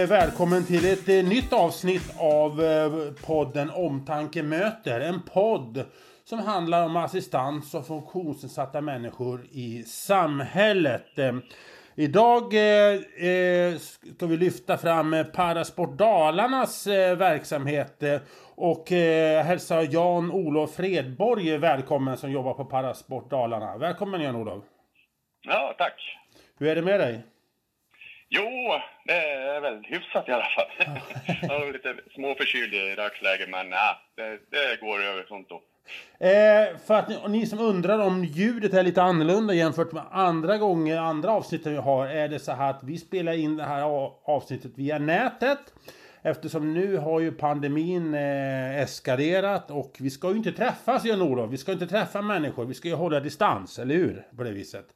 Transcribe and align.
eh, 0.00 0.08
välkommen 0.08 0.64
till 0.64 0.92
ett 0.92 1.08
eh, 1.08 1.24
nytt 1.24 1.52
avsnitt 1.52 2.14
av 2.18 2.62
eh, 2.64 2.90
podden 3.26 3.70
Omtanke 3.70 4.42
möter. 4.42 5.00
En 5.00 5.22
podd 5.22 5.84
som 6.24 6.38
handlar 6.38 6.86
om 6.86 6.96
assistans 6.96 7.74
och 7.74 7.86
funktionsnedsatta 7.86 8.80
människor 8.80 9.46
i 9.50 9.82
samhället. 9.82 11.06
Idag 11.94 12.52
ska 14.16 14.26
vi 14.26 14.36
lyfta 14.36 14.76
fram 14.78 15.24
Parasport 15.34 15.98
Dalarnas 15.98 16.86
verksamhet 17.16 18.02
och 18.54 18.90
hälsa 19.44 19.82
Jan-Olof 19.82 20.74
Fredborg 20.74 21.58
välkommen 21.58 22.16
som 22.16 22.30
jobbar 22.30 22.54
på 22.54 22.64
Parasport 22.64 23.30
Dalarna. 23.30 23.76
Välkommen 23.76 24.20
Jan-Olof! 24.20 24.64
Ja, 25.42 25.74
tack! 25.78 26.18
Hur 26.58 26.68
är 26.68 26.74
det 26.74 26.82
med 26.82 27.00
dig? 27.00 27.35
Jo, 28.28 28.80
det 29.04 29.12
är 29.12 29.60
väl 29.60 29.84
hyfsat 29.84 30.28
i 30.28 30.32
alla 30.32 30.44
fall. 30.44 31.00
Jag 31.42 31.62
är 31.68 31.72
lite 31.72 31.94
småförkyld 32.14 32.74
i 32.74 32.94
dagsläget, 32.94 33.48
men 33.48 33.70
ja, 33.70 34.00
det, 34.16 34.38
det 34.50 34.80
går 34.80 35.02
över 35.02 35.24
sånt 35.28 35.48
då. 35.48 35.62
Eh, 36.26 36.76
för 36.86 36.94
att 36.94 37.08
ni, 37.08 37.18
ni, 37.28 37.46
som 37.46 37.58
undrar 37.58 37.98
om 37.98 38.24
ljudet 38.24 38.74
är 38.74 38.82
lite 38.82 39.02
annorlunda 39.02 39.54
jämfört 39.54 39.92
med 39.92 40.02
andra 40.10 40.58
gånger, 40.58 40.98
andra 40.98 41.32
avsnitten 41.32 41.72
vi 41.72 41.78
har, 41.78 42.06
är 42.06 42.28
det 42.28 42.38
så 42.38 42.52
här 42.52 42.70
att 42.70 42.84
vi 42.84 42.98
spelar 42.98 43.32
in 43.32 43.56
det 43.56 43.64
här 43.64 43.82
avsnittet 44.24 44.72
via 44.74 44.98
nätet. 44.98 45.58
Eftersom 46.22 46.74
nu 46.74 46.96
har 46.96 47.20
ju 47.20 47.32
pandemin 47.32 48.14
eh, 48.14 48.80
eskalerat 48.80 49.70
och 49.70 49.96
vi 50.00 50.10
ska 50.10 50.30
ju 50.30 50.36
inte 50.36 50.52
träffas 50.52 51.04
Jan-Olof. 51.04 51.50
Vi 51.50 51.58
ska 51.58 51.72
inte 51.72 51.86
träffa 51.86 52.22
människor. 52.22 52.64
Vi 52.64 52.74
ska 52.74 52.88
ju 52.88 52.94
hålla 52.94 53.20
distans, 53.20 53.78
eller 53.78 53.94
hur? 53.94 54.26
På 54.36 54.42
det 54.42 54.52
viset. 54.52 54.86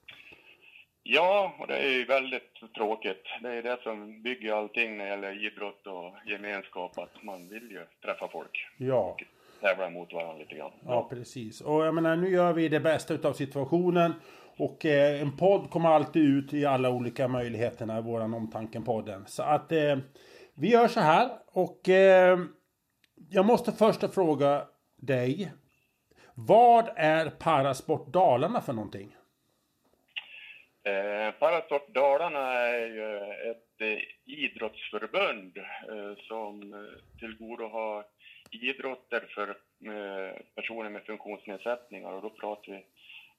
Ja, 1.02 1.54
och 1.58 1.66
det 1.66 1.76
är 1.76 1.90
ju 1.90 2.04
väldigt 2.04 2.74
tråkigt. 2.76 3.24
Det 3.42 3.48
är 3.48 3.62
det 3.62 3.78
som 3.82 4.22
bygger 4.22 4.54
allting 4.54 4.96
när 4.96 5.04
det 5.04 5.10
gäller 5.10 5.46
idrott 5.46 5.86
och 5.86 6.30
gemenskap, 6.30 6.98
att 6.98 7.22
man 7.22 7.48
vill 7.48 7.70
ju 7.70 7.86
träffa 8.02 8.28
folk. 8.28 8.66
Ja. 8.78 8.96
Och 8.96 9.22
tävla 9.60 9.90
mot 9.90 10.12
varandra 10.12 10.38
lite 10.38 10.54
grann. 10.54 10.72
Ja, 10.86 11.08
precis. 11.10 11.60
Och 11.60 11.86
jag 11.86 11.94
menar, 11.94 12.16
nu 12.16 12.30
gör 12.30 12.52
vi 12.52 12.68
det 12.68 12.80
bästa 12.80 13.14
utav 13.14 13.32
situationen. 13.32 14.12
Och 14.58 14.86
eh, 14.86 15.22
en 15.22 15.36
podd 15.36 15.70
kommer 15.70 15.88
alltid 15.88 16.22
ut 16.22 16.54
i 16.54 16.66
alla 16.66 16.90
olika 16.90 17.28
möjligheterna 17.28 17.98
i 17.98 18.02
våran 18.02 18.34
Omtanken-podden. 18.34 19.26
Så 19.26 19.42
att 19.42 19.72
eh, 19.72 19.98
vi 20.54 20.70
gör 20.70 20.88
så 20.88 21.00
här. 21.00 21.30
Och 21.46 21.88
eh, 21.88 22.38
jag 23.30 23.46
måste 23.46 23.72
först 23.72 24.14
fråga 24.14 24.66
dig. 24.96 25.52
Vad 26.34 26.88
är 26.96 27.30
Parasport 27.30 28.12
Dalarna 28.12 28.60
för 28.60 28.72
någonting? 28.72 29.16
Eh, 30.82 31.30
Parasport 31.38 31.88
Dalarna 31.94 32.52
är 32.52 32.86
ju 32.86 33.16
ett 33.50 33.80
eh, 33.80 33.98
idrottsförbund 34.24 35.58
eh, 35.58 36.24
som 36.28 36.74
eh, 36.74 37.18
tillgodohar 37.18 38.04
idrotter 38.50 39.20
för 39.34 39.48
eh, 39.48 40.36
personer 40.54 40.90
med 40.90 41.02
funktionsnedsättningar 41.02 42.12
och 42.12 42.22
då 42.22 42.30
pratar 42.30 42.72
vi 42.72 42.84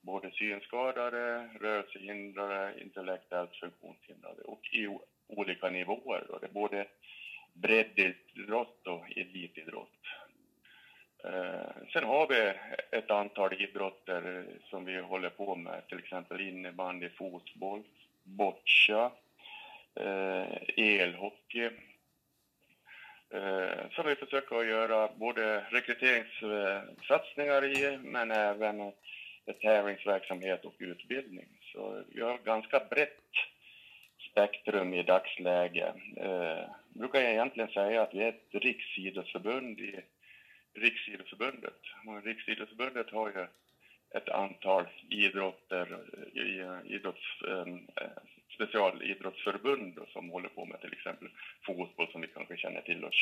både 0.01 0.31
synskadade, 0.31 1.49
rörelsehindrade, 1.61 2.81
intellektuellt 2.81 3.55
funktionshindrade 3.55 4.41
och 4.41 4.73
i 4.73 4.97
olika 5.27 5.69
nivåer. 5.69 6.25
Då. 6.29 6.37
Det 6.37 6.47
är 6.47 6.51
både 6.51 6.87
breddidrott 7.53 8.87
och 8.87 9.17
elitidrott. 9.17 9.99
Eh, 11.23 11.89
sen 11.93 12.03
har 12.03 12.27
vi 12.27 12.53
ett 12.97 13.11
antal 13.11 13.61
idrotter 13.61 14.45
som 14.69 14.85
vi 14.85 15.01
håller 15.01 15.29
på 15.29 15.55
med, 15.55 15.87
till 15.87 15.99
exempel 15.99 16.41
innebandy, 16.41 17.09
fotboll, 17.09 17.83
boccia, 18.23 19.11
eh, 19.95 20.45
elhockey. 20.77 21.69
Eh, 23.29 23.89
som 23.91 24.05
vi 24.05 24.15
försöker 24.15 24.63
göra 24.63 25.09
både 25.15 25.65
rekryteringssatsningar 25.69 27.65
i, 27.65 27.97
men 27.97 28.31
även 28.31 28.91
tävlingsverksamhet 29.61 30.65
och 30.65 30.75
utbildning. 30.77 31.47
Så 31.73 32.03
vi 32.07 32.21
har 32.21 32.37
ganska 32.37 32.79
brett 32.89 33.17
spektrum 34.31 34.93
i 34.93 35.03
dagsläget. 35.03 35.95
Eh, 36.17 36.63
brukar 36.89 37.21
jag 37.21 37.31
egentligen 37.31 37.69
säga 37.69 38.01
att 38.01 38.13
vi 38.13 38.23
är 38.23 38.29
ett 38.29 38.47
riksidrottsförbund 38.51 39.79
i 39.79 39.99
Riksidrottsförbundet. 40.73 41.81
Riksidrottsförbundet 42.23 43.11
har 43.11 43.27
ju 43.27 43.47
ett 44.17 44.29
antal 44.29 44.85
idrotter, 45.09 45.99
eh, 46.35 46.59
eh, 46.59 46.95
idrotts, 46.95 47.41
ehm, 47.47 47.87
eh, 47.95 48.21
specialidrottsförbund 48.55 49.99
som 50.13 50.29
håller 50.29 50.49
på 50.49 50.65
med 50.65 50.81
till 50.81 50.93
exempel 50.93 51.27
fotboll 51.65 52.11
som 52.11 52.21
vi 52.21 52.27
kanske 52.27 52.57
känner 52.57 52.81
till 52.81 53.03
och 53.03 53.13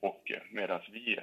hockey. 0.00 0.38
Medan 0.50 0.80
vi 0.92 1.18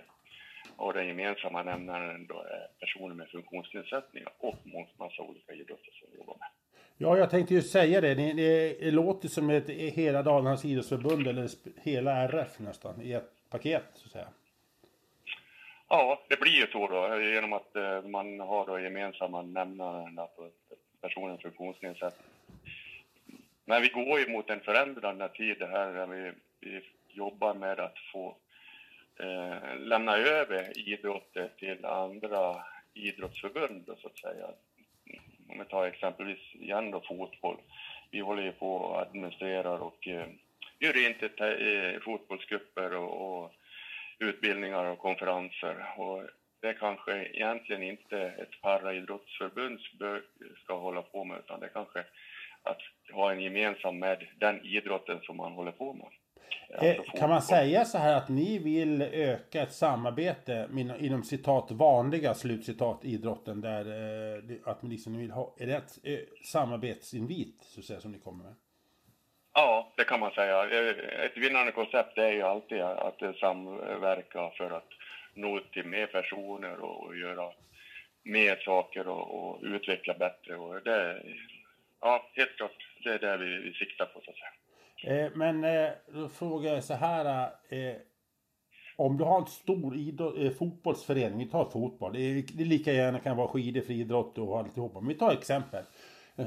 har 0.76 0.94
den 0.94 1.08
gemensamma 1.08 1.64
nämnaren 1.64 2.28
då 2.28 2.40
är 2.42 2.68
personer 2.80 3.16
med 3.16 3.30
funktionsnedsättningar 3.30 4.30
och 4.40 4.58
massa 5.00 5.22
olika 5.22 5.54
idrotter 5.54 5.92
som 5.92 6.08
vi 6.12 6.18
jobbar 6.18 6.38
med. 6.40 6.48
Ja, 6.98 7.18
jag 7.18 7.30
tänkte 7.30 7.54
ju 7.54 7.62
säga. 7.62 8.02
Det, 8.02 8.16
det, 8.16 8.34
det 8.34 8.92
låter 8.92 9.28
som 9.28 9.50
ett 9.50 9.70
hela 9.70 10.24
Dalarnas 10.24 10.66
idrottsförbund 10.66 11.28
eller 11.28 11.50
hela 11.84 12.12
RF 12.12 12.59
nästan 12.59 13.02
i 13.02 13.14
ett 13.14 13.32
paket 13.50 13.84
så 13.94 14.06
att 14.06 14.12
säga. 14.12 14.28
Ja, 15.90 16.22
det 16.28 16.40
blir 16.40 16.52
ju 16.52 16.68
så 16.68 16.88
då 16.88 17.22
genom 17.22 17.53
att 17.53 17.75
eh, 17.75 18.02
man 18.02 18.40
har 18.40 18.66
då 18.66 18.80
gemensamma 18.80 19.42
nämnare 19.42 20.28
för 20.36 20.50
personer 21.02 21.28
med 21.28 21.42
funktionsnedsättning. 21.42 22.28
Men 23.66 23.81
vi 23.81 23.88
går 23.88 24.20
ju 24.20 24.30
mot 24.30 24.50
en 24.50 24.59
förändrande 24.59 25.30
tid 25.30 25.62
här 25.62 25.94
där 25.94 26.08
vi, 26.08 26.31
vi 26.59 26.81
jobbar 27.08 27.53
med 27.53 27.80
att 27.80 28.00
få 28.14 28.36
eh, 29.20 29.78
lämna 29.80 30.18
över 30.18 30.80
idrotter 30.90 31.50
till 31.58 31.86
andra 31.86 32.64
idrottsförbund 32.94 33.90
så 34.02 34.08
att 34.08 34.20
säga. 34.20 34.47
Om 35.50 35.59
vi 35.59 35.66
tar 35.66 35.86
exempelvis 35.86 36.56
igen 36.56 36.92
då 36.92 37.02
fotboll. 37.02 37.58
Vi 38.12 38.20
håller 38.20 38.44
ju 38.44 38.52
på 38.52 38.76
och 38.76 39.02
administrerar 39.02 39.80
och 39.80 40.08
eh, 40.08 40.28
gör 40.80 41.08
inte 41.08 41.47
eh, 41.47 42.00
fotbollsgrupper 42.00 42.94
och, 42.94 43.44
och 43.44 43.53
utbildningar 44.19 44.85
och 44.85 45.00
konferenser. 45.00 45.94
Och 45.97 46.23
det 46.61 46.73
kanske 46.73 47.25
egentligen 47.25 47.83
inte 47.83 48.17
ett 48.19 48.61
paraidrottsförbund 48.61 49.79
ska 50.63 50.78
hålla 50.78 51.01
på 51.01 51.23
med, 51.23 51.39
utan 51.39 51.59
det 51.59 51.69
kanske 51.69 52.00
att 52.63 52.81
ha 53.13 53.31
en 53.31 53.41
gemensam 53.41 54.00
med 54.00 54.28
den 54.39 54.66
idrotten 54.66 55.19
som 55.23 55.38
man 55.38 55.51
håller 55.51 55.72
på 55.72 55.94
med. 55.94 56.07
Alltså 56.78 57.11
kan 57.17 57.29
man 57.29 57.41
säga 57.41 57.85
så 57.85 57.97
här 57.97 58.16
att 58.16 58.29
ni 58.29 58.59
vill 58.59 59.01
öka 59.01 59.61
ett 59.61 59.73
samarbete 59.73 60.69
inom 60.99 61.23
citat 61.23 61.72
vanliga 61.72 62.34
slutcitat 62.34 63.05
idrotten 63.05 63.61
där 63.61 63.85
eh, 63.85 64.55
att 64.63 64.81
ni 64.81 64.89
liksom 64.89 65.17
vill 65.17 65.31
ha, 65.31 65.55
är 65.59 65.67
det 65.67 65.75
ett 65.75 65.99
eh, 66.03 66.19
samarbetsinvit 66.44 67.63
så 67.63 67.79
att 67.79 67.85
säga 67.85 67.99
som 67.99 68.11
ni 68.11 68.19
kommer 68.19 68.44
med? 68.44 68.55
Ja, 69.59 69.94
det 69.97 70.03
kan 70.03 70.19
man 70.19 70.31
säga. 70.31 70.69
Ett 71.25 71.38
vinnande 71.38 71.72
koncept 71.72 72.18
är 72.18 72.31
ju 72.31 72.41
alltid 72.41 72.81
att 72.81 73.38
samverka 73.40 74.51
för 74.57 74.72
att 74.72 74.90
nå 75.34 75.57
ut 75.57 75.72
till 75.72 75.85
mer 75.85 76.07
personer 76.07 76.79
och 76.79 77.18
göra 77.18 77.51
mer 78.23 78.56
saker 78.56 79.07
och, 79.07 79.50
och 79.50 79.59
utveckla 79.62 80.13
bättre. 80.13 80.56
Och 80.56 80.84
det, 80.84 81.23
ja, 82.01 82.29
helt 82.34 82.56
klart, 82.57 82.72
det 83.03 83.09
är 83.09 83.19
det 83.19 83.38
vi, 83.38 83.57
vi 83.57 83.73
siktar 83.73 84.06
på 84.06 84.22
så 84.25 84.31
att 84.31 84.38
säga. 84.38 85.25
Eh, 85.25 85.31
men 85.35 85.63
eh, 85.63 85.90
då 86.07 86.29
frågar 86.29 86.73
jag 86.73 86.84
så 86.84 86.94
här. 86.94 87.50
Eh, 87.69 87.96
om 88.96 89.17
du 89.17 89.23
har 89.23 89.40
en 89.40 89.46
stor 89.46 89.96
idrott, 89.96 90.37
eh, 90.37 90.52
fotbollsförening, 90.52 91.40
vi 91.40 91.46
tar 91.46 91.66
fotboll. 91.66 92.14
Det, 92.14 92.20
är, 92.20 92.43
det 92.58 92.66
lika 92.66 92.91
gärna 92.91 93.20
kan 93.20 93.37
vara 93.37 93.47
skidor, 93.47 93.82
friidrott 93.82 94.37
och 94.37 94.59
alltihopa. 94.59 94.99
Men 94.99 95.09
vi 95.09 95.16
tar 95.16 95.32
exempel. 95.32 95.84
Eh, 96.35 96.46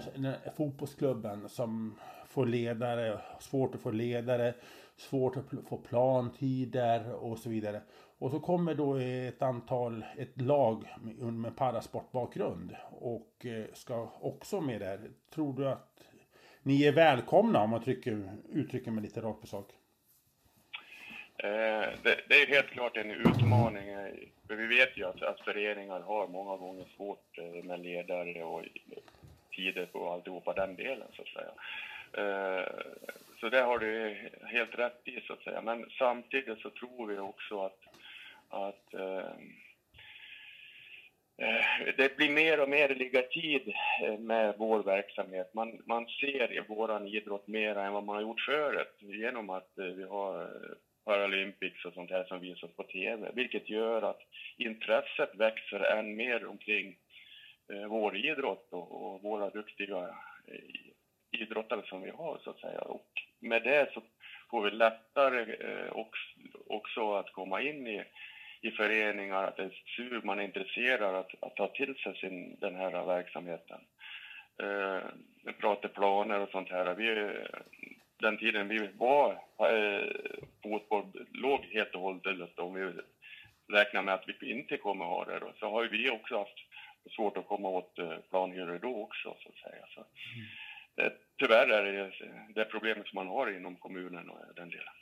fotbollsklubben 0.56 1.48
som 1.48 1.98
få 2.30 2.44
ledare, 2.44 3.20
svårt 3.40 3.74
att 3.74 3.80
få 3.80 3.90
ledare, 3.90 4.54
svårt 4.96 5.36
att 5.36 5.68
få 5.68 5.76
plantider 5.76 7.14
och 7.14 7.38
så 7.38 7.48
vidare. 7.48 7.80
Och 8.18 8.30
så 8.30 8.40
kommer 8.40 8.74
då 8.74 8.96
ett 8.96 9.42
antal, 9.42 10.04
ett 10.18 10.40
lag 10.40 10.84
med, 11.02 11.32
med 11.32 11.56
parasportbakgrund 11.56 12.76
och 12.90 13.46
eh, 13.46 13.64
ska 13.72 14.08
också 14.20 14.60
med 14.60 14.80
där. 14.80 15.00
Tror 15.34 15.52
du 15.52 15.68
att 15.68 16.04
ni 16.62 16.84
är 16.84 16.92
välkomna 16.92 17.62
om 17.62 17.70
man 17.70 17.82
trycker, 17.82 18.30
uttrycker 18.52 18.90
mig 18.90 19.02
lite 19.02 19.20
rakt 19.20 19.40
på 19.40 19.46
sak? 19.46 19.70
Eh, 21.36 21.88
det, 22.02 22.20
det, 22.28 22.42
är 22.42 22.46
helt 22.46 22.66
klart 22.66 22.96
en 22.96 23.10
utmaning. 23.10 23.86
För 24.46 24.54
vi 24.56 24.66
vet 24.66 24.98
ju 24.98 25.04
att, 25.04 25.22
att 25.22 25.40
föreningar 25.40 26.00
har 26.00 26.28
många 26.28 26.56
gånger 26.56 26.84
svårt 26.96 27.38
eh, 27.38 27.64
med 27.64 27.80
ledare 27.80 28.44
och 28.44 28.64
tider 29.56 29.86
på 29.86 30.10
alltihopa 30.10 30.52
den 30.52 30.76
delen 30.76 31.08
så 31.12 31.22
att 31.22 31.28
säga. 31.28 31.50
Eh, 32.12 32.64
så 33.40 33.48
det 33.48 33.60
har 33.60 33.78
du 33.78 34.16
helt 34.44 34.78
rätt 34.78 35.00
i 35.04 35.20
så 35.20 35.32
att 35.32 35.42
säga. 35.42 35.60
Men 35.62 35.90
samtidigt 35.98 36.58
så 36.58 36.70
tror 36.70 37.06
vi 37.06 37.18
också 37.18 37.60
att, 37.64 37.78
att 38.48 38.94
eh, 38.94 39.32
eh 41.38 41.94
det 41.96 42.16
blir 42.16 42.30
mer 42.30 42.60
och 42.60 42.68
mer 42.68 42.94
ligga 42.94 43.22
tid 43.22 43.72
eh, 44.02 44.18
med 44.18 44.54
vår 44.58 44.82
verksamhet. 44.82 45.54
Man, 45.54 45.82
man 45.86 46.06
ser 46.06 46.52
i 46.52 46.62
vår 46.68 47.06
idrott 47.08 47.46
mer 47.46 47.76
än 47.76 47.92
vad 47.92 48.04
man 48.04 48.14
har 48.14 48.22
gjort 48.22 48.40
förut 48.40 48.96
genom 49.00 49.50
att 49.50 49.70
vi 49.76 50.04
har 50.04 50.50
Paralympics 51.04 51.84
och 51.84 51.94
sånt 51.94 52.10
här 52.10 52.24
som 52.24 52.40
visas 52.40 52.70
på 52.76 52.82
TV, 52.82 53.30
vilket 53.34 53.68
gör 53.68 54.02
att 54.02 54.20
intresset 54.56 55.34
växer 55.34 55.80
än 55.80 56.16
mer 56.16 56.46
omkring 56.46 56.96
vår 57.88 58.16
idrott 58.16 58.68
och, 58.70 59.02
och 59.02 59.22
våra 59.22 59.50
duktiga 59.50 60.14
idrottare 61.40 61.82
som 61.86 62.02
vi 62.02 62.10
har 62.10 62.38
så 62.44 62.50
att 62.50 62.60
säga. 62.60 62.80
Och 62.80 63.06
med 63.40 63.62
det 63.62 63.90
så 63.94 64.02
får 64.50 64.62
vi 64.62 64.70
lättare 64.70 65.54
eh, 65.54 65.92
också, 66.66 67.14
att 67.14 67.32
komma 67.32 67.62
in 67.62 67.86
i 67.86 68.04
i 68.62 68.70
föreningar, 68.70 69.44
att 69.44 69.56
det 69.56 69.62
är 69.62 69.82
sur, 69.96 70.22
man 70.22 70.38
är 70.38 70.44
intresserad 70.44 71.14
att, 71.14 71.30
att 71.40 71.56
ta 71.56 71.68
till 71.68 71.94
sig 71.94 72.16
sin, 72.16 72.56
den 72.60 72.74
här 72.74 73.06
verksamheten. 73.06 73.80
Eh, 74.62 75.00
vi 75.44 75.52
pratar 75.52 75.88
planer 75.88 76.40
och 76.40 76.50
sånt 76.50 76.70
här. 76.70 76.94
Vi, 76.94 77.30
den 78.20 78.38
tiden 78.38 78.68
vi 78.68 78.88
var 78.98 79.32
eh, 79.58 80.08
fotboll 80.62 81.26
låg 81.32 81.64
helt 81.64 81.94
och 81.94 82.00
hållet 82.00 82.58
om 82.58 82.74
vi 82.74 82.92
räknar 83.76 84.02
med 84.02 84.14
att 84.14 84.28
vi 84.40 84.50
inte 84.50 84.76
kommer 84.76 85.04
ha 85.04 85.24
det 85.24 85.38
då, 85.38 85.52
så 85.58 85.70
har 85.70 85.84
vi 85.84 86.10
också 86.10 86.38
haft 86.38 86.58
svårt 87.16 87.36
att 87.36 87.46
komma 87.46 87.68
åt 87.68 87.98
eh, 87.98 88.16
planhyror 88.30 88.78
då 88.78 89.02
också 89.02 89.36
så 89.42 89.48
att 89.48 89.72
säga. 89.72 89.86
Så, 89.94 90.00
mm 90.00 90.46
tyvärr 91.38 91.68
är 91.68 91.92
det 91.92 92.12
det 92.54 92.64
problemet 92.64 93.08
som 93.08 93.16
man 93.16 93.28
har 93.28 93.56
inom 93.56 93.76
kommunen 93.76 94.30
och 94.30 94.38
den 94.56 94.70
delen. 94.70 94.94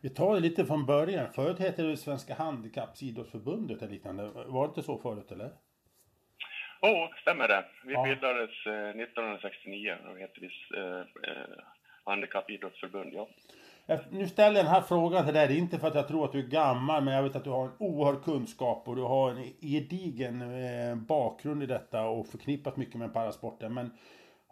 Vi 0.00 0.10
tar 0.10 0.34
det 0.34 0.40
lite 0.40 0.64
från 0.64 0.86
början. 0.86 1.32
Förut 1.32 1.58
hette 1.58 1.82
det 1.82 1.96
Svenska 1.96 2.34
Handikappsidrottsförbundet 2.34 3.82
eller 3.82 3.92
liknande. 3.92 4.30
Var 4.46 4.62
det 4.62 4.68
inte 4.68 4.82
så 4.82 4.98
förut 4.98 5.32
eller? 5.32 5.50
Jo, 6.82 6.88
oh, 6.88 7.08
stämmer 7.22 7.48
det. 7.48 7.64
Vi 7.84 7.92
ja. 7.92 8.04
bildades 8.04 8.66
eh, 8.66 8.88
1969 8.88 9.96
och 10.10 10.18
hette 10.18 10.40
vi 10.40 10.50
eh, 10.76 11.00
eh, 11.30 11.64
Handikappidrottsförbund, 12.04 13.12
ja. 13.14 13.28
Nu 14.10 14.28
ställer 14.28 14.56
jag 14.56 14.64
den 14.64 14.74
här 14.74 14.80
frågan 14.80 15.24
till 15.24 15.34
dig, 15.34 15.58
inte 15.58 15.78
för 15.78 15.88
att 15.88 15.94
jag 15.94 16.08
tror 16.08 16.24
att 16.24 16.32
du 16.32 16.38
är 16.38 16.48
gammal, 16.48 17.04
men 17.04 17.14
jag 17.14 17.22
vet 17.22 17.36
att 17.36 17.44
du 17.44 17.50
har 17.50 17.64
en 17.64 17.72
oerhörd 17.78 18.24
kunskap 18.24 18.88
och 18.88 18.96
du 18.96 19.02
har 19.02 19.30
en 19.30 19.52
gedigen 19.60 20.42
eh, 20.42 20.96
bakgrund 20.96 21.62
i 21.62 21.66
detta 21.66 22.02
och 22.02 22.26
förknippat 22.26 22.76
mycket 22.76 22.94
med 22.94 23.12
parasporten. 23.12 23.74
Men 23.74 23.90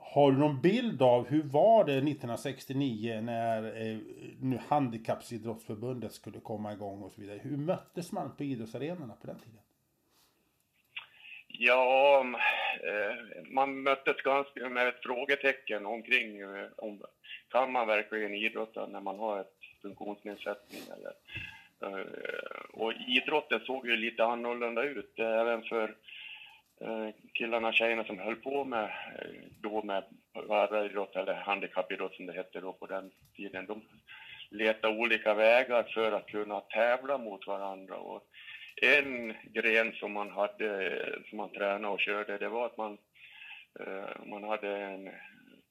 har 0.05 0.33
du 0.33 0.39
någon 0.39 0.61
bild 0.61 1.03
av 1.03 1.27
hur 1.29 1.43
var 1.43 1.85
det 1.85 1.93
1969 1.93 3.21
när 3.23 3.65
eh, 3.65 3.99
nu 4.41 4.59
Handikappsidrottsförbundet 4.69 6.13
skulle 6.13 6.41
komma 6.41 6.73
igång 6.73 7.03
och 7.03 7.13
så 7.13 7.21
vidare? 7.21 7.39
Hur 7.43 7.57
möttes 7.57 8.13
man 8.13 8.37
på 8.37 8.45
idrottsarenorna 8.45 9.15
på 9.21 9.27
den 9.27 9.39
tiden? 9.39 9.59
Ja, 11.59 12.25
eh, 12.83 13.45
man 13.51 13.83
möttes 13.83 14.17
ganska 14.17 14.69
med 14.69 14.89
ett 14.89 15.03
frågetecken 15.03 15.87
omkring 15.87 16.41
eh, 16.41 16.67
om 16.77 17.03
kan 17.51 17.73
man 17.73 17.87
verkligen 17.87 18.35
idrotta 18.35 18.87
när 18.87 19.01
man 19.01 19.19
har 19.19 19.41
ett 19.41 19.59
funktionsnedsättning 19.83 20.81
eller 20.97 21.13
eh, 21.83 22.65
och 22.73 22.93
idrotten 23.09 23.61
såg 23.61 23.87
ju 23.87 23.97
lite 23.97 24.25
annorlunda 24.25 24.83
ut 24.83 25.19
även 25.19 25.63
för 25.63 25.97
Eh, 26.85 27.15
killarna 27.35 27.69
och 27.69 27.75
tjejerna 27.75 28.05
som 28.05 28.19
höll 28.19 28.37
på 28.37 28.65
med, 28.65 28.85
eh, 28.85 29.31
då 29.61 29.83
med 29.83 30.05
paraidrott 30.49 31.17
eller 31.17 31.35
handikappidrott 31.35 32.15
som 32.15 32.27
det 32.27 32.33
hette 32.33 32.61
då 32.61 32.73
på 32.73 32.87
den 32.87 33.11
tiden, 33.37 33.67
de 33.67 33.83
letade 34.51 34.99
olika 34.99 35.35
vägar 35.35 35.83
för 35.95 36.13
att 36.13 36.27
kunna 36.27 36.61
tävla 36.61 37.19
mot 37.19 37.47
varandra. 37.47 37.97
Och 37.97 38.23
en 38.83 39.35
gren 39.45 39.93
som 39.93 40.13
man 40.13 40.31
hade, 40.31 40.87
eh, 40.87 41.23
som 41.29 41.37
man 41.37 41.51
tränade 41.51 41.95
och 41.95 42.01
körde, 42.01 42.39
det 42.39 42.49
var 42.49 42.67
att 42.67 42.77
man, 42.77 42.99
man 44.27 44.45
hade 44.45 44.77
en 44.77 45.11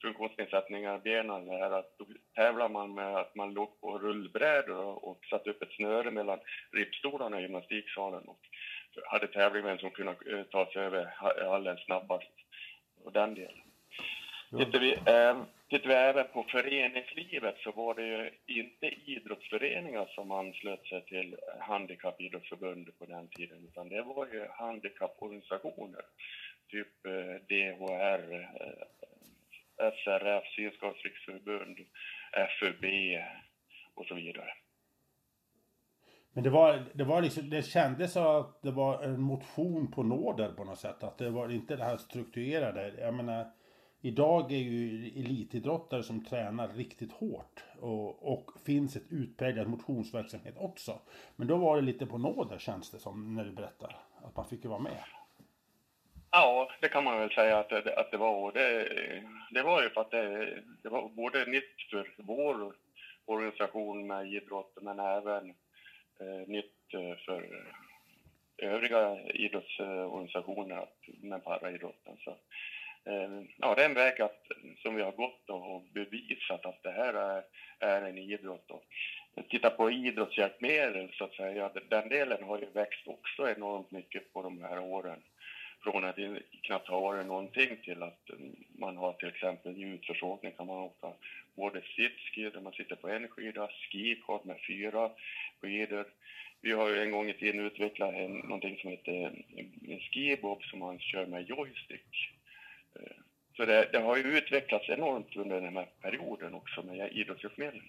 funktionsnedsättningar 0.02 0.98
i 0.98 1.00
benen. 1.00 1.50
Här 1.50 1.72
att 1.72 1.98
då 1.98 2.06
tävlar 2.36 2.70
man 2.70 2.94
med 2.94 3.16
att 3.16 3.36
man 3.36 3.54
låg 3.54 3.82
på 3.82 4.00
rullbrädor 4.00 5.06
och 5.06 5.26
satte 5.30 5.50
upp 5.50 5.62
ett 5.62 5.72
snöre 5.72 6.12
mellan 6.12 6.40
ribbstolarna 6.72 7.40
i 7.40 7.42
gymnastiksalen. 7.42 8.24
Och 8.24 8.40
hade 9.06 9.28
tävling 9.28 9.64
vem 9.64 9.78
som 9.78 9.92
kunde 9.92 10.12
eh, 10.12 10.44
ta 10.44 10.66
sig 10.66 10.82
över 10.82 11.06
hallen 11.50 11.78
snabbast. 11.78 12.32
Och 13.04 13.12
den 13.12 13.34
delen. 13.34 13.62
Ja. 14.52 14.58
Tittar, 14.58 14.80
vi, 14.80 14.92
eh, 14.92 15.44
tittar 15.70 15.88
vi 15.88 15.94
även 15.94 16.28
på 16.34 16.44
föreningslivet 16.44 17.56
så 17.58 17.72
var 17.72 17.96
det 17.96 18.06
ju 18.06 18.32
inte 18.46 18.88
idrottsföreningar 19.06 20.06
som 20.06 20.32
anslöt 20.32 20.86
sig 20.86 21.06
till 21.06 21.36
Handikappidrottsförbundet 21.60 23.00
på 23.00 23.06
den 23.06 23.28
tiden, 23.28 23.68
utan 23.68 23.90
det 23.90 24.02
var 24.02 24.28
ju 24.28 24.48
handikapporganisationer. 24.50 26.02
Typ 26.70 27.06
eh, 27.06 27.36
DHR, 27.48 28.34
eh, 28.62 29.92
SRF, 30.04 30.44
Synskadades 30.56 31.04
riksförbund, 31.04 31.78
FUB 32.60 32.86
och 33.94 34.06
så 34.06 34.16
vidare. 34.16 34.54
Men 36.34 36.44
det 36.44 36.50
var, 36.50 36.84
det 36.94 37.04
var 37.04 37.22
liksom, 37.22 37.50
det 37.50 37.62
kändes 37.62 38.14
som 38.14 38.26
att 38.26 38.62
det 38.62 38.72
var 38.72 39.04
en 39.04 39.22
motion 39.22 39.92
på 39.92 40.04
nåder 40.04 40.52
på 40.52 40.64
något 40.64 40.80
sätt. 40.80 41.04
Att 41.04 41.18
det 41.18 41.30
var 41.30 41.50
inte 41.50 41.76
det 41.76 41.84
här 41.84 41.98
strukturerade. 41.98 42.94
Jag 43.00 43.14
menar, 43.14 43.52
idag 44.02 44.52
är 44.52 44.58
ju 44.58 45.08
elitidrottare 45.08 46.04
som 46.04 46.26
tränar 46.26 46.68
riktigt 46.68 47.12
hårt. 47.12 47.64
Och, 47.80 48.34
och 48.34 48.52
finns 48.66 48.96
ett 48.96 49.12
utpräglat 49.12 49.68
motionsverksamhet 49.68 50.56
också. 50.58 51.00
Men 51.36 51.48
då 51.48 51.58
var 51.58 51.76
det 51.76 51.82
lite 51.82 52.06
på 52.06 52.18
nåder 52.18 52.58
känns 52.58 52.92
det 52.92 53.00
som 53.00 53.36
när 53.36 53.46
du 53.46 53.52
berättar. 53.52 53.96
Att 54.24 54.36
man 54.36 54.48
fick 54.48 54.64
ju 54.64 54.70
vara 54.70 54.80
med. 54.80 55.04
Ja, 56.32 56.72
det 56.82 56.90
kan 56.90 57.04
man 57.04 57.20
väl 57.20 57.32
säga 57.32 57.60
att 57.60 57.70
det, 57.70 58.00
att 58.00 58.12
det 58.12 58.18
var. 58.18 58.46
Och 58.46 58.54
det, 58.54 58.90
det 59.52 59.64
var 59.64 59.84
ju 59.84 59.90
för 59.90 60.02
att 60.02 60.12
det, 60.12 60.64
det 60.84 60.90
var 60.90 61.10
både 61.10 61.46
nytt 61.46 61.82
för 61.90 62.14
vår 62.18 62.74
organisation 63.26 64.08
med 64.08 64.28
idrott 64.34 64.78
men 64.82 65.00
även 65.00 65.54
Eh, 66.20 66.48
nytt 66.48 66.94
eh, 66.94 67.18
för 67.26 67.44
eh, 67.44 68.72
övriga 68.72 69.18
idrottsorganisationer 69.34 70.88
med 71.22 71.44
paraidrotten. 71.44 72.18
Så, 72.24 72.32
eh, 73.12 73.42
ja, 73.58 73.76
det 73.76 73.82
är 73.82 73.86
en 73.86 73.94
väg 73.94 74.22
att, 74.22 74.48
som 74.82 74.96
vi 74.96 75.02
har 75.02 75.12
gått 75.12 75.50
och 75.50 75.84
bevisat 75.94 76.66
att 76.66 76.84
det 76.84 76.92
här 76.92 77.14
är, 77.14 77.44
är 77.80 78.02
en 78.02 78.18
idrott. 78.18 78.72
Och, 78.72 78.84
titta 79.50 79.70
på 79.70 79.92
idrottshjälpmedel 79.92 81.10
så 81.14 81.24
att 81.24 81.34
säga, 81.34 81.72
den 81.90 82.10
delen 82.10 82.44
har 82.44 82.60
ju 82.60 82.66
växt 82.66 83.08
också 83.08 83.50
enormt 83.50 83.92
mycket 83.92 84.34
på 84.34 84.42
de 84.42 84.62
här 84.62 84.80
åren. 84.80 85.20
Från 85.84 86.06
att 86.06 86.16
det 86.16 86.42
knappt 86.64 86.90
har 86.90 87.02
varit 87.02 87.26
någonting 87.26 87.78
till 87.84 88.04
att 88.04 88.30
mm, 88.30 88.56
man 88.70 88.98
har 88.98 89.14
till 89.14 89.28
exempel 89.28 89.78
i 89.78 89.82
utförsåkning 89.82 90.52
kan 90.52 90.68
man 90.68 90.78
åka 90.78 91.14
både 91.56 91.82
sitski 91.82 92.50
där 92.50 92.62
man 92.62 92.74
sitter 92.74 92.96
på 92.96 93.10
en 93.10 93.28
skida, 93.28 93.70
skikort 93.92 94.44
med 94.44 94.58
fyra 94.68 95.12
skidor. 95.62 96.06
Vi 96.62 96.72
har 96.72 96.90
ju 96.90 97.02
en 97.02 97.12
gång 97.12 97.30
i 97.30 97.34
tiden 97.34 97.66
utvecklat 97.66 98.14
en, 98.14 98.32
någonting 98.32 98.78
som 98.78 98.90
heter 98.90 99.12
en 99.88 100.00
skibob 100.00 100.64
som 100.64 100.80
man 100.80 101.00
kör 101.00 101.26
med 101.26 101.50
joystick. 101.50 102.12
Eh, 102.96 103.18
så 103.58 103.66
det, 103.66 103.90
det, 103.92 104.00
har 104.00 104.18
ju 104.18 104.38
utvecklats 104.38 104.90
enormt 104.90 105.36
under 105.36 105.62
den 105.62 105.78
här 105.78 105.90
perioden 106.02 106.54
också 106.54 106.84
med 106.84 107.12
idrottshjälpmedlen. 107.12 107.84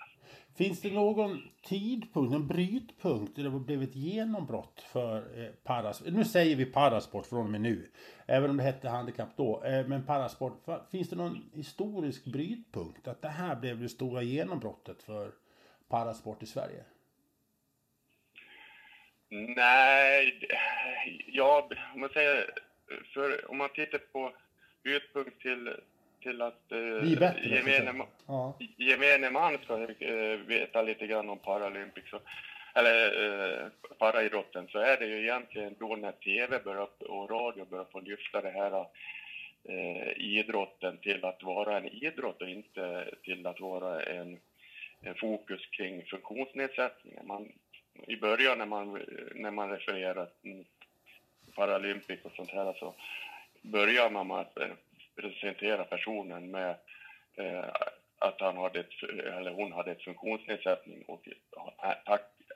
Finns 0.57 0.81
det 0.81 0.91
någon 0.91 1.43
tidpunkt, 1.63 2.35
en 2.35 2.47
brytpunkt 2.47 3.37
där 3.37 3.43
det 3.43 3.49
har 3.49 3.59
blivit 3.59 3.95
genombrott 3.95 4.81
för 4.93 5.17
eh, 5.17 5.51
parasport? 5.65 6.13
Nu 6.13 6.25
säger 6.25 6.57
vi 6.57 6.65
parasport 6.65 7.27
från 7.27 7.45
och 7.45 7.51
med 7.51 7.61
nu, 7.61 7.91
även 8.27 8.51
om 8.51 8.57
det 8.57 8.63
hette 8.63 8.89
handikapp 8.89 9.37
då. 9.37 9.65
Eh, 9.65 9.87
men 9.87 10.07
parasport, 10.07 10.65
finns 10.91 11.11
det 11.11 11.17
någon 11.17 11.51
historisk 11.55 12.25
brytpunkt? 12.25 13.09
Att 13.09 13.23
det 13.23 13.29
här 13.29 13.57
blev 13.57 13.81
det 13.81 13.89
stora 13.89 14.23
genombrottet 14.23 15.03
för 15.03 15.31
parasport 15.89 16.43
i 16.43 16.47
Sverige? 16.47 16.85
Nej, 19.33 20.49
ja, 21.27 21.69
om 21.95 22.01
man 22.01 22.11
säger, 22.11 22.51
för 23.15 23.51
om 23.51 23.59
man 23.59 23.69
tittar 23.69 23.99
på 23.99 24.33
brytpunkt 24.83 25.43
till, 25.43 25.71
till 26.23 26.43
att 26.43 26.73
eh, 26.73 27.19
bättre, 27.19 27.49
gemene, 27.49 28.05
ja. 28.27 28.59
gemene 28.77 29.31
man 29.31 29.59
ska 29.59 29.75
eh, 30.05 30.39
veta 30.39 30.83
lite 30.83 31.07
grann 31.07 31.31
om 31.31 31.39
Paralympics 31.39 32.13
eller 32.75 33.25
eh, 33.25 33.67
paraidrotten 33.99 34.69
så 34.69 34.79
är 34.79 34.97
det 34.97 35.07
ju 35.07 35.23
egentligen 35.23 35.75
då 35.79 35.97
när 35.97 36.13
TV 36.13 36.59
börjar, 36.65 36.89
och 36.99 37.31
radio 37.31 37.65
börjar 37.65 37.87
få 37.93 38.01
lyfta 38.01 38.41
det 38.41 38.51
här 38.51 38.87
eh, 39.69 40.13
idrotten 40.17 40.99
till 40.99 41.25
att 41.25 41.43
vara 41.43 41.77
en 41.77 41.89
idrott 41.89 42.43
och 42.43 42.49
inte 42.49 43.11
till 43.23 43.47
att 43.47 43.61
vara 43.61 44.03
en, 44.03 44.39
en 45.01 45.15
fokus 45.15 45.67
kring 45.67 46.05
funktionsnedsättningar. 46.05 47.23
Man, 47.23 47.53
I 48.07 48.17
början 48.17 48.59
när 48.59 48.67
man, 48.67 49.03
när 49.35 49.51
man 49.51 49.71
refererar 49.71 50.29
Paralympics 51.55 52.25
och 52.25 52.33
sånt 52.33 52.51
här 52.51 52.73
så 52.73 52.95
börjar 53.63 54.11
man 54.11 54.27
med 54.27 54.37
att 54.37 54.59
eh, 54.59 54.73
presentera 55.17 55.85
personen 55.85 56.51
med 56.51 56.77
eh, 57.35 57.65
att 58.19 58.41
han 58.41 58.57
hade 58.57 58.81
ett, 58.81 59.03
eller 59.39 59.53
hon 59.53 59.73
hade 59.73 59.91
ett 59.91 60.05
funktionsnedsättning 60.05 61.05
och 61.09 61.29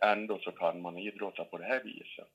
ändå 0.00 0.38
så 0.38 0.52
kan 0.52 0.81
man 0.81 0.99
idrotta 0.99 1.45
på 1.45 1.59
det 1.59 1.64
här 1.64 1.81
viset. 1.85 2.28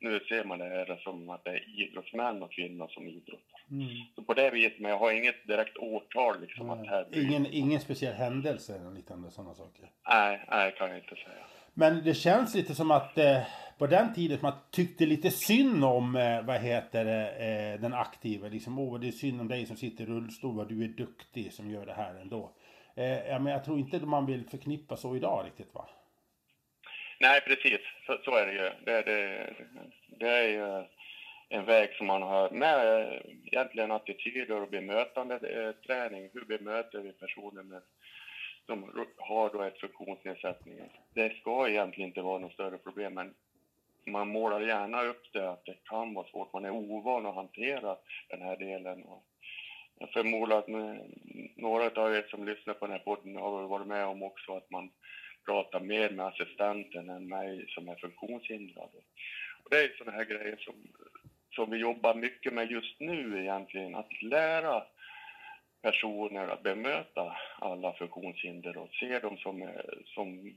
nu 0.00 0.20
ser 0.20 0.44
man 0.44 0.58
det 0.58 0.64
här 0.64 1.00
som 1.02 1.30
att 1.30 1.44
det 1.44 1.50
är 1.50 1.80
idrottsmän 1.82 2.42
och 2.42 2.52
kvinnor 2.52 2.88
som 2.88 3.08
idrottar. 3.08 3.60
Mm. 3.70 3.88
Så 4.14 4.22
på 4.22 4.34
det 4.34 4.50
viset, 4.50 4.78
men 4.78 4.90
jag 4.90 4.98
har 4.98 5.12
inget 5.12 5.46
direkt 5.46 5.76
årtal 5.76 6.40
liksom 6.40 6.70
att 6.70 6.86
här... 6.86 7.06
Ingen, 7.12 7.46
ingen 7.46 7.80
speciell 7.80 8.14
händelse 8.14 8.74
eller 8.74 8.90
liknande 8.90 9.30
sådana 9.30 9.54
saker? 9.54 9.90
Nej, 10.08 10.44
nej, 10.50 10.74
kan 10.78 10.88
jag 10.88 10.98
inte 10.98 11.14
säga. 11.14 11.46
Men 11.78 12.04
det 12.04 12.14
känns 12.14 12.54
lite 12.54 12.74
som 12.74 12.90
att 12.90 13.18
eh, 13.18 13.40
på 13.78 13.86
den 13.86 14.14
tiden 14.14 14.38
man 14.42 14.52
tyckte 14.70 15.06
lite 15.06 15.30
synd 15.30 15.84
om, 15.84 16.16
eh, 16.16 16.42
vad 16.42 16.60
heter 16.60 17.04
det, 17.04 17.28
eh, 17.28 17.80
den 17.80 17.94
aktiva. 17.94 18.48
Liksom, 18.48 18.78
åh 18.78 19.00
det 19.00 19.08
är 19.08 19.12
synd 19.12 19.40
om 19.40 19.48
dig 19.48 19.66
som 19.66 19.76
sitter 19.76 20.04
i 20.04 20.06
rullstol, 20.06 20.56
vad 20.56 20.68
du 20.68 20.84
är 20.84 20.88
duktig 20.88 21.52
som 21.52 21.70
gör 21.70 21.86
det 21.86 21.92
här 21.92 22.14
ändå. 22.14 22.52
Eh, 22.96 23.26
ja, 23.28 23.38
men 23.38 23.52
jag 23.52 23.64
tror 23.64 23.78
inte 23.78 23.98
man 23.98 24.26
vill 24.26 24.44
förknippa 24.44 24.96
så 24.96 25.16
idag 25.16 25.46
riktigt 25.46 25.74
va? 25.74 25.88
Nej, 27.20 27.40
precis. 27.40 27.80
Så, 28.06 28.18
så 28.24 28.36
är 28.36 28.46
det 28.46 28.52
ju. 28.52 28.70
Det, 28.84 29.02
det, 29.02 29.54
det 30.18 30.28
är 30.28 30.48
ju 30.48 30.84
en 31.48 31.64
väg 31.64 31.94
som 31.94 32.06
man 32.06 32.22
har 32.22 32.50
med 32.50 33.00
eh, 33.00 33.20
egentligen 33.44 33.90
attityder 33.90 34.62
och 34.62 34.70
bemötande 34.70 35.34
eh, 35.34 35.72
träning. 35.86 36.30
Hur 36.32 36.44
bemöter 36.44 36.98
vi 36.98 37.12
personer 37.12 37.62
med, 37.62 37.82
som 38.68 39.06
har 39.16 39.50
då 39.50 39.62
ett 39.62 39.80
funktionsnedsättning? 39.80 40.80
Det 41.14 41.32
ska 41.40 41.68
egentligen 41.68 42.08
inte 42.08 42.22
vara 42.22 42.38
något 42.38 42.52
större 42.52 42.78
problem, 42.78 43.14
men 43.14 43.34
man 44.06 44.28
målar 44.28 44.60
gärna 44.60 45.02
upp 45.02 45.32
det 45.32 45.50
att 45.50 45.64
det 45.64 45.76
kan 45.84 46.14
vara 46.14 46.26
svårt. 46.26 46.52
Man 46.52 46.64
är 46.64 46.70
ovan 46.70 47.26
att 47.26 47.34
hantera 47.34 47.96
den 48.28 48.42
här 48.42 48.56
delen. 48.56 49.02
Och 49.02 49.24
jag 49.98 50.10
förmodar 50.10 50.58
att 50.58 50.68
några 51.56 52.02
av 52.02 52.14
er 52.14 52.26
som 52.30 52.44
lyssnar 52.46 52.74
på 52.74 52.86
den 52.86 52.92
här 52.92 53.04
podden 53.04 53.36
har 53.36 53.68
varit 53.68 53.86
med 53.86 54.06
om 54.06 54.22
också 54.22 54.56
att 54.56 54.70
man 54.70 54.90
pratar 55.44 55.80
mer 55.80 56.10
med 56.10 56.26
assistenten 56.26 57.10
än 57.10 57.28
mig 57.28 57.64
som 57.68 57.88
är 57.88 57.96
funktionshindrad. 57.96 58.90
Och 59.64 59.70
det 59.70 59.76
är 59.76 59.94
sådana 59.98 60.16
här 60.16 60.24
grejer 60.24 60.56
som, 60.56 60.74
som 61.50 61.70
vi 61.70 61.76
jobbar 61.76 62.14
mycket 62.14 62.52
med 62.52 62.70
just 62.70 63.00
nu 63.00 63.40
egentligen, 63.40 63.94
att 63.94 64.22
lära 64.22 64.82
personer 65.82 66.48
att 66.48 66.62
bemöta 66.62 67.36
alla 67.58 67.92
funktionshinder 67.92 68.76
och 68.76 68.94
se 68.94 69.18
dem 69.18 69.36
som, 69.38 69.62
eh, 69.62 69.68
som 70.04 70.54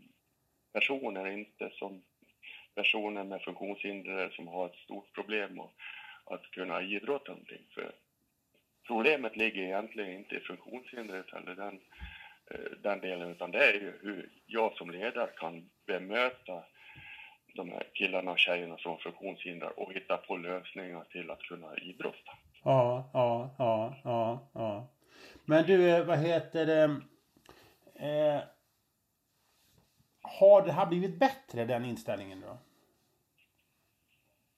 personer, 0.74 1.28
inte 1.28 1.70
som 1.74 2.02
personer 2.76 3.24
med 3.24 3.42
funktionshinder 3.42 4.30
som 4.30 4.48
har 4.48 4.66
ett 4.66 4.76
stort 4.76 5.14
problem 5.14 5.60
och 5.60 5.72
att 6.26 6.52
kunna 6.52 6.82
idrotta 6.82 7.32
någonting. 7.32 7.66
För 7.74 7.92
problemet 8.88 9.36
ligger 9.36 9.62
egentligen 9.62 10.12
inte 10.12 10.36
i 10.36 10.40
funktionshindret 10.40 11.34
eller 11.34 11.56
den, 11.56 11.80
eh, 12.52 12.72
den 12.84 13.00
delen, 13.00 13.30
utan 13.30 13.52
det 13.52 13.66
är 13.66 13.74
ju 13.74 14.00
hur 14.02 14.30
jag 14.46 14.74
som 14.74 14.92
ledare 14.92 15.30
kan 15.38 15.70
bemöta 15.86 16.64
de 17.56 17.72
här 17.72 17.84
killarna 17.94 18.32
och 18.32 18.40
tjejerna 18.40 18.78
som 18.78 18.92
har 18.92 18.98
funktionshinder 18.98 19.80
och 19.80 19.94
hitta 19.94 20.18
på 20.18 20.38
lösningar 20.38 21.04
till 21.04 21.32
att 21.32 21.42
kunna 21.42 21.78
idrotta. 21.78 22.32
Ja, 22.64 23.10
ja, 23.14 23.56
ja, 23.58 23.96
ja, 24.04 24.50
ja. 24.54 24.88
Men 25.52 25.66
du, 25.66 25.90
eh, 25.90 26.06
vad 26.06 26.20
heter 26.20 26.66
det? 26.66 27.02
Eh, 28.06 28.42
har 30.22 30.66
det 30.66 30.72
här 30.72 30.86
blivit 30.86 31.20
bättre, 31.20 31.66
den 31.66 31.86
inställningen 31.86 32.42
då? 32.42 32.58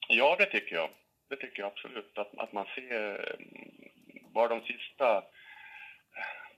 Ja, 0.08 0.36
det 0.40 0.46
tycker 0.46 0.76
jag. 0.76 0.90
Det 1.30 1.36
tycker 1.36 1.62
jag 1.62 1.72
absolut. 1.72 2.18
Att, 2.18 2.38
att 2.38 2.54
man 2.54 2.66
ser, 2.76 3.32
eh, 3.32 3.46
bara 4.34 4.48
de 4.48 4.62
sista 4.62 5.18
eh, 5.18 5.24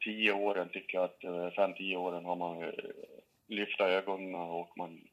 tio 0.01 0.34
åren 0.34 0.70
tycker 0.70 0.98
jag 0.98 1.04
att, 1.06 1.56
fem, 1.56 1.74
tio 1.74 1.98
åren 1.98 2.25
har 2.25 2.36
man 2.36 2.72
lyft 3.48 3.82
ögonen 3.82 4.36
och 4.36 4.77
man 4.77 5.08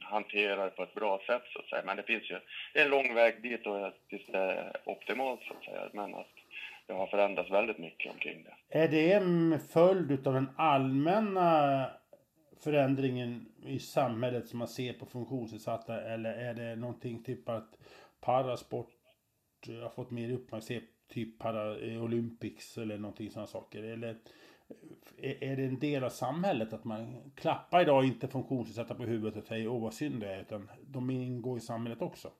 hanterar 0.00 0.64
det 0.64 0.70
på 0.70 0.82
ett 0.82 0.94
bra 0.94 1.20
sätt 1.26 1.42
så 1.52 1.58
att 1.58 1.68
säga. 1.68 1.82
Men 1.86 1.96
det 1.96 2.02
finns 2.02 2.30
ju 2.30 2.40
en 2.74 2.90
lång 2.90 3.14
väg 3.14 3.42
dit 3.42 3.66
och 3.66 3.92
tills 4.08 4.26
det 4.26 4.38
är 4.38 4.76
optimalt 4.84 5.40
så 5.42 5.54
att 5.54 5.64
säga. 5.64 5.88
Men 5.92 6.14
att 6.14 6.43
det 6.86 6.92
har 6.92 7.06
förändrats 7.06 7.50
väldigt 7.50 7.78
mycket 7.78 8.12
omkring 8.12 8.44
det. 8.44 8.78
Är 8.78 8.88
det 8.88 9.12
en 9.12 9.58
följd 9.58 10.26
av 10.26 10.34
den 10.34 10.48
allmänna 10.56 11.90
förändringen 12.64 13.46
i 13.66 13.78
samhället 13.78 14.48
som 14.48 14.58
man 14.58 14.68
ser 14.68 14.92
på 14.92 15.06
funktionsnedsatta 15.06 16.00
eller 16.00 16.32
är 16.32 16.54
det 16.54 16.76
någonting 16.76 17.22
typ 17.22 17.48
att 17.48 17.78
parasport 18.20 18.94
eh, 19.68 19.74
har 19.74 19.88
fått 19.88 20.10
mer 20.10 20.32
uppmärksamhet, 20.32 20.84
typ 21.08 21.38
Paralympics 21.38 22.78
eller 22.78 22.98
någonting 22.98 23.30
sådana 23.30 23.46
saker? 23.46 23.82
Eller 23.82 24.16
eh, 25.18 25.50
är 25.50 25.56
det 25.56 25.64
en 25.64 25.78
del 25.78 26.04
av 26.04 26.10
samhället 26.10 26.72
att 26.72 26.84
man 26.84 27.32
klappar 27.34 27.82
idag 27.82 28.04
inte 28.04 28.28
funktionsnedsatta 28.28 28.94
på 28.94 29.02
huvudet 29.02 29.42
och 29.42 29.48
säger 29.48 29.68
åh 29.68 29.82
vad 29.82 29.94
synd 29.94 30.20
det 30.20 30.34
är, 30.34 30.40
utan 30.40 30.70
de 30.86 31.10
ingår 31.10 31.58
i 31.58 31.60
samhället 31.60 32.02
också? 32.02 32.30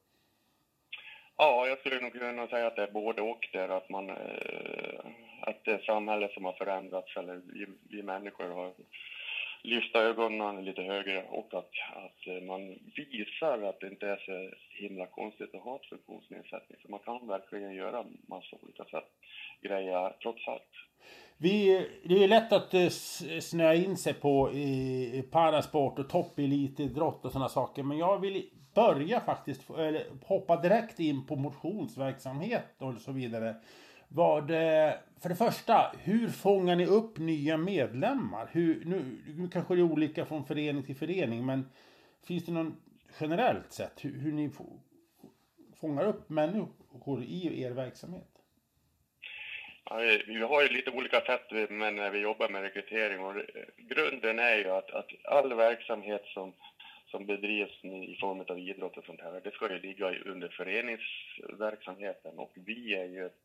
Ja, 1.37 1.67
jag 1.69 1.79
skulle 1.79 2.01
nog 2.01 2.13
kunna 2.13 2.47
säga 2.47 2.67
att 2.67 2.77
det 2.77 2.83
är 2.83 2.91
både 2.91 3.23
och 3.23 3.49
där, 3.53 3.69
att 3.69 3.89
man, 3.89 4.11
eh, 4.11 5.01
att 5.41 5.65
det 5.65 5.71
är 5.71 5.79
samhället 5.79 6.33
som 6.33 6.45
har 6.45 6.53
förändrats 6.53 7.17
eller 7.17 7.35
vi, 7.35 7.67
vi 7.91 8.03
människor 8.03 8.49
har 8.49 8.73
lyfta 9.65 9.99
ögonen 9.99 10.65
lite 10.65 10.83
högre 10.83 11.25
och 11.31 11.55
att, 11.55 11.71
att 11.93 12.27
eh, 12.27 12.43
man 12.43 12.79
visar 12.97 13.63
att 13.63 13.81
det 13.81 13.89
inte 13.89 14.07
är 14.07 14.17
så 14.17 14.57
himla 14.83 15.07
konstigt 15.07 15.55
att 15.55 15.61
ha 15.63 15.77
ett 15.77 15.89
funktionsnedsättning. 15.89 16.79
För 16.83 16.89
man 16.89 17.01
kan 17.01 17.27
verkligen 17.27 17.75
göra 17.75 18.05
massa 18.29 18.57
olika 18.63 18.85
sätt, 18.85 19.11
grejer 19.63 20.17
trots 20.23 20.49
allt. 20.49 20.73
Vi, 21.37 21.89
det 22.05 22.25
är 22.25 22.29
lätt 22.29 22.53
att 22.53 22.75
eh, 22.75 22.89
snöa 23.41 23.75
in 23.75 23.97
sig 23.97 24.15
på 24.15 24.51
i 24.53 25.25
parasport 25.33 25.99
och 25.99 26.09
toppelitidrott 26.09 27.25
och 27.25 27.33
sådana 27.33 27.49
saker. 27.49 27.83
Men 27.83 27.99
jag 27.99 28.21
vill 28.21 28.51
börja 28.75 29.21
faktiskt, 29.21 29.71
eller 29.71 30.05
hoppa 30.25 30.61
direkt 30.61 31.01
in 31.01 31.27
på 31.27 31.37
motionsverksamhet 31.37 32.75
och 32.79 32.95
så 32.95 33.13
vidare. 33.13 33.55
Vad, 34.09 34.49
för 35.21 35.29
det 35.29 35.37
första, 35.37 35.93
hur 36.03 36.29
fångar 36.29 36.77
ni 36.77 36.87
upp 36.87 37.19
nya 37.19 37.57
medlemmar? 37.57 38.49
Hur, 38.53 38.85
nu, 38.85 39.19
nu 39.37 39.49
kanske 39.49 39.75
det 39.75 39.81
är 39.81 39.93
olika 39.93 40.27
från 40.27 40.45
förening 40.45 40.83
till 40.83 40.97
förening, 40.97 41.47
men 41.47 41.69
finns 42.27 42.45
det 42.45 42.53
någon 42.53 42.77
generellt 43.21 43.73
sett 43.73 44.05
hur, 44.05 44.21
hur 44.21 44.33
ni 44.33 44.51
fångar 45.81 46.05
upp 46.05 46.29
människor 46.29 47.23
i 47.23 47.63
er 47.63 47.71
verksamhet? 47.71 48.35
Ja, 49.91 49.97
vi 50.27 50.41
har 50.41 50.63
ju 50.63 50.69
lite 50.69 50.91
olika 50.91 51.21
sätt 51.21 51.71
men 51.71 51.97
när 51.97 52.11
vi 52.11 52.19
jobbar 52.19 52.49
med 52.49 52.63
rekrytering 52.63 53.21
och 53.21 53.35
grunden 53.79 54.39
är 54.39 54.57
ju 54.57 54.71
att, 54.71 54.91
att 54.91 55.07
all 55.25 55.55
verksamhet 55.55 56.23
som, 56.25 56.53
som 57.15 57.27
bedrivs 57.27 57.85
i 57.85 58.17
form 58.21 58.45
av 58.49 58.59
idrott 58.59 58.97
och 58.97 59.05
sånt 59.05 59.21
här, 59.21 59.41
det 59.45 59.51
ska 59.51 59.73
ju 59.73 59.79
ligga 59.79 60.15
under 60.19 60.49
föreningsverksamheten 60.49 62.39
och 62.39 62.53
vi 62.55 62.95
är 62.95 63.05
ju 63.05 63.27
ett 63.27 63.45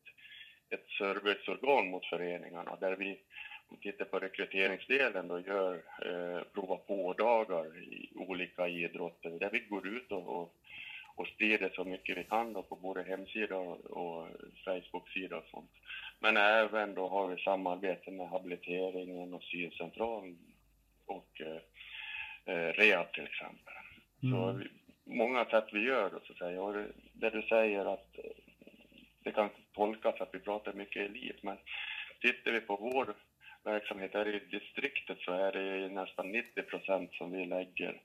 ett 0.70 0.90
serviceorgan 0.98 1.90
mot 1.90 2.06
föreningarna 2.06 2.76
där 2.76 2.96
vi 2.96 3.18
tittar 3.82 4.06
på 4.06 4.20
rekryteringsdelen 4.20 5.32
och 5.32 5.42
gör 5.42 5.76
eh, 6.06 6.44
prova 6.54 6.78
på-dagar 6.78 7.78
i 7.78 8.10
olika 8.16 8.68
idrotter 8.68 9.30
där 9.40 9.50
vi 9.50 9.60
går 9.60 9.88
ut 9.88 10.12
och, 10.12 10.28
och, 10.28 10.52
och 11.16 11.28
sprider 11.28 11.70
så 11.76 11.84
mycket 11.84 12.18
vi 12.18 12.24
kan 12.24 12.54
då 12.54 12.64
på 12.64 12.76
både 12.76 13.04
hemsida 13.04 13.56
och, 13.56 13.80
och 13.86 14.28
Facebook-sida 14.66 15.38
och 15.38 15.50
sånt. 15.52 15.72
Men 16.20 16.38
även 16.38 16.94
då 16.94 17.08
har 17.08 17.28
vi 17.28 17.38
samarbete 17.38 18.12
med 18.12 18.30
habiliteringen 18.30 19.34
och 19.34 19.44
syncentralen 19.44 20.38
och 21.06 21.42
eh, 21.42 21.62
eh, 22.50 22.74
rehab 22.74 23.14
till 23.14 23.24
exempel. 23.24 23.74
Mm. 24.24 24.34
Så 24.34 24.68
många 25.06 25.46
sätt 25.46 25.66
vi 25.72 25.80
gör 25.80 26.10
då 26.10 26.20
så 26.20 26.32
att 26.32 26.38
säga. 26.38 26.62
Och 26.62 26.74
det, 26.74 26.88
det 27.14 27.30
du 27.30 27.42
säger 27.42 27.94
att 27.94 28.16
det 29.24 29.32
kan 29.32 29.50
tolkas 29.74 30.22
att 30.22 30.30
vi 30.34 30.40
pratar 30.40 30.74
mycket 30.74 31.10
elit, 31.10 31.44
men 31.44 31.58
tittar 32.22 32.52
vi 32.52 32.62
på 32.62 32.76
vår 32.76 33.16
verksamhet 33.64 34.14
här 34.14 34.28
i 34.28 34.40
distriktet 34.40 35.18
så 35.20 35.32
är 35.32 35.52
det 35.52 35.90
nästan 35.90 36.32
90 36.32 36.62
procent 36.64 37.14
som 37.14 37.32
vi 37.32 37.46
lägger 37.46 38.02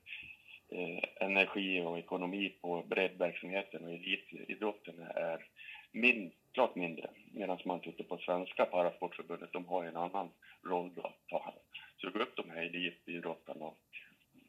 eh, 0.71 1.27
energi 1.27 1.81
och 1.81 1.99
ekonomi 1.99 2.49
på 2.61 2.83
breddverksamheten 2.83 3.83
och 3.85 3.93
elitidrotten 3.93 4.99
är 4.99 5.45
min, 5.91 6.31
klart 6.53 6.75
mindre. 6.75 7.09
Medan 7.31 7.59
man 7.65 7.79
tittar 7.79 8.03
på 8.03 8.17
svenska 8.17 8.65
parasportförbundet, 8.65 9.53
de 9.53 9.65
har 9.65 9.83
en 9.83 9.97
annan 9.97 10.29
roll 10.63 10.91
att 11.03 11.27
ta, 11.29 11.53
suga 12.01 12.19
upp 12.19 12.35
de 12.35 12.49
här 12.49 12.61
elitidrottarna 12.61 13.65
och 13.65 13.77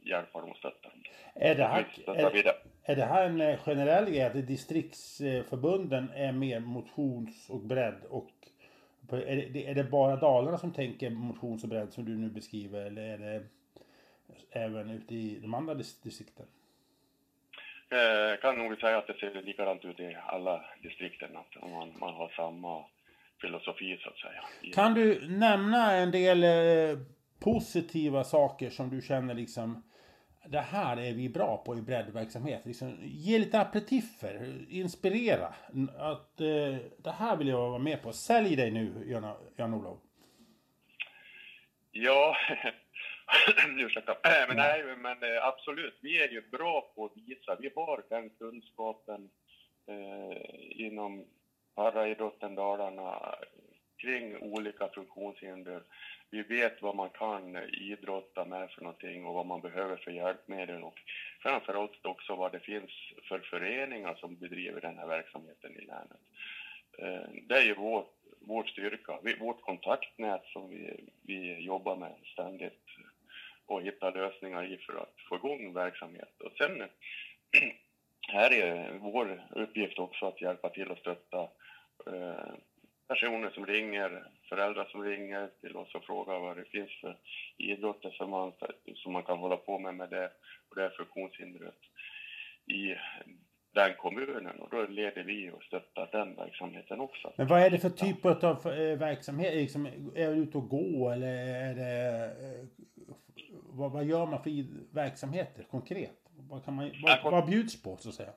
hjälpa 0.06 0.40
dem 0.40 0.50
och 0.50 0.56
stötta 0.56 0.88
dem. 0.88 1.02
Är 1.34 1.54
det 1.54 1.64
här, 1.64 1.86
är, 2.06 2.54
är 2.84 2.96
det 2.96 3.04
här 3.04 3.26
en 3.26 3.40
eh, 3.40 3.58
generell 3.58 4.10
grej 4.10 4.22
att 4.22 4.46
distriktsförbunden 4.46 6.10
är 6.14 6.32
mer 6.32 6.60
motions 6.60 7.50
och 7.50 7.60
bredd 7.60 8.04
och 8.08 8.30
är 9.10 9.48
det, 9.50 9.66
är 9.66 9.74
det 9.74 9.84
bara 9.84 10.16
Dalarna 10.16 10.58
som 10.58 10.72
tänker 10.72 11.10
motions 11.10 11.62
och 11.62 11.68
bredd 11.68 11.92
som 11.92 12.04
du 12.04 12.16
nu 12.16 12.28
beskriver 12.28 12.86
eller 12.86 13.02
är 13.02 13.18
det 13.18 13.42
även 14.50 14.90
ute 14.90 15.14
i 15.14 15.38
de 15.42 15.54
andra 15.54 15.74
distrikten? 15.74 16.46
Jag 17.88 18.32
eh, 18.32 18.38
kan 18.40 18.58
nog 18.58 18.80
säga 18.80 18.98
att 18.98 19.06
det 19.06 19.14
ser 19.14 19.42
likadant 19.42 19.84
ut 19.84 20.00
i 20.00 20.16
alla 20.26 20.64
distrikten, 20.82 21.36
att 21.36 21.70
man, 21.70 21.92
man 21.98 22.14
har 22.14 22.28
samma 22.28 22.84
filosofi 23.40 23.98
så 24.02 24.08
att 24.08 24.18
säga. 24.18 24.72
Kan 24.74 24.94
du 24.94 25.28
nämna 25.28 25.92
en 25.92 26.10
del 26.10 26.44
eh, 26.44 26.98
positiva 27.38 28.24
saker 28.24 28.70
som 28.70 28.90
du 28.90 29.02
känner 29.02 29.34
liksom 29.34 29.82
det 30.48 30.60
här 30.60 30.96
är 30.96 31.12
vi 31.12 31.28
bra 31.28 31.62
på 31.66 31.76
i 31.76 31.82
breddverksamhet. 31.82 32.66
Liksom, 32.66 32.96
ge 33.02 33.38
lite 33.38 33.60
aperitiffer, 33.60 34.64
inspirera. 34.68 35.54
Att 35.98 36.40
eh, 36.40 36.76
det 36.98 37.10
här 37.10 37.36
vill 37.36 37.48
jag 37.48 37.68
vara 37.68 37.78
med 37.78 38.02
på. 38.02 38.12
Sälj 38.12 38.56
dig 38.56 38.70
nu, 38.70 38.92
Jan-Olov. 39.56 39.98
Ja, 41.90 42.36
ursäkta. 43.78 44.12
Äh, 44.12 44.18
men 44.48 44.56
nej, 44.56 44.96
men 44.96 45.22
eh, 45.22 45.46
absolut. 45.46 45.98
Vi 46.00 46.22
är 46.22 46.28
ju 46.28 46.42
bra 46.50 46.92
på 46.94 47.04
att 47.04 47.16
visa. 47.16 47.56
Vi 47.60 47.72
har 47.76 48.02
den 48.08 48.30
kunskapen 48.30 49.30
eh, 49.86 50.86
inom 50.86 51.24
paraidrotten 51.74 52.54
Dalarna 52.54 53.34
funktionshinder 54.96 55.82
vi 56.30 56.42
vet 56.42 56.82
vad 56.82 56.96
man 56.96 57.10
kan 57.10 57.56
idrotta 57.72 58.44
med 58.44 58.70
för 58.70 58.82
någonting 58.82 59.26
och 59.26 59.34
vad 59.34 59.46
man 59.46 59.60
behöver 59.60 59.96
för 59.96 60.10
hjälpmedel 60.10 60.82
och 60.82 61.00
framförallt 61.42 62.06
också 62.06 62.34
vad 62.36 62.52
det 62.52 62.60
finns 62.60 62.90
för 63.28 63.38
föreningar 63.38 64.14
som 64.14 64.36
bedriver 64.36 64.80
den 64.80 64.98
här 64.98 65.06
verksamheten 65.06 65.76
i 65.76 65.84
länet. 65.84 66.22
Eh, 66.98 67.28
det 67.48 67.54
är 67.54 67.62
ju 67.62 67.74
vår, 67.74 68.04
vår 68.40 68.64
styrka, 68.64 69.18
vårt 69.38 69.60
kontaktnät 69.60 70.42
som 70.46 70.70
vi, 70.70 71.04
vi 71.22 71.60
jobbar 71.60 71.96
med 71.96 72.14
ständigt 72.32 72.84
och 73.66 73.82
hitta 73.82 74.10
lösningar 74.10 74.72
i 74.72 74.76
för 74.76 74.92
att 74.92 75.14
få 75.28 75.36
igång 75.36 75.74
verksamhet. 75.74 76.40
Och 76.40 76.52
sen 76.58 76.78
här 78.28 78.52
är 78.52 78.98
vår 78.98 79.42
uppgift 79.50 79.98
också 79.98 80.26
att 80.26 80.40
hjälpa 80.40 80.68
till 80.68 80.90
och 80.90 80.98
stötta 80.98 81.42
eh, 82.06 82.54
personer 83.08 83.50
som 83.50 83.66
ringer, 83.66 84.24
föräldrar 84.48 84.84
som 84.84 85.02
ringer 85.02 85.48
till 85.60 85.76
oss 85.76 85.94
och 85.94 86.04
frågar 86.04 86.38
vad 86.38 86.56
det 86.56 86.64
finns 86.64 86.90
för 87.00 87.16
idrotter 87.56 88.10
som 88.10 88.30
man, 88.30 88.52
som 88.94 89.12
man 89.12 89.22
kan 89.22 89.38
hålla 89.38 89.56
på 89.56 89.78
med 89.78 89.94
med 89.94 90.10
det 90.10 90.30
och 90.68 90.76
det 90.76 90.90
funktionshindret 90.90 91.80
i 92.66 92.94
den 93.74 93.94
kommunen 93.94 94.60
och 94.60 94.68
då 94.70 94.86
leder 94.86 95.22
vi 95.22 95.50
och 95.50 95.62
stöttar 95.62 96.08
den 96.12 96.34
verksamheten 96.34 97.00
också. 97.00 97.32
Men 97.36 97.46
vad 97.46 97.62
är 97.62 97.70
det 97.70 97.78
för 97.78 97.90
typ 97.90 98.24
av 98.24 98.72
eh, 98.72 98.98
verksamhet? 98.98 99.54
Liksom, 99.54 99.86
är 100.14 100.34
du 100.34 100.36
ute 100.36 100.58
och 100.58 100.68
gå 100.68 101.10
eller 101.10 101.36
är 101.70 101.74
det... 101.74 102.24
Eh, 102.24 102.64
vad, 103.62 103.92
vad 103.92 104.04
gör 104.04 104.26
man 104.26 104.42
för 104.42 104.50
verksamheter 104.94 105.62
konkret? 105.70 106.18
Vad, 106.36 106.64
kan 106.64 106.74
man, 106.74 106.90
vad, 107.22 107.32
vad 107.32 107.46
bjuds 107.46 107.82
på 107.82 107.96
så 107.96 108.08
att 108.08 108.14
säga? 108.14 108.32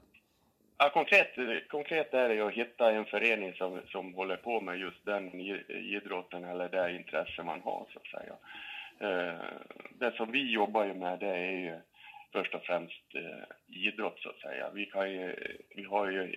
Ja, 0.82 0.90
konkret, 0.90 1.28
konkret 1.68 2.14
är 2.14 2.30
det 2.30 2.42
att 2.42 2.54
hitta 2.54 2.92
en 2.92 3.06
förening 3.06 3.54
som, 3.54 3.82
som 3.92 4.14
håller 4.14 4.36
på 4.36 4.62
med 4.62 4.80
just 4.80 5.06
den 5.06 5.42
idrotten 5.70 6.44
eller 6.44 6.70
det 6.70 6.96
intresse 6.96 7.44
man 7.44 7.62
har, 7.62 7.86
så 7.94 8.00
att 8.00 8.22
säga. 8.22 8.36
Eh, 9.00 9.40
det 10.00 10.12
som 10.12 10.32
vi 10.32 10.52
jobbar 10.52 10.86
ju 10.86 10.94
med, 10.94 11.20
det 11.20 11.28
är 11.28 11.52
ju 11.52 11.80
först 12.32 12.56
och 12.56 12.64
främst 12.64 13.16
eh, 13.16 13.78
idrott, 13.86 14.20
så 14.20 14.30
att 14.30 14.40
säga. 14.40 14.70
Vi, 14.74 14.86
kan 14.86 15.12
ju, 15.12 15.36
vi 15.76 15.84
har 15.84 16.12
ju 16.12 16.36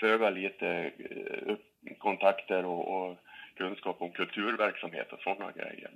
föga 0.00 0.30
lite 0.30 0.90
eh, 0.98 1.56
kontakter 1.98 2.64
och, 2.64 2.88
och, 2.88 3.16
kunskap 3.56 4.02
om 4.02 4.10
kulturverksamhet 4.10 5.12
och 5.12 5.20
sådana 5.20 5.52
grejer. 5.52 5.90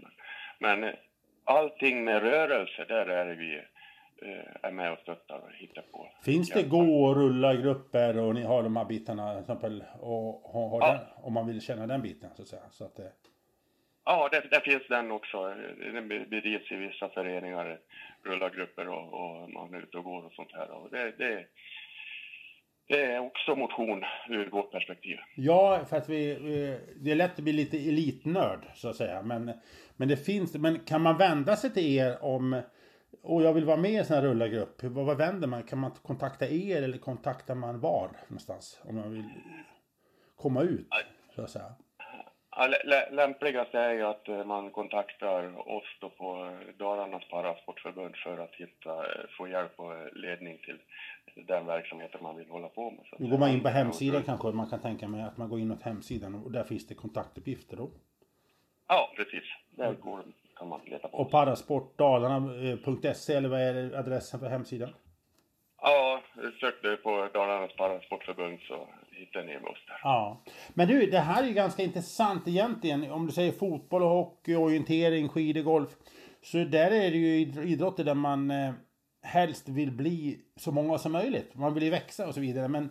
Men, 0.59 0.81
men 0.81 0.97
allting 1.45 2.05
med 2.05 2.23
rörelse, 2.23 2.85
där 2.89 3.07
är 3.07 3.35
vi 3.35 3.63
är 4.63 4.71
med 4.71 4.93
och 4.93 4.99
stöttar 4.99 5.39
och 5.39 5.53
hittar 5.53 5.83
på. 5.83 6.09
Finns 6.25 6.51
det 6.51 6.63
gå 6.63 7.05
och 7.05 7.17
rulla 7.17 7.55
grupper 7.55 8.19
och 8.19 8.35
ni 8.35 8.43
har 8.43 8.63
de 8.63 8.77
här 8.77 8.85
bitarna 8.85 9.33
till 9.33 9.41
exempel 9.41 9.85
och 10.01 10.53
har 10.53 10.81
ja. 10.81 10.93
den, 10.93 11.25
om 11.25 11.33
man 11.33 11.47
vill 11.47 11.61
känna 11.61 11.87
den 11.87 12.03
biten 12.03 12.31
så 12.37 12.43
att 12.43 12.49
säga? 12.49 12.63
Så 12.71 12.85
att. 12.85 13.01
Ja, 14.05 14.29
det, 14.33 14.41
det 14.51 14.61
finns 14.61 14.89
den 14.89 15.11
också. 15.11 15.55
Den 15.93 16.09
bedrivs 16.09 16.73
i 16.73 16.77
vissa 16.77 17.09
föreningar, 17.09 17.79
rullargrupper 18.23 18.89
och, 18.89 19.13
och 19.13 19.51
man 19.51 19.75
är 19.75 19.83
ute 19.83 19.99
och 19.99 20.05
går 20.05 20.27
och 20.27 20.33
sånt 20.33 20.53
här. 20.53 20.71
Och 20.71 20.91
det, 20.91 21.13
det, 21.19 21.47
det 22.89 23.03
är 23.03 23.19
också 23.19 23.57
motion 23.57 24.05
ur 24.29 24.51
vårt 24.51 24.73
perspektiv. 24.73 25.19
Ja, 25.37 25.85
för 25.91 25.97
att 25.97 26.09
vi, 26.09 26.35
det 26.97 27.11
är 27.11 27.15
lätt 27.15 27.39
att 27.39 27.45
bli 27.45 27.53
lite 27.53 27.77
elitnörd 27.77 28.67
så 28.75 28.89
att 28.89 28.97
säga. 28.97 29.23
Men, 29.23 29.53
men 29.97 30.09
det 30.09 30.17
finns, 30.17 30.55
men 30.55 30.79
kan 30.79 31.03
man 31.03 31.19
vända 31.19 31.57
sig 31.57 31.71
till 31.73 31.97
er 31.97 32.25
om 32.25 32.63
och 33.23 33.43
jag 33.43 33.53
vill 33.53 33.65
vara 33.65 33.77
med 33.77 33.91
i 33.91 33.97
en 33.97 34.05
sån 34.05 34.17
här 34.17 34.23
rullargrupp. 34.23 34.83
Vad, 34.83 35.07
vad 35.07 35.17
vänder 35.17 35.49
man? 35.49 35.63
Kan 35.63 35.79
man 35.79 35.91
kontakta 35.91 36.49
er 36.49 36.83
eller 36.83 36.99
kontaktar 36.99 37.55
man 37.55 37.81
var 37.81 38.11
någonstans? 38.29 38.81
Om 38.85 38.97
man 38.97 39.13
vill 39.13 39.29
komma 40.37 40.63
ut, 40.63 40.89
så 41.35 41.43
att 41.43 41.51
säga. 41.51 41.75
Ja, 42.57 42.69
lämpligast 43.11 43.75
är 43.75 43.93
ju 43.93 44.03
att 44.03 44.29
eh, 44.29 44.45
man 44.45 44.71
kontaktar 44.71 45.69
oss 45.69 45.85
då 46.01 46.11
på 46.11 46.59
Dalarnas 46.79 47.29
parasportförbund 47.31 48.17
för 48.17 48.39
att 48.39 48.55
hitta, 48.55 48.91
eh, 48.91 49.27
få 49.39 49.49
hjälp 49.49 49.81
och 49.81 50.17
ledning 50.17 50.59
till 50.59 50.79
den 51.47 51.67
verksamheten 51.67 52.23
man 52.23 52.37
vill 52.37 52.49
hålla 52.49 52.69
på 52.69 52.91
med. 52.91 53.01
Så 53.11 53.27
går 53.27 53.39
man 53.39 53.51
in 53.51 53.63
på 53.63 53.69
hemsidan 53.69 54.23
kanske, 54.23 54.49
man 54.49 54.71
kan 54.71 54.81
tänka 54.81 55.09
mig 55.09 55.23
att 55.23 55.37
man 55.37 55.49
går 55.49 55.61
in 55.61 55.79
på 55.79 55.85
hemsidan 55.85 56.35
och 56.35 56.53
där 56.53 56.65
finns 56.65 56.87
det 56.87 56.95
kontaktuppgifter 56.95 57.77
då? 57.77 57.91
Ja, 58.89 59.13
precis. 59.17 59.45
Där 59.71 59.93
går 59.93 60.25
kan 60.57 60.69
man 60.69 60.81
leta 60.85 61.09
på. 61.09 61.17
Och 61.17 61.31
parasportdalarna.se 61.31 63.35
eller 63.35 63.49
vad 63.49 63.61
är 63.61 63.95
adressen 63.95 64.41
för 64.41 64.47
hemsidan? 64.47 64.95
Ja, 65.83 66.23
sök 66.61 66.75
du 66.83 66.97
på 66.97 67.29
Dalarnas 67.35 67.77
Parasportförbund 67.77 68.59
så 68.61 68.89
hittar 69.11 69.45
ni 69.45 69.57
oss 69.57 69.85
där. 69.87 70.01
Ja. 70.03 70.43
Men 70.75 70.89
du, 70.89 71.11
det 71.11 71.19
här 71.19 71.43
är 71.43 71.47
ju 71.47 71.55
ganska 71.55 71.83
intressant 71.83 72.49
egentligen. 72.49 73.11
Om 73.11 73.27
du 73.27 73.33
säger 73.33 73.53
fotboll, 73.53 74.03
och 74.03 74.09
hockey, 74.09 74.55
orientering, 74.55 75.29
skidor, 75.29 75.63
golf. 75.63 75.91
Så 76.43 76.57
där 76.57 76.91
är 76.91 77.11
det 77.11 77.17
ju 77.17 77.41
idrotter 77.69 78.05
där 78.05 78.15
man 78.15 78.51
eh, 78.51 78.73
helst 79.23 79.69
vill 79.69 79.93
bli 79.93 80.41
så 80.57 80.73
många 80.73 80.99
som 80.99 81.13
möjligt. 81.13 81.55
Man 81.55 81.75
vill 81.75 81.83
ju 81.83 81.91
växa 81.91 82.29
och 82.29 82.35
så 82.35 82.41
vidare. 82.41 82.69
Men 82.69 82.91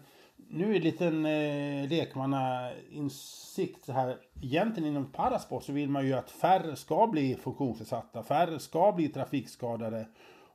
nu 0.49 0.63
är 0.63 0.69
det 0.69 0.75
en 0.75 0.81
liten 0.81 1.25
eh, 1.25 1.89
lekmannainsikt 1.89 3.85
så 3.85 3.91
här. 3.91 4.17
Egentligen 4.41 4.89
inom 4.89 5.11
parasport 5.11 5.63
så 5.63 5.73
vill 5.73 5.89
man 5.89 6.07
ju 6.07 6.13
att 6.13 6.31
färre 6.31 6.75
ska 6.75 7.07
bli 7.07 7.35
funktionsnedsatta, 7.35 8.23
färre 8.23 8.59
ska 8.59 8.91
bli 8.91 9.07
trafikskadade 9.07 10.05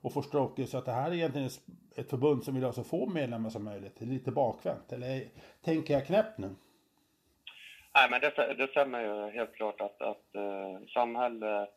och 0.01 0.13
få 0.13 0.21
stroke. 0.21 0.65
Så 0.65 0.77
att 0.77 0.85
det 0.85 0.91
här 0.91 1.11
är 1.11 1.15
egentligen 1.15 1.49
ett 1.95 2.09
förbund 2.09 2.43
som 2.43 2.55
vill 2.55 2.63
ha 2.63 2.73
så 2.73 2.83
få 2.83 3.05
medlemmar 3.05 3.49
som 3.49 3.63
möjligt. 3.63 3.95
Det 3.99 4.05
är 4.05 4.09
lite 4.09 4.31
bakvänt. 4.31 4.91
Eller 4.91 5.23
tänker 5.61 5.93
jag 5.93 6.05
knäppt 6.05 6.37
nu? 6.37 6.55
Nej, 7.95 8.09
men 8.09 8.21
det, 8.21 8.53
det 8.57 8.67
stämmer 8.67 9.01
ju 9.01 9.31
helt 9.31 9.55
klart 9.55 9.81
att, 9.81 10.01
att 10.01 10.35
eh, 10.35 10.87
samhället 10.93 11.69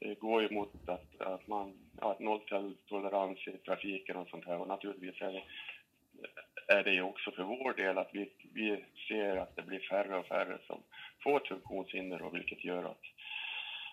eh, 0.00 0.14
går 0.14 0.42
ju 0.42 0.50
mot 0.54 0.88
att, 0.88 1.20
att 1.20 1.46
man 1.46 1.74
har 2.00 2.16
ja, 2.20 2.34
nolltolerans 2.58 3.48
i 3.48 3.58
trafiken 3.58 4.16
och 4.16 4.28
sånt 4.28 4.46
här. 4.46 4.58
Och 4.58 4.68
naturligtvis 4.68 5.22
är 5.22 5.32
det 5.32 5.42
är 6.72 6.84
det 6.84 7.02
också 7.02 7.30
för 7.30 7.42
vår 7.42 7.74
del 7.74 7.98
att 7.98 8.10
vi, 8.12 8.30
vi 8.54 8.84
ser 9.08 9.36
att 9.36 9.56
det 9.56 9.62
blir 9.62 9.80
färre 9.80 10.18
och 10.18 10.26
färre 10.26 10.58
som 10.66 10.82
får 11.22 11.40
funktionshinder 11.48 12.22
och 12.22 12.34
vilket 12.34 12.64
gör 12.64 12.84
att, 12.84 13.02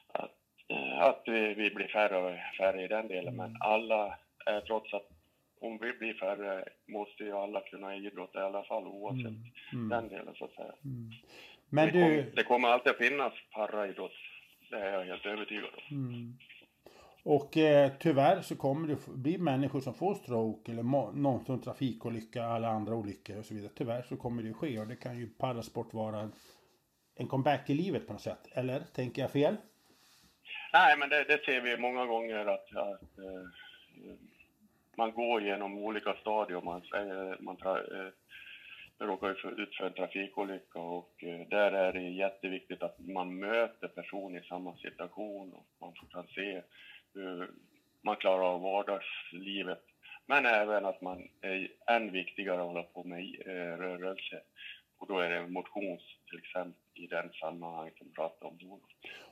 att, 0.08 0.38
eh, 0.68 1.02
att 1.02 1.22
vi, 1.26 1.54
vi 1.54 1.70
blir 1.70 1.88
färre 1.88 2.18
och 2.18 2.38
färre 2.58 2.84
i 2.84 2.88
den 2.88 3.08
delen. 3.08 3.36
Men 3.36 3.58
alla, 3.60 4.18
är 4.46 4.62
trots 4.62 4.94
att 4.94 5.08
om 5.62 5.78
vi 5.82 5.94
blir 5.94 6.14
färre 6.14 6.66
måste 6.88 7.24
ju 7.24 7.34
alla 7.34 7.62
kunna 7.62 7.96
idrotta 7.96 8.40
i 8.40 8.44
alla 8.44 8.64
fall 8.64 8.88
oavsett 8.88 9.26
mm. 9.26 9.44
Mm. 9.74 9.90
den 9.90 10.08
delen 10.10 10.36
så 10.36 10.46
att 10.46 10.54
säga. 10.54 10.74
Mm. 10.86 11.12
Men 11.70 11.86
det, 11.86 11.92
du... 11.92 12.02
kommer, 12.02 12.36
det 12.36 12.44
kommer 12.44 12.68
alltid 12.68 12.92
att 12.92 12.98
finnas 12.98 13.34
paraidrott, 13.52 14.16
det 14.70 14.78
är 14.78 14.94
jag 14.94 15.06
helt 15.06 15.26
övertygad 15.26 15.70
om. 15.76 16.38
Och 17.24 17.58
eh, 17.58 17.92
tyvärr 18.00 18.42
så 18.42 18.56
kommer 18.56 18.88
det 18.88 19.08
bli 19.08 19.38
människor 19.38 19.82
som 19.82 19.94
får 19.94 20.16
stroke 20.16 20.72
eller 20.72 20.84
någon 21.14 21.46
som 21.46 21.62
trafikolycka 21.62 22.44
eller 22.44 22.68
andra 22.68 22.96
olyckor 22.96 23.38
och 23.38 23.46
så 23.46 23.54
vidare. 23.54 23.72
Tyvärr 23.76 24.02
så 24.02 24.18
kommer 24.18 24.44
det 24.44 24.54
ske 24.54 24.80
och 24.80 24.88
det 24.88 24.96
kan 24.96 25.18
ju 25.18 25.28
parasport 25.28 25.94
vara 25.94 26.30
en 27.16 27.28
comeback 27.28 27.70
i 27.70 27.74
livet 27.74 28.08
på 28.08 28.14
något 28.14 28.22
sätt. 28.22 28.48
Eller 28.52 28.80
tänker 28.80 29.22
jag 29.22 29.32
fel? 29.32 29.56
Nej, 30.74 30.98
men 30.98 31.10
det, 31.10 31.24
det 31.24 31.46
ser 31.46 31.62
vi 31.62 31.78
många 31.78 32.06
gånger 32.06 32.46
att, 32.46 32.76
att 32.76 33.18
eh, 33.18 33.48
man 34.98 35.12
går 35.12 35.42
genom 35.42 35.78
olika 35.78 36.14
stadier. 36.14 36.62
Man, 36.62 36.82
man 37.40 37.58
tra, 37.58 37.78
eh, 37.78 38.12
råkar 39.00 39.60
ut 39.62 39.76
för 39.76 39.86
en 39.86 39.94
trafikolycka 39.94 40.80
och 40.80 41.24
eh, 41.24 41.48
där 41.50 41.72
är 41.72 41.94
det 41.94 42.10
jätteviktigt 42.10 42.84
att 42.84 43.00
man 43.00 43.40
möter 43.40 43.88
personer 43.88 44.40
i 44.40 44.48
samma 44.48 44.76
situation 44.76 45.54
och 45.54 45.68
man 45.82 45.94
kan 46.12 46.28
se 46.28 46.62
Eh, 47.16 47.48
man 48.02 48.16
klarar 48.16 48.44
av 48.44 48.62
vardagslivet. 48.62 49.84
Men 50.26 50.46
även 50.46 50.86
att 50.86 51.02
man 51.02 51.28
är 51.42 51.68
än 51.88 52.12
viktigare 52.12 52.62
att 52.62 52.68
hålla 52.68 52.84
på 52.84 53.04
med 53.04 53.20
eh, 53.46 53.78
rörelse. 53.78 54.42
Och 54.98 55.08
då 55.08 55.20
är 55.20 55.30
det 55.30 55.48
motions 55.48 56.02
till 56.30 56.40
exempel 56.40 56.82
i 56.94 57.08
den 57.08 57.30
sammanhang 57.34 57.92
som 57.98 58.12
pratar 58.12 58.48
om 58.48 58.58
då. 58.58 58.80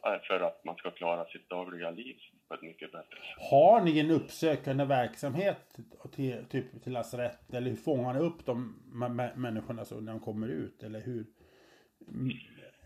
Eh, 0.09 0.21
för 0.21 0.39
att 0.39 0.65
man 0.65 0.75
ska 0.75 0.91
klara 0.91 1.25
sitt 1.25 1.49
dagliga 1.49 1.91
liv 1.91 2.15
på 2.47 2.53
ett 2.53 2.61
mycket 2.61 2.91
bättre 2.91 3.15
sätt. 3.15 3.49
Har 3.51 3.81
ni 3.81 3.99
en 3.99 4.11
uppsökande 4.11 4.85
verksamhet 4.85 5.77
till, 6.15 6.45
typ 6.49 6.83
till 6.83 6.93
lasarett? 6.93 7.53
Eller 7.53 7.69
hur 7.69 7.77
fångar 7.77 8.13
ni 8.13 8.19
upp 8.19 8.45
de 8.45 8.75
människorna 9.35 9.85
så 9.85 9.99
när 9.99 10.11
de 10.11 10.19
kommer 10.19 10.47
ut? 10.47 10.83
Eller 10.83 11.01
hur? 11.01 11.25
Mm, 12.07 12.37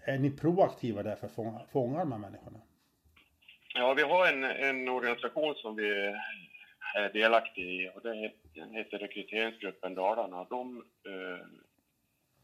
är 0.05 0.19
ni 0.19 0.31
proaktiva 0.31 1.03
där 1.03 1.15
för 1.15 1.27
att 1.27 1.35
fånga, 1.35 1.59
fånga 1.71 1.99
de 1.99 2.11
här 2.11 2.19
människorna? 2.19 2.59
Ja, 3.81 3.93
vi 3.93 4.01
har 4.01 4.27
en, 4.27 4.43
en 4.43 4.89
organisation 4.89 5.55
som 5.55 5.75
vi 5.75 5.89
är 6.95 7.13
delaktig 7.13 7.63
i 7.63 7.89
och 7.95 8.01
det 8.01 8.31
heter 8.73 8.97
Rekryteringsgruppen 8.97 9.95
Dalarna. 9.95 10.43
De 10.49 10.83
eh, 11.07 11.45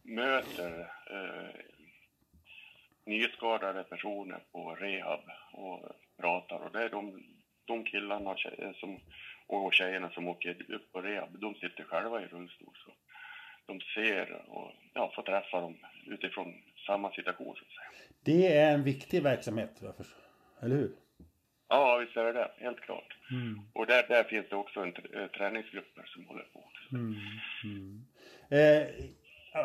möter 0.04 0.80
eh, 1.12 1.50
nyskadade 3.06 3.84
personer 3.84 4.40
på 4.52 4.76
rehab 4.76 5.20
och 5.54 5.92
pratar 6.22 6.60
och 6.60 6.72
det 6.72 6.84
är 6.84 6.90
de, 6.90 7.24
de 7.66 7.84
killarna 7.84 8.36
som, 8.76 9.00
och 9.48 9.74
tjejerna 9.74 10.10
som 10.10 10.28
åker 10.28 10.72
upp 10.72 10.92
på 10.92 11.02
rehab, 11.02 11.40
de 11.40 11.56
sitter 11.56 11.84
själva 11.84 12.22
i 12.22 12.26
rullstol. 12.26 12.74
Så 12.86 12.92
de 13.66 13.80
ser 13.82 14.42
och 14.48 14.72
ja, 14.94 15.12
får 15.16 15.24
träffa 15.24 15.62
dem 15.62 15.78
utifrån 16.06 16.54
samma 16.88 17.12
situation 17.12 17.56
så 17.56 17.64
att 17.64 17.72
säga. 17.72 18.10
Det 18.24 18.54
är 18.54 18.74
en 18.74 18.84
viktig 18.84 19.24
verksamhet, 19.24 19.82
eller 20.62 20.76
hur? 20.76 21.07
Ja, 21.70 21.98
visst 21.98 22.18
är 22.18 22.34
det. 22.34 22.52
Helt 22.58 22.80
klart. 22.80 23.18
Mm. 23.32 23.62
Och 23.74 23.86
där, 23.88 24.06
där 24.08 24.24
finns 24.24 24.50
det 24.50 24.56
också 24.56 24.80
en 24.80 24.94
eh, 25.14 25.28
träningsgrupper 25.28 26.04
som 26.06 26.28
håller 26.28 26.44
på. 26.54 26.64
Mm. 26.92 27.16
Mm. 27.64 28.06
Eh, 28.50 28.88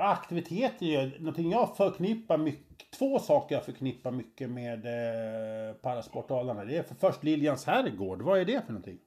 aktiviteter 0.01 0.87
är 0.87 1.19
någonting 1.19 1.51
jag 1.51 1.77
förknippar 1.77 2.39
mycket, 2.39 2.91
två 2.99 3.19
saker 3.19 3.55
jag 3.55 3.65
förknippar 3.65 4.11
mycket 4.11 4.51
med 4.51 4.87
eh, 4.87 5.75
Parasportalarna. 5.75 6.65
Det 6.65 6.77
är 6.77 6.83
för 6.83 6.95
först 6.95 7.25
Liljans 7.25 7.67
herrgård. 7.67 8.23
Vad 8.23 8.41
är 8.41 8.45
det 8.45 8.67
för 8.67 8.73
någonting? 8.73 8.99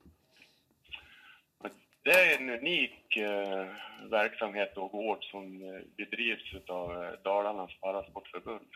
Det 2.03 2.11
är 2.11 2.37
en 2.41 2.49
unik 2.49 3.17
eh, 3.17 3.65
verksamhet 4.09 4.77
och 4.77 4.91
gård 4.91 5.23
som 5.23 5.61
eh, 5.63 5.81
bedrivs 5.97 6.69
av 6.69 7.03
eh, 7.03 7.11
Dalarnas 7.23 7.79
parasportförbund. 7.81 8.67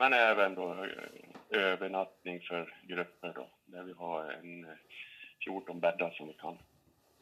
Men 0.03 0.13
även 0.13 0.55
då 0.55 0.71
eh, 0.71 1.61
övernattning 1.61 2.39
för 2.39 2.73
grupper 2.87 3.33
då, 3.35 3.47
där 3.65 3.83
vi 3.83 3.93
har 3.93 4.23
en 4.23 4.65
14 5.45 5.75
eh, 5.75 5.81
bäddar 5.81 6.11
som 6.11 6.27
vi 6.27 6.33
kan 6.33 6.57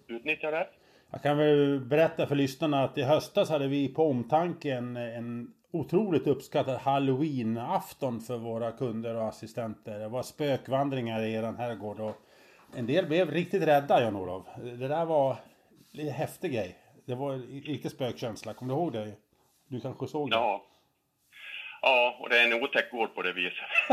utnyttja 0.08 0.52
där. 0.52 0.70
Jag 1.12 1.22
kan 1.22 1.38
väl 1.38 1.80
berätta 1.80 2.28
för 2.28 2.36
lyssnarna 2.36 2.84
att 2.84 2.98
i 2.98 3.02
höstas 3.02 3.50
hade 3.50 3.67
vi 3.67 3.94
på 3.94 4.10
omtanke 4.10 4.74
en, 4.74 4.98
en 4.98 5.54
otroligt 5.72 6.28
uppskattad 6.28 6.78
halloween-afton 6.78 8.20
för 8.20 8.38
våra 8.38 8.72
kunder 8.72 9.15
och 9.15 9.28
assistenter. 9.28 10.00
Det 10.00 10.08
var 10.08 10.24
spökvandringar 10.24 11.22
i 11.22 11.34
eran 11.34 11.56
herrgård 11.56 12.00
och 12.00 12.15
en 12.76 12.88
del 12.88 13.06
blev 13.06 13.32
riktigt 13.32 13.63
rädda 13.63 14.02
Jan-Olof. 14.02 14.46
Det 14.58 14.88
där 14.88 15.06
var 15.06 15.38
en 15.94 16.08
häftig 16.08 16.54
grej. 16.54 16.78
Det 17.06 17.15
var 17.15 17.38
riktig 17.65 17.91
spökkänsla, 17.91 18.54
kommer 18.54 18.74
du 18.74 18.80
ihåg 18.80 18.94
det? 18.94 19.12
Du 19.67 19.80
kanske 19.80 20.08
såg 20.08 20.30
det? 20.30 20.36
Ja, 20.36 20.65
Ja, 21.82 22.17
och 22.20 22.30
det 22.30 22.39
är 22.39 22.44
en 22.44 22.63
otäck 22.63 22.91
gård 22.91 23.15
på 23.15 23.22
det 23.22 23.34
viset. 23.34 23.65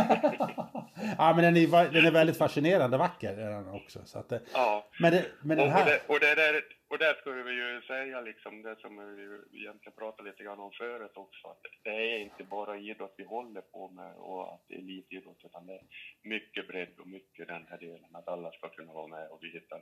ja, 1.18 1.32
men 1.36 1.44
den 1.44 1.56
är, 1.56 1.92
den 1.92 2.06
är 2.06 2.10
väldigt 2.10 2.38
fascinerande 2.38 2.96
vacker 2.96 3.36
är 3.36 3.50
den 3.50 3.68
också. 3.68 4.04
Så 4.04 4.18
att, 4.18 4.32
ja. 4.52 4.88
Men, 5.00 5.12
det, 5.12 5.24
men 5.42 5.56
den 5.56 5.70
här... 5.70 5.80
och, 5.82 5.90
det, 5.90 6.00
och, 6.06 6.20
det 6.20 6.34
där, 6.34 6.62
och 6.88 6.98
där 6.98 7.14
skulle 7.14 7.42
vi 7.42 7.52
ju 7.52 7.82
säga 7.82 8.20
liksom 8.20 8.62
det 8.62 8.76
som 8.80 8.96
vi 9.52 9.58
egentligen 9.60 9.96
pratade 9.98 10.30
lite 10.30 10.44
grann 10.44 10.60
om 10.60 10.72
förut 10.72 11.12
också. 11.14 11.48
Att 11.48 11.60
det 11.84 11.90
är 11.90 12.18
inte 12.18 12.44
bara 12.44 12.78
idrott 12.78 13.14
vi 13.16 13.24
håller 13.24 13.60
på 13.60 13.88
med 13.88 14.14
och 14.16 14.54
att 14.54 14.64
det 14.68 14.74
är 14.74 14.78
elitidrott 14.78 15.44
utan 15.44 15.66
det 15.66 15.72
är 15.72 15.82
mycket 16.22 16.68
bredd 16.68 16.94
och 16.98 17.06
mycket 17.06 17.48
den 17.48 17.66
här 17.70 17.78
delen. 17.78 18.10
Att 18.12 18.28
alla 18.28 18.50
ska 18.52 18.68
kunna 18.68 18.92
vara 18.92 19.06
med 19.06 19.28
och 19.28 19.38
vi 19.42 19.50
hittar 19.50 19.80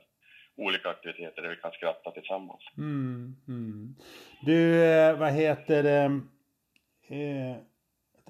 olika 0.55 0.89
aktiviteter 0.89 1.41
där 1.41 1.49
vi 1.49 1.55
kan 1.55 1.71
skratta 1.71 2.11
tillsammans. 2.11 2.61
Mm, 2.77 3.35
mm. 3.47 3.95
Du, 4.41 4.83
eh, 4.83 5.17
vad 5.17 5.31
heter 5.31 5.83
det? 5.83 6.21
Eh, 7.15 7.57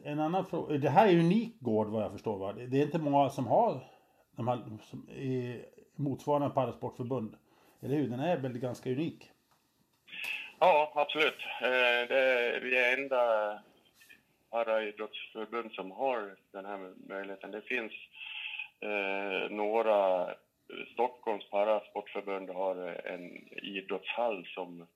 en 0.04 0.20
annan 0.20 0.46
fråga. 0.46 0.78
Det 0.78 0.90
här 0.90 1.08
är 1.08 1.12
en 1.12 1.20
unik 1.20 1.60
gård 1.60 1.88
vad 1.88 2.04
jag 2.04 2.12
förstår 2.12 2.38
va? 2.38 2.54
Det 2.54 2.78
är 2.78 2.84
inte 2.84 3.00
många 3.00 3.30
som 3.30 3.48
har 3.48 3.80
de 4.32 4.48
här 4.48 4.60
som 4.82 5.10
är 5.10 5.66
motsvarande 5.96 6.50
parasportförbund. 6.50 7.36
Eller 7.82 7.96
hur? 7.96 8.10
Den 8.10 8.20
är 8.20 8.38
väl 8.38 8.58
ganska 8.58 8.90
unik? 8.90 9.32
Ja, 10.60 10.92
absolut. 10.96 11.40
Eh, 11.62 12.62
vi 12.62 12.78
är 12.78 12.98
enda 12.98 13.60
paraidrottsförbund 14.50 15.72
som 15.72 15.92
har 15.92 16.36
den 16.52 16.66
här 16.66 16.94
möjligheten. 17.10 17.52
Det 17.52 17.62
finns 17.62 17.94
eh, 18.80 19.50
några 19.50 20.28
Stockholms 20.94 21.50
parasportförbund 21.50 22.50
har 22.50 22.76
en 23.06 23.50
idrottshall 23.64 24.46
som 24.46 24.88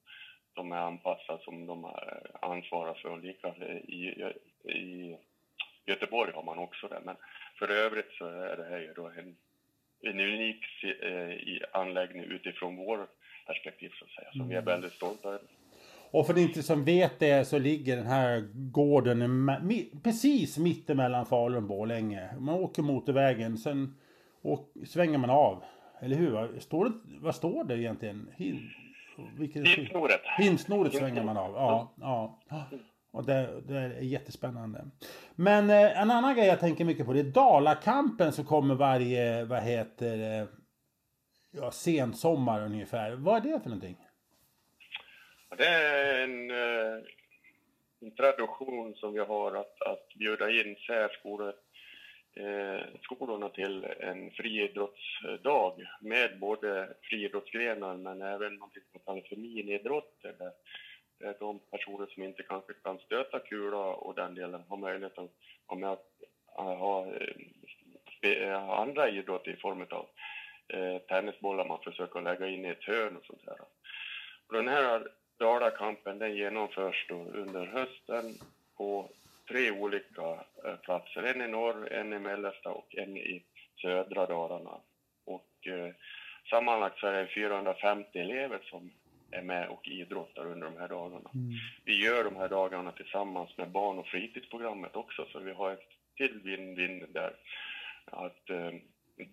de 0.54 0.72
är 0.72 0.78
anpassade 0.78 1.44
som 1.44 1.66
de 1.66 1.86
eh, 1.86 1.92
ansvarar 2.42 2.94
för. 2.94 3.22
Lika 3.22 3.54
i, 4.65 5.17
Göteborg 5.86 6.32
har 6.32 6.43
man 6.43 6.58
också 6.58 6.88
det, 6.88 7.02
men 7.06 7.15
för 7.60 7.69
övrigt 7.69 8.12
så 8.17 8.26
är 8.26 8.58
det 8.58 8.69
här 8.69 8.80
ju 8.80 8.93
då 8.93 9.08
en, 9.08 9.36
en 10.02 10.19
unik 10.19 10.63
eh, 11.02 11.80
anläggning 11.82 12.24
utifrån 12.24 12.76
vår 12.76 13.08
perspektiv 13.47 13.91
så 14.00 14.06
att 14.06 14.12
säga, 14.12 14.32
som 14.32 14.47
vi 14.47 14.56
är 14.56 14.62
mm. 14.62 14.65
väldigt 14.65 14.93
stolta 14.93 15.30
över. 15.30 15.47
Och 16.12 16.28
för 16.28 16.38
inte 16.38 16.63
som 16.63 16.86
vet 16.86 17.19
det 17.19 17.45
så 17.45 17.60
ligger 17.60 17.95
den 17.97 18.08
här 18.08 18.39
gården 18.54 19.52
precis 20.04 20.58
mittemellan 20.58 21.26
Falun 21.26 21.58
och 21.58 21.63
Borlänge. 21.63 22.30
Man 22.39 22.56
åker 22.56 22.82
motorvägen, 22.82 23.58
sen 23.58 23.95
och, 24.41 24.74
svänger 24.88 25.17
man 25.17 25.30
av. 25.30 25.63
Eller 26.02 26.15
hur? 26.15 26.60
Står 26.60 26.86
det, 26.86 26.91
vad 27.21 27.36
står 27.36 27.63
det 27.63 27.78
egentligen? 27.78 28.30
Hin, 28.38 28.69
Hinsnoret. 29.54 30.21
Hinsnoret 30.38 30.93
svänger 30.93 31.24
man 31.24 31.38
av, 31.38 31.54
ja. 31.56 31.93
ja. 31.95 32.39
Och 33.12 33.26
det, 33.26 33.62
det, 33.67 33.78
är 33.78 34.02
jättespännande. 34.02 34.86
Men 35.36 35.69
eh, 35.69 36.02
en 36.02 36.12
annan 36.12 36.36
grej 36.36 36.47
jag 36.47 36.60
tänker 36.60 36.86
mycket 36.86 37.06
på 37.06 37.13
det 37.13 37.19
är 37.19 37.24
Dalakampen 37.24 38.32
som 38.32 38.45
kommer 38.45 38.76
varje, 38.76 39.45
vad 39.45 39.63
heter 39.63 40.47
ja, 41.52 41.71
sensommar 41.71 42.65
ungefär. 42.65 43.12
Vad 43.12 43.45
är 43.45 43.52
det 43.52 43.60
för 43.60 43.69
någonting? 43.69 43.97
Det 45.58 45.65
är 45.65 46.24
en, 46.24 46.52
eh, 46.52 47.04
en 48.02 48.12
tradition 48.12 48.95
som 48.95 49.13
vi 49.13 49.19
har 49.19 49.56
att, 49.56 49.82
att 49.82 50.08
bjuda 50.15 50.52
in 50.52 50.76
särskolor 50.88 51.54
eh, 52.36 52.86
skolorna 53.02 53.50
till 53.50 53.86
en 54.00 54.32
friidrottsdag 54.32 55.74
med 56.02 56.39
både 56.39 56.93
friidrottsgrenar 57.02 57.97
men 57.97 58.21
även 58.21 58.56
något 58.56 58.74
som 58.91 59.02
kallas 59.06 59.30
för 59.30 59.36
miniidrotter 59.36 60.36
där 60.38 60.52
Eh, 61.24 61.32
de 61.40 61.60
personer 61.60 62.06
som 62.06 62.24
inte 62.24 62.44
kanske 62.44 62.74
kan 62.74 63.00
stöta 63.00 63.40
kula 63.40 63.78
och 63.78 64.16
den 64.16 64.36
delen 64.36 64.64
har 64.70 64.78
möjlighet 64.78 65.18
att 65.18 65.32
vara 65.68 65.80
med 65.80 65.90
eh, 65.90 65.92
att 65.92 66.08
eh, 68.22 68.60
ha 68.60 68.82
andra 68.82 69.10
idrotter 69.10 69.52
i 69.52 69.56
form 69.56 69.86
av 69.90 70.08
tennisbollar 71.08 71.66
man 71.66 71.84
försöker 71.84 72.22
lägga 72.22 72.48
in 72.48 72.66
i 72.66 72.70
ett 72.70 72.84
hörn 72.84 73.18
och 73.18 73.26
sånt 73.26 73.42
här. 73.46 73.58
Och 74.48 74.54
den 74.54 74.68
här 74.68 75.08
Dalakampen 75.38 76.20
den 76.20 76.36
genomförs 76.36 77.06
då 77.10 77.16
under 77.16 77.66
hösten 77.66 78.34
på 78.78 79.10
tre 79.48 79.72
olika 79.72 80.44
platser. 80.82 81.24
En 81.24 81.42
i 81.42 81.48
norr, 81.48 81.94
en 81.94 82.14
i 82.14 82.20
mellersta 82.20 82.70
och 82.70 82.96
en 82.96 83.18
i 83.18 83.44
södra 83.82 84.26
Dalarna. 84.26 84.78
Och 85.26 85.68
eh, 85.68 85.94
sammanlagt 86.50 87.00
så 87.00 87.08
är 87.08 87.14
det 87.14 87.28
450 87.28 88.20
elever 88.20 88.60
som 88.64 88.92
är 89.32 89.41
med 89.41 89.70
och 89.70 89.88
idrottar 89.88 90.46
under 90.46 90.67
de 90.67 90.78
här 90.78 90.88
dagarna. 90.88 91.30
Mm. 91.34 91.52
Vi 91.86 92.06
gör 92.06 92.24
de 92.24 92.36
här 92.36 92.50
dagarna 92.50 92.91
tillsammans 92.91 93.58
med 93.58 93.72
barn 93.72 94.00
och 94.00 94.08
fritidsprogrammet 94.08 94.96
också, 94.96 95.26
så 95.32 95.39
vi 95.39 95.52
har 95.52 95.72
ett 95.72 95.89
till 96.17 96.41
win-win 96.44 97.13
där. 97.13 97.36
Att 98.06 98.50
eh, 98.50 98.72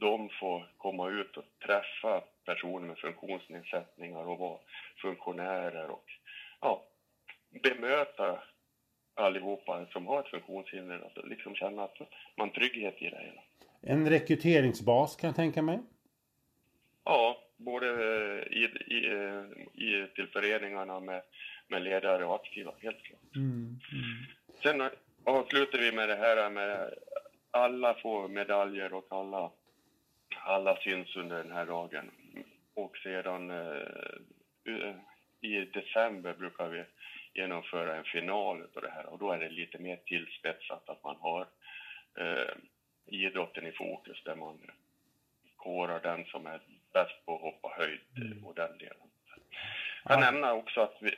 de 0.01 0.29
får 0.41 0.73
komma 0.77 1.09
ut 1.09 1.37
och 1.37 1.45
träffa 1.67 2.21
personer 2.45 2.87
med 2.87 2.99
funktionsnedsättningar 2.99 4.29
och 4.29 4.39
vara 4.39 4.59
funktionärer 5.03 5.91
och 5.91 6.05
ja, 6.61 6.85
bemöta 7.63 8.43
allihopa 9.15 9.87
som 9.93 10.07
har 10.07 10.21
ett 10.21 10.29
funktionshinder. 10.29 11.01
Alltså 11.05 11.23
liksom 11.23 11.55
känna 11.55 11.83
att 11.85 11.99
man 12.37 12.51
trygghet 12.51 12.95
i 12.99 13.11
det 13.11 13.19
hela. 13.19 13.43
En 13.81 14.11
rekryteringsbas 14.11 15.17
kan 15.17 15.29
jag 15.29 15.37
tänka 15.37 15.63
mig. 15.63 15.79
Ja, 17.05 17.37
både 17.59 17.87
i, 18.51 18.65
i, 18.65 18.99
i, 19.75 20.07
till 20.15 20.29
föreningarna 20.33 21.01
med, 21.01 21.23
med 21.69 21.83
ledare 21.83 22.25
och 22.25 22.35
aktiva, 22.35 22.73
helt 22.79 23.03
klart. 23.03 23.37
Mm, 23.37 23.79
mm. 23.93 24.17
Sen 24.63 24.91
avslutar 25.25 25.79
vi 25.79 25.93
med 25.93 26.09
det 26.09 26.17
här 26.17 26.51
med 26.51 26.95
alla 27.51 27.95
får 27.95 28.29
medaljer 28.29 28.93
och 28.93 29.07
alla, 29.11 29.51
alla 30.45 30.77
syns 30.77 31.17
under 31.17 31.43
den 31.43 31.53
här 31.53 31.67
dagen. 31.67 32.11
Och 32.75 32.97
sedan 32.97 33.51
eh, 33.51 34.95
i 35.41 35.65
december 35.65 36.35
brukar 36.35 36.69
vi 36.69 36.85
genomföra 37.35 37.97
en 37.97 38.05
final 38.05 38.63
av 38.75 38.83
det 38.83 38.91
här 38.91 39.07
och 39.07 39.19
då 39.19 39.33
är 39.33 39.39
det 39.39 39.49
lite 39.49 39.79
mer 39.79 39.97
tillspetsat 39.97 40.89
att 40.89 41.05
man 41.05 41.17
har 41.17 41.47
eh, 42.19 42.55
idrotten 43.07 43.67
i 43.67 43.73
fokus 43.73 44.23
där 44.25 44.37
man 44.37 44.59
korar 45.57 46.01
den 46.01 46.25
som 46.25 46.47
är 46.47 46.61
bäst 46.93 47.27
på 47.27 47.35
att 47.35 47.41
hoppa 47.41 47.69
höjd 47.77 48.01
mm. 48.17 48.45
och 48.45 48.55
den 48.55 48.79
delen. 48.79 48.97
Jag 50.05 50.13
kan 50.13 50.21
nämna 50.21 50.53
också 50.53 50.81
att 50.81 50.97
vi 51.01 51.11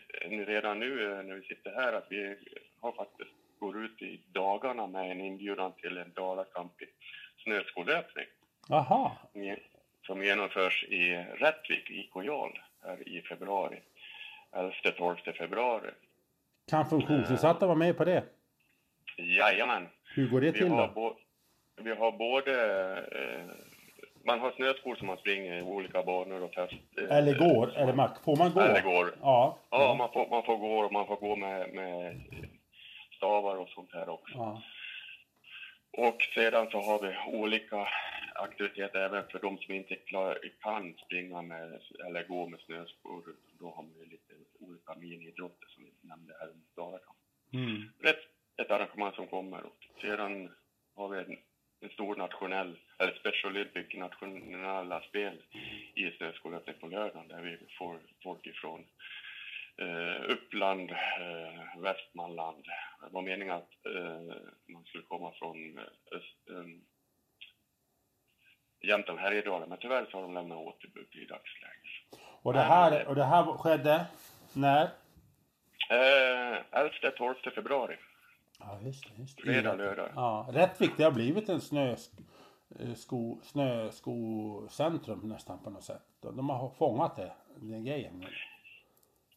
redan 0.45 0.79
nu 0.79 1.13
eh, 1.13 1.23
när 1.23 1.35
vi 1.35 1.43
sitter 1.43 1.71
här 1.71 1.93
att 1.93 2.07
vi 2.09 2.37
har 2.81 2.93
faktiskt 2.93 3.31
går 3.61 3.85
ut 3.85 4.03
i 4.03 4.21
dagarna 4.33 4.87
med 4.87 5.11
en 5.11 5.21
inbjudan 5.21 5.73
till 5.73 5.99
en 5.99 6.13
Dalakamp 6.13 6.83
i 6.83 6.87
snöskolöpning. 7.45 8.27
Aha. 8.71 9.17
Som 10.07 10.23
genomförs 10.23 10.85
i 10.85 11.15
Rättvik, 11.17 11.91
i 11.91 12.11
Kojal, 12.13 12.59
här 12.83 13.09
i 13.09 13.23
februari. 13.23 13.81
11-12 14.53 15.33
februari. 15.33 15.91
Kan 16.71 16.87
funktionsnedsatta 16.87 17.67
vara 17.67 17.77
med 17.77 17.97
på 17.97 18.05
det? 18.05 18.25
Jajamän. 19.17 19.89
Hur 20.15 20.29
går 20.29 20.41
det 20.41 20.51
vi 20.51 20.59
till 20.59 20.69
då? 20.69 21.17
vi 21.77 21.91
har 21.91 22.13
både... 22.13 22.53
Eh, 22.99 23.45
man 24.25 24.41
har 24.41 24.53
snöskor 24.53 24.97
som 24.97 25.07
man 25.07 25.19
springer 25.19 25.59
i 25.59 25.63
olika 25.63 26.03
banor 26.03 26.43
och 26.43 26.53
test... 26.53 26.75
Eh, 26.99 27.17
eller 27.17 27.39
går? 27.39 27.77
Eller 27.77 27.93
man, 27.93 28.11
får 28.25 28.37
man 28.37 28.53
gå? 28.53 28.61
Eller 28.61 28.83
går. 28.83 29.15
Ja. 29.21 29.59
Ja, 29.71 29.95
man 29.99 30.13
får, 30.13 30.31
man 30.31 30.43
får 30.43 30.57
gå 30.57 30.79
och 30.79 30.93
man 30.93 31.07
får 31.07 31.17
gå 31.17 31.37
med, 31.37 31.75
med 31.75 32.21
stavar 33.17 33.57
och 33.57 33.69
sånt 33.69 33.93
här 33.93 34.09
också. 34.09 34.35
Ja. 34.35 34.63
Och 35.99 36.23
sedan 36.35 36.71
så 36.71 36.81
har 36.81 36.99
vi 37.03 37.39
olika 37.39 37.89
aktiviteter 38.35 38.99
även 38.99 39.25
för 39.29 39.39
de 39.39 39.59
som 39.59 39.75
inte 39.75 39.95
klar, 39.95 40.39
kan 40.61 40.95
springa 40.95 41.43
med 41.43 41.81
eller 42.07 42.25
gå 42.25 42.47
med 42.47 42.61
snöskor. 42.61 43.37
Då 43.61 43.71
har 43.71 43.83
man 43.83 43.93
ju 43.99 44.05
lite 44.05 44.33
olika 44.61 44.95
miniidrotter 44.95 45.67
som 45.69 45.85
vi 45.85 46.09
nämnde 46.09 46.35
här 46.41 46.49
under 46.49 46.67
dagarna. 46.77 47.13
Mm. 47.53 47.91
Ett, 48.05 48.23
ett 48.63 48.71
arrangemang 48.71 49.13
som 49.13 49.27
kommer 49.27 49.63
och 49.63 49.87
sedan 50.01 50.51
har 50.97 51.09
vi 51.09 51.19
en, 51.19 51.39
en 51.81 51.91
stor 51.91 52.17
nationell, 52.17 52.79
Special 53.51 53.57
Olympic 53.57 53.95
nationella 53.95 55.01
spel 55.01 55.43
i 55.95 56.11
snöskolan 56.11 56.61
på 56.81 56.87
lördagen 56.87 57.29
där 57.29 57.43
vi 57.43 57.59
får 57.79 57.99
folk 58.23 58.47
ifrån 58.47 58.85
eh, 59.77 60.31
Uppland, 60.33 60.91
eh, 60.91 61.81
Västmanland. 61.83 62.65
Det 63.01 63.13
var 63.13 63.23
meningen 63.23 63.55
att 63.55 63.71
eh, 63.97 64.37
man 64.73 64.85
skulle 64.85 65.05
komma 65.05 65.33
från 65.39 65.79
eh, 65.79 65.85
öst, 66.17 66.51
eh, 66.51 66.65
Jämtland, 68.89 69.21
Härjedalen, 69.21 69.69
men 69.69 69.79
tyvärr 69.79 70.07
så 70.11 70.17
har 70.17 70.23
de 70.23 70.35
lämnat 70.35 70.59
återbud 70.59 71.09
i 71.13 71.25
dagsläget. 71.25 72.27
Och 72.43 72.53
det 72.53 72.61
här, 72.61 73.07
och 73.07 73.15
det 73.15 73.25
här 73.25 73.45
skedde 73.45 74.07
när? 74.53 74.85
Eh, 75.91 76.59
11-12 76.71 77.51
februari. 77.55 77.97
Ja, 78.59 78.79
just 78.85 79.05
det. 79.05 79.23
Just 79.23 79.37
det. 79.37 79.43
Fredag, 79.43 79.75
lördag. 79.75 80.09
Ja, 80.15 80.49
Rättvik, 80.53 80.91
det 80.97 81.05
har 81.05 81.11
blivit 81.11 81.49
en 81.49 81.61
snösko, 82.81 83.39
snöskocentrum 83.43 85.29
nästan 85.29 85.59
på 85.65 85.71
något 85.71 85.85
sätt. 85.85 86.03
De 86.23 86.51
har 86.51 86.71
fångat 86.71 87.17
det, 87.17 87.33
den 87.61 87.85
grejen. 87.85 88.27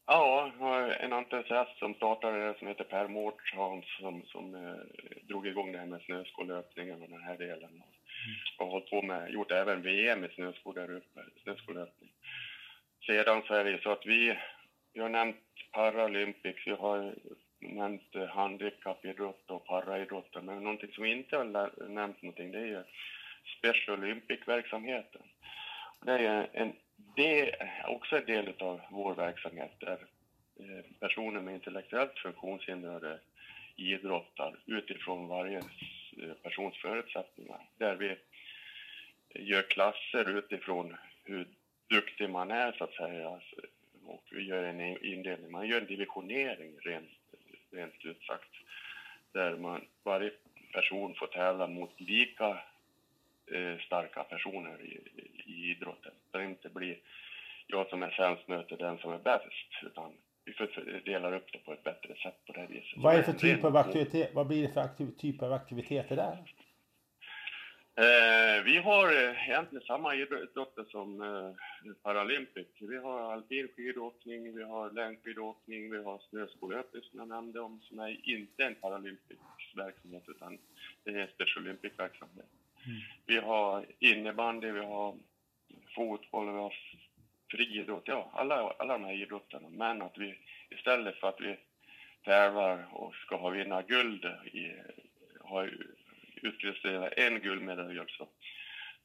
Ja, 0.05 0.51
en 0.99 1.13
entusiast 1.13 1.77
som 1.79 1.93
startade 1.93 2.55
som 2.59 2.67
heter 2.67 2.83
Per 2.83 3.07
Mårtsson 3.07 3.83
som, 3.83 4.23
som 4.25 4.55
eh, 4.55 4.75
drog 5.27 5.47
igång 5.47 5.71
det 5.71 5.77
här 5.77 5.85
med 5.85 6.01
snöskolöpningen 6.01 7.01
och 7.01 7.09
den 7.09 7.23
här 7.23 7.37
delen. 7.37 7.69
Mm. 7.69 7.83
Och 8.59 8.67
hållit 8.67 8.89
på 8.89 9.01
med, 9.01 9.31
gjort 9.31 9.51
även 9.51 9.81
VM 9.81 10.23
i 10.23 10.29
snöskor 10.29 10.73
där 10.73 10.95
uppe, 10.95 11.21
snöskolöpning. 11.43 12.09
Sedan 13.05 13.41
så 13.47 13.53
är 13.53 13.63
det 13.63 13.81
så 13.81 13.91
att 13.91 14.05
vi, 14.05 14.37
vi 14.93 14.99
har 14.99 15.09
nämnt 15.09 15.37
Paralympics, 15.71 16.67
vi 16.67 16.71
har 16.71 17.15
nämnt 17.59 18.15
eh, 18.15 18.27
handikappidrott 18.27 19.51
och 19.51 19.65
paraidrott, 19.65 20.43
men 20.43 20.63
någonting 20.63 20.91
som 20.91 21.03
vi 21.03 21.11
inte 21.11 21.37
har 21.37 21.89
nämnt 21.89 22.21
någonting 22.21 22.51
det 22.51 22.59
är 22.59 22.65
ju 22.65 22.83
Special 23.57 23.99
Olympic-verksamheten. 23.99 25.21
Det 26.01 26.11
är 26.11 26.49
en 26.53 26.73
del, 27.15 27.55
också 27.87 28.17
en 28.17 28.25
del 28.25 28.53
av 28.59 28.81
vår 28.91 29.15
verksamhet 29.15 29.71
där 29.79 29.97
eh, 30.59 30.85
personer 30.99 31.41
med 31.41 31.53
intellektuellt 31.53 32.19
funktionshindrade 32.19 33.19
idrottar 33.75 34.55
utifrån 34.65 35.27
varje 35.27 35.57
eh, 35.57 36.33
persons 36.43 36.77
förutsättningar. 36.77 37.61
Där 37.77 37.95
vi 37.95 38.15
gör 39.39 39.61
klasser 39.61 40.37
utifrån 40.37 40.95
hur 41.23 41.47
duktig 41.89 42.29
man 42.29 42.51
är, 42.51 42.71
så 42.71 42.83
att 42.83 42.93
säga. 42.93 43.29
Alltså, 43.29 43.55
och 44.05 44.23
vi 44.31 44.43
gör 44.43 44.63
en 44.63 45.05
indelning, 45.05 45.51
man 45.51 45.67
gör 45.67 45.81
en 45.81 45.87
divisionering 45.87 46.79
rent, 46.79 47.09
rent 47.71 48.05
ut 48.05 48.23
sagt. 48.23 48.49
Där 49.31 49.57
man, 49.57 49.85
varje 50.03 50.31
person 50.73 51.15
får 51.15 51.27
tävla 51.27 51.67
mot 51.67 52.01
lika 52.01 52.59
starka 53.85 54.23
personer 54.23 54.81
i, 54.81 54.99
i 55.51 55.71
idrotten. 55.71 56.11
Så 56.31 56.37
det 56.37 56.45
inte 56.45 56.69
blir 56.69 56.97
jag 57.67 57.89
som 57.89 58.03
är 58.03 58.09
sämst 58.09 58.47
möter 58.47 58.77
den 58.77 58.97
som 58.97 59.11
är 59.11 59.19
bäst. 59.19 59.83
Utan 59.83 60.11
vi 60.45 60.99
delar 61.05 61.33
upp 61.33 61.51
det 61.51 61.57
på 61.57 61.73
ett 61.73 61.83
bättre 61.83 62.15
sätt 62.15 62.45
på 62.45 62.53
det 62.53 62.67
viset. 62.69 62.97
Vad 62.97 63.13
är 63.13 63.17
det 63.17 63.23
för 63.23 63.33
typ 63.33 63.63
av 63.63 63.77
aktivitet? 63.77 64.29
Vad 64.33 64.47
blir 64.47 64.61
det 64.67 64.73
för 64.73 64.81
aktiv, 64.81 65.07
typ 65.17 65.41
av 65.43 65.53
aktiviteter 65.53 66.15
där? 66.15 66.37
Eh, 67.95 68.63
vi 68.63 68.77
har 68.77 69.05
eh, 69.05 69.49
egentligen 69.49 69.85
samma 69.85 70.15
idrotter 70.15 70.83
som 70.83 71.21
eh, 71.21 71.93
Paralympic. 72.03 72.67
Vi 72.79 72.97
har 72.97 73.33
alpin 73.33 73.67
skidåkning, 73.75 74.55
vi 74.55 74.63
har 74.63 74.91
längdskidåkning, 74.91 75.91
vi 75.91 76.03
har 76.03 76.21
snöskolöpning 76.29 77.03
som 77.03 77.19
jag 77.19 77.27
nämnde 77.27 77.59
om, 77.59 77.81
som 77.81 77.99
är 77.99 78.29
inte 78.29 78.63
en 78.63 78.75
Paralympic 78.75 79.37
verksamhet 79.75 80.23
utan 80.27 80.57
det 81.03 81.11
är 81.11 81.17
en 81.17 81.27
Special 81.27 81.65
Olympic 81.65 81.91
verksamhet. 81.97 82.45
Mm. 82.85 83.01
Vi 83.25 83.37
har 83.37 83.85
innebandy, 83.99 84.71
vi 84.71 84.85
har 84.85 85.17
fotboll, 85.95 86.51
vi 86.51 86.59
har 86.59 86.73
friidrott, 87.51 88.03
ja 88.05 88.31
alla, 88.33 88.69
alla 88.69 88.93
de 88.93 89.03
här 89.03 89.13
idrotterna. 89.13 89.69
Men 89.69 90.01
att 90.01 90.17
vi 90.17 90.35
istället 90.69 91.15
för 91.15 91.29
att 91.29 91.41
vi 91.41 91.57
tävlar 92.23 92.87
och 92.91 93.15
ska 93.15 93.35
ha 93.35 93.49
vinna 93.49 93.81
guld 93.81 94.25
i, 94.45 94.73
ha 95.39 95.67
utkristalliserat 96.35 97.13
en 97.17 97.39
guldmedalj 97.39 97.99
så, 98.07 98.27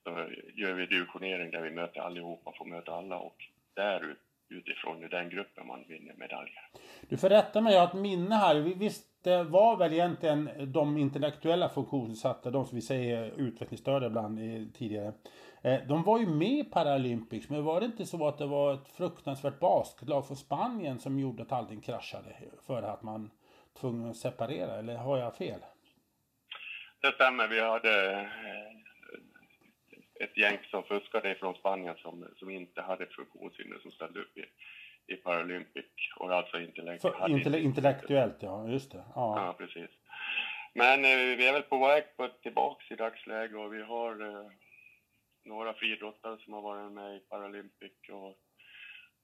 så 0.04 0.30
gör 0.54 0.74
vi 0.74 0.86
divisionering 0.86 1.50
där 1.50 1.62
vi 1.62 1.70
möter 1.70 2.00
allihopa, 2.00 2.52
får 2.58 2.64
möta 2.64 2.92
alla 2.92 3.18
och 3.18 3.44
där 3.74 4.16
utifrån 4.50 5.04
i 5.04 5.08
den 5.08 5.28
gruppen 5.28 5.66
man 5.66 5.84
vinner 5.88 6.14
medaljer. 6.14 6.68
Du 7.08 7.16
får 7.16 7.28
rätta 7.28 7.60
mig, 7.60 7.72
jag 7.72 7.80
har 7.80 7.88
ett 7.88 7.94
minne 7.94 8.34
här. 8.34 8.54
Visst 8.54 9.08
det 9.22 9.42
var 9.42 9.76
väl 9.76 9.92
egentligen 9.92 10.50
de 10.72 10.96
intellektuella 10.98 11.68
funktionsnedsatta, 11.68 12.50
de 12.50 12.66
som 12.66 12.76
vi 12.76 12.82
säger 12.82 13.32
utvecklingsstörda 13.36 14.06
ibland 14.06 14.38
tidigare. 14.74 15.12
Eh, 15.62 15.80
de 15.88 16.02
var 16.02 16.18
ju 16.18 16.26
med 16.26 16.58
i 16.58 16.64
Paralympics, 16.64 17.48
men 17.48 17.64
var 17.64 17.80
det 17.80 17.86
inte 17.86 18.06
så 18.06 18.28
att 18.28 18.38
det 18.38 18.46
var 18.46 18.74
ett 18.74 18.88
fruktansvärt 18.88 19.60
basketlag 19.60 20.26
från 20.26 20.36
Spanien 20.36 20.98
som 20.98 21.18
gjorde 21.18 21.42
att 21.42 21.52
allting 21.52 21.80
kraschade 21.80 22.36
för 22.66 22.82
att 22.82 23.02
man 23.02 23.30
tvungen 23.80 24.10
att 24.10 24.16
separera, 24.16 24.78
eller 24.78 24.96
har 24.96 25.18
jag 25.18 25.36
fel? 25.36 25.60
Det 27.00 27.12
stämmer, 27.12 27.48
vi 27.48 27.60
hade 27.60 28.12
eh, 28.12 28.26
ett 30.20 30.36
gäng 30.36 30.58
som 30.70 30.82
fuskade 30.82 31.34
från 31.34 31.54
Spanien 31.54 31.96
som, 31.96 32.28
som 32.36 32.50
inte 32.50 32.82
hade 32.82 33.06
funktionshinder 33.06 33.78
som 33.78 33.90
ställde 33.90 34.20
upp 34.20 34.38
i, 34.38 34.44
i 35.12 35.16
Paralympic 35.16 35.84
och 36.16 36.32
alltså 36.32 36.60
intellektuellt. 36.60 37.28
Intelle 37.28 37.58
intellektuellt, 37.58 38.36
ja, 38.40 38.68
just 38.68 38.92
det. 38.92 39.04
Ja, 39.14 39.46
ja 39.46 39.54
precis. 39.58 39.90
Men 40.74 41.04
eh, 41.04 41.36
vi 41.36 41.46
är 41.46 41.52
väl 41.52 41.62
på 41.62 41.78
väg 41.78 42.04
på 42.16 42.28
tillbaks 42.28 42.90
i 42.90 42.94
dagsläget 42.94 43.56
och 43.56 43.74
vi 43.74 43.82
har 43.82 44.20
eh, 44.20 44.50
några 45.44 45.74
friidrottare 45.74 46.38
som 46.38 46.52
har 46.52 46.62
varit 46.62 46.92
med 46.92 47.16
i 47.16 47.20
Paralympic 47.20 47.92
och, 48.12 48.36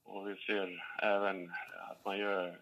och 0.03 0.29
vi 0.29 0.35
ser 0.35 0.83
även 1.01 1.51
att 1.89 2.05
man 2.05 2.17
gör 2.17 2.57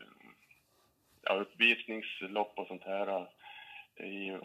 ja, 1.21 1.33
uppvisningslopp 1.33 2.53
och 2.59 2.67
sånt 2.67 2.83
här 2.83 3.27
i 3.95 4.37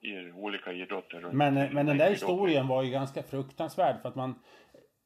i 0.00 0.32
olika 0.32 0.72
idrotter. 0.72 1.20
Men, 1.32 1.54
men 1.54 1.86
den 1.86 1.98
där 1.98 2.10
historien 2.10 2.68
var 2.68 2.82
ju 2.82 2.90
ganska 2.90 3.22
fruktansvärd 3.22 4.02
för 4.02 4.08
att 4.08 4.14
man 4.14 4.34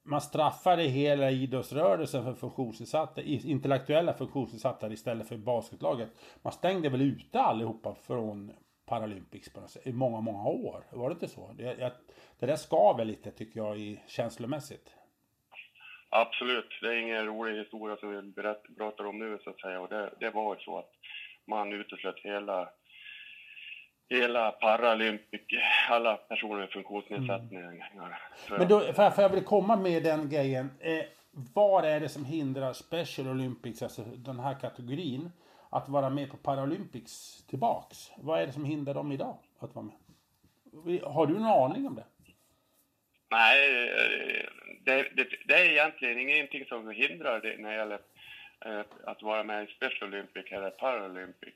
man 0.07 0.21
straffade 0.21 0.83
hela 0.83 1.31
idrottsrörelsen 1.31 2.25
för 2.25 2.35
funktionsnedsatta, 2.35 3.23
intellektuella 3.23 4.15
funktionsnedsatta 4.15 4.93
istället 4.93 5.29
för 5.29 5.37
basketlaget. 5.37 6.09
Man 6.43 6.53
stängde 6.53 6.89
väl 6.89 7.03
ute 7.03 7.41
allihopa 7.41 7.95
från 7.95 8.53
Paralympics 8.87 9.53
på 9.53 9.69
sätt, 9.69 9.87
i 9.87 9.93
många, 9.93 10.21
många 10.21 10.49
år. 10.49 10.85
Var 10.93 11.09
det 11.09 11.13
inte 11.13 11.29
så? 11.29 11.53
Det, 11.53 11.63
jag, 11.63 11.93
det 12.39 12.47
där 12.47 12.57
skaver 12.57 13.05
lite 13.05 13.31
tycker 13.31 13.61
jag 13.61 13.79
i 13.79 14.01
känslomässigt. 14.07 14.95
Absolut, 16.11 16.79
det 16.81 16.89
är 16.89 16.97
ingen 16.97 17.27
rolig 17.27 17.59
historia 17.59 17.97
som 17.97 18.11
vi 18.11 18.23
berätt, 18.23 18.63
pratar 18.79 19.05
om 19.05 19.19
nu 19.19 19.39
så 19.45 19.51
att 19.51 19.61
säga. 19.61 19.81
Och 19.81 19.89
det, 19.89 20.11
det 20.21 20.31
var 20.31 20.55
ju 20.55 20.61
så 20.61 20.79
att 20.79 20.91
man 21.47 21.73
uteslöt 21.73 22.19
hela 22.19 22.71
hela 24.15 24.51
Paralympic, 24.51 25.43
alla 25.89 26.17
personer 26.17 26.57
med 26.57 26.71
funktionsnedsättningar. 26.71 27.91
Mm. 27.95 28.11
Men 28.59 28.69
då, 28.69 28.81
för, 28.81 29.11
för 29.11 29.23
jag 29.23 29.29
vill 29.29 29.45
komma 29.45 29.77
med 29.77 30.03
den 30.03 30.29
grejen. 30.29 30.71
Eh, 30.81 31.05
vad 31.55 31.85
är 31.85 32.01
det 32.01 32.09
som 32.09 32.25
hindrar 32.25 32.73
Special 32.73 33.29
Olympics, 33.29 33.83
alltså 33.83 34.03
den 34.03 34.41
här 34.41 34.61
kategorin, 34.61 35.31
att 35.71 35.89
vara 35.89 36.11
med 36.11 36.31
på 36.31 36.37
Paralympics 36.37 37.45
tillbaks? 37.51 38.11
Vad 38.17 38.41
är 38.41 38.47
det 38.47 38.53
som 38.53 38.65
hindrar 38.65 38.95
dem 38.95 39.13
idag 39.13 39.37
att 39.59 39.75
vara 39.75 39.85
med? 39.85 39.97
Har 41.03 41.27
du 41.27 41.35
någon 41.35 41.71
aning 41.71 41.87
om 41.87 41.95
det? 41.95 42.05
Nej, 43.31 43.91
det, 44.85 45.09
det, 45.17 45.27
det 45.47 45.55
är 45.55 45.71
egentligen 45.71 46.19
ingenting 46.19 46.65
som 46.65 46.91
hindrar 46.91 47.41
det 47.41 47.57
när 47.59 47.71
det 47.71 47.77
gäller 47.77 48.01
eh, 48.65 48.81
att 49.05 49.23
vara 49.23 49.45
med 49.45 49.65
i 49.65 49.73
Special 49.73 50.09
Olympic 50.09 50.53
eller 50.53 50.71
Paralympic. 50.71 51.55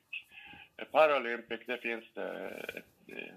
Paralympic, 0.85 1.61
det 1.67 1.79
finns 1.79 2.05
det, 2.15 2.63
eh, 3.07 3.35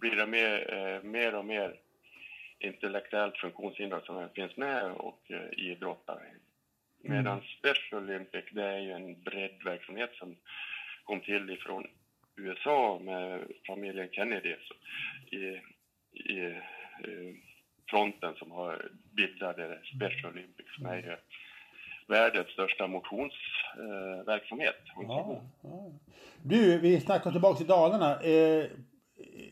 blir 0.00 0.16
det 0.16 0.26
mer, 0.26 0.74
eh, 0.74 1.02
mer 1.02 1.34
och 1.34 1.44
mer 1.44 1.74
intellektuellt 2.58 3.36
funktionshindrade 3.36 4.06
som 4.06 4.28
finns 4.34 4.56
med 4.56 4.84
och 4.84 5.30
eh, 5.30 5.48
idrottar. 5.52 6.22
Medan 7.02 7.32
mm. 7.32 7.44
Special 7.58 8.02
Olympic, 8.02 8.44
det 8.50 8.64
är 8.64 8.78
ju 8.78 8.90
en 8.92 9.22
breddverksamhet 9.22 10.10
som 10.14 10.36
kom 11.04 11.20
till 11.20 11.50
ifrån 11.50 11.86
USA 12.36 12.98
med 13.02 13.46
familjen 13.66 14.08
Kennedy 14.12 14.56
så, 14.62 14.74
i, 15.36 15.60
i, 16.12 16.60
fronten 17.90 18.34
som 18.34 18.50
har 18.50 18.88
bildat 19.16 19.56
Special 19.96 20.32
Olympics 20.32 20.74
som 20.74 20.86
är 20.86 21.18
världens 22.10 22.48
största 22.48 22.86
motionsverksamhet. 22.86 24.76
Eh, 24.86 25.02
ja, 25.08 25.42
ja. 25.62 25.92
Du, 26.42 26.78
vi 26.78 27.00
snackar 27.00 27.30
tillbaka 27.30 27.56
till 27.56 27.66
Dalarna. 27.66 28.20
Eh, 28.20 28.70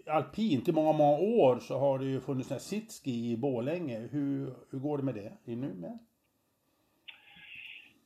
alpint, 0.07 0.69
i 0.69 0.73
många, 0.73 0.93
många 0.93 1.19
år 1.19 1.59
så 1.59 1.79
har 1.79 1.99
det 1.99 2.05
ju 2.05 2.21
funnits 2.21 2.69
sitski 2.69 3.33
i 3.33 3.37
Bålänge. 3.37 3.99
Hur, 3.99 4.55
hur 4.71 4.79
går 4.79 4.99
det 4.99 5.05
med 5.05 5.15
det? 5.15 5.53
Är 5.53 5.57
nu 5.57 5.75
med? 5.75 5.99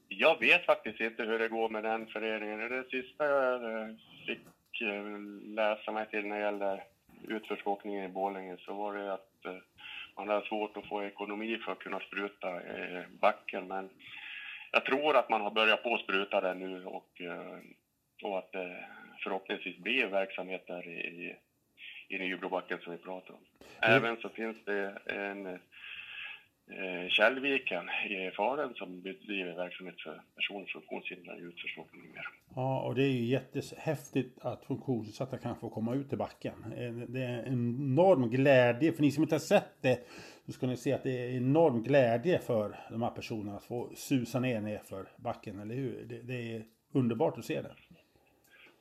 Jag 0.09 0.41
vet 0.41 0.67
faktiskt 0.67 1.01
inte 1.01 1.23
hur 1.23 1.39
det 1.39 1.49
går 1.49 1.69
med 1.69 1.85
den 1.85 2.07
föreningen. 2.07 2.59
Det 2.59 2.85
sista 2.91 3.25
jag 3.25 3.65
eh, 3.65 3.89
fick 4.27 4.81
eh, 4.81 5.05
läsa 5.55 5.93
mig 5.93 6.07
till 6.11 6.27
när 6.27 6.37
det 6.37 6.45
gäller 6.45 6.85
utförsåkningen 7.29 8.05
i 8.05 8.09
Bålänge 8.09 8.57
så 8.59 8.75
var 8.75 8.95
det 8.95 9.13
att 9.13 9.29
man 10.17 10.29
hade 10.29 10.47
svårt 10.47 10.77
att 10.77 10.89
få 10.89 11.05
ekonomi 11.05 11.59
för 11.65 11.73
att 11.73 11.79
kunna 11.79 12.01
spruta 12.01 12.61
backen. 13.21 13.69
Men 13.69 13.91
jag 14.73 14.85
tror 14.85 15.17
att 15.17 15.31
man 15.31 15.41
har 15.41 15.51
börjat 15.51 15.83
på 15.83 15.99
spruta 15.99 16.41
det 16.41 16.55
nu 16.55 16.85
och, 16.85 17.21
eh, 17.21 17.59
och 18.23 18.39
att 18.39 18.53
det 18.53 18.85
förhoppningsvis 19.23 19.79
blir 19.79 20.07
verksamhet 20.07 20.67
där 20.67 20.89
i, 20.89 21.37
i 22.09 22.19
Nybrobacken 22.19 22.79
som 22.79 22.93
vi 22.93 22.99
pratar 22.99 23.35
om. 23.35 23.45
Även 23.81 24.17
så 24.17 24.29
finns 24.29 24.57
det 24.65 24.99
en 25.07 25.47
eh, 25.47 25.59
Källviken 27.09 27.89
i 28.09 28.31
Faren 28.37 28.75
som 28.75 29.03
bedriver 29.03 29.57
verksamhet 29.57 30.01
för 30.01 30.23
personer 30.35 30.61
med 30.61 30.69
funktionshinder 30.69 31.39
i 31.39 31.43
utförsåkning 31.43 32.03
numera. 32.03 32.25
Ja, 32.55 32.83
och 32.83 32.95
det 32.95 33.03
är 33.03 33.11
ju 33.11 33.25
jättehäftigt 33.25 34.39
att 34.45 34.65
funktionsnedsatta 34.65 35.39
kan 35.39 35.57
få 35.57 35.71
komma 35.71 35.95
ut 35.95 36.13
i 36.13 36.17
backen. 36.17 36.73
Eh, 36.77 36.93
det 36.93 37.23
är 37.23 37.43
en 37.43 37.47
enorm 37.47 38.31
glädje, 38.31 38.93
för 38.93 39.03
ni 39.03 39.11
som 39.11 39.23
inte 39.23 39.35
har 39.35 39.41
sett 39.41 39.83
det 39.83 40.07
så 40.47 40.53
ska 40.53 40.67
ni 40.67 40.77
se 40.77 40.93
att 40.93 41.03
det 41.03 41.25
är 41.25 41.37
enorm 41.37 41.83
glädje 41.83 42.39
för 42.39 42.77
de 42.91 43.03
här 43.03 43.11
personerna 43.11 43.57
att 43.57 43.65
få 43.65 43.93
susa 43.95 44.41
ner 44.41 44.61
nerför 44.61 45.09
backen, 45.17 45.59
eller 45.59 45.75
hur? 45.75 46.05
Det, 46.05 46.23
det 46.23 46.57
är 46.57 46.65
underbart 46.93 47.39
att 47.39 47.45
se 47.45 47.63
det. 47.63 47.75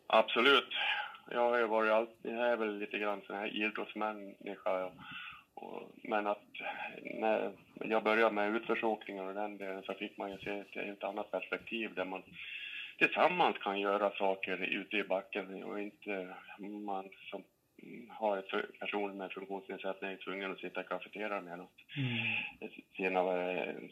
Absolut. 0.08 0.70
Jag 1.32 1.50
har 1.50 1.58
ju 1.58 1.68
varit 1.68 1.92
alltid, 1.92 2.32
jag 2.32 2.52
är 2.52 2.58
väl 2.58 2.78
lite 2.78 2.98
grann 2.98 3.22
sån 3.22 3.36
här 3.36 3.66
idrottsmänniska. 3.66 4.92
Och, 5.62 5.82
men 6.04 6.28
att 6.28 6.48
när 7.04 7.52
jag 7.80 8.04
började 8.04 8.36
med 8.36 8.56
utförsåkningen 8.56 9.28
och 9.28 9.34
den 9.34 9.58
delen 9.58 9.84
så 9.84 9.94
fick 9.94 10.18
man 10.18 10.32
ju 10.32 10.38
se 10.38 10.60
ett 10.60 10.76
helt 10.76 11.04
annat 11.04 11.32
perspektiv 11.32 11.94
där 11.96 12.06
man 12.06 12.24
tillsammans 12.98 13.58
kan 13.58 13.80
göra 13.80 14.12
saker 14.12 14.58
ute 14.58 14.98
i 14.98 15.04
backen 15.04 15.64
och 15.64 15.82
inte 15.82 16.36
man 16.86 17.10
som 17.30 17.44
har 18.10 18.38
ett 18.38 18.80
person 18.80 19.18
med 19.18 19.32
funktionsnedsättning 19.32 20.12
är 20.12 20.18
tvungen 20.18 20.52
att 20.52 20.60
sitta 20.60 20.82
i 20.82 20.84
kafeterian 20.84 21.46
med 21.46 21.58
något. 21.58 21.78
Mm. 21.98 22.72
Sina, 22.96 23.24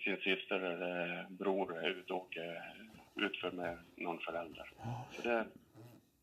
sin 0.04 0.18
syster 0.18 0.60
eller 0.60 1.26
bror 1.30 1.78
är 1.78 1.90
ute 1.90 2.14
och 2.14 2.38
utför 3.16 3.52
med 3.52 3.78
någon 3.96 4.20
förälder. 4.20 4.72
Så 5.12 5.22
det, 5.22 5.46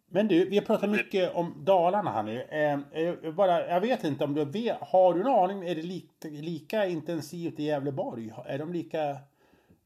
men 0.09 0.29
du, 0.29 0.49
vi 0.49 0.59
har 0.59 0.65
pratat 0.65 0.91
mycket 0.91 1.35
om 1.35 1.65
Dalarna 1.65 2.11
här 2.11 2.23
nu. 2.23 2.43
Eh, 2.43 3.33
bara, 3.33 3.69
jag 3.69 3.81
vet 3.81 4.05
inte 4.05 4.25
om 4.25 4.35
du 4.35 4.45
vet, 4.45 4.79
har 4.81 5.15
du 5.15 5.21
en 5.21 5.27
aning, 5.27 5.69
är 5.69 5.75
det 5.75 5.83
lika, 5.83 6.29
lika 6.29 6.87
intensivt 6.87 7.61
i 7.61 7.63
Gävleborg? 7.63 8.33
Är 8.47 8.59
de 8.59 8.73
lika, 8.73 9.11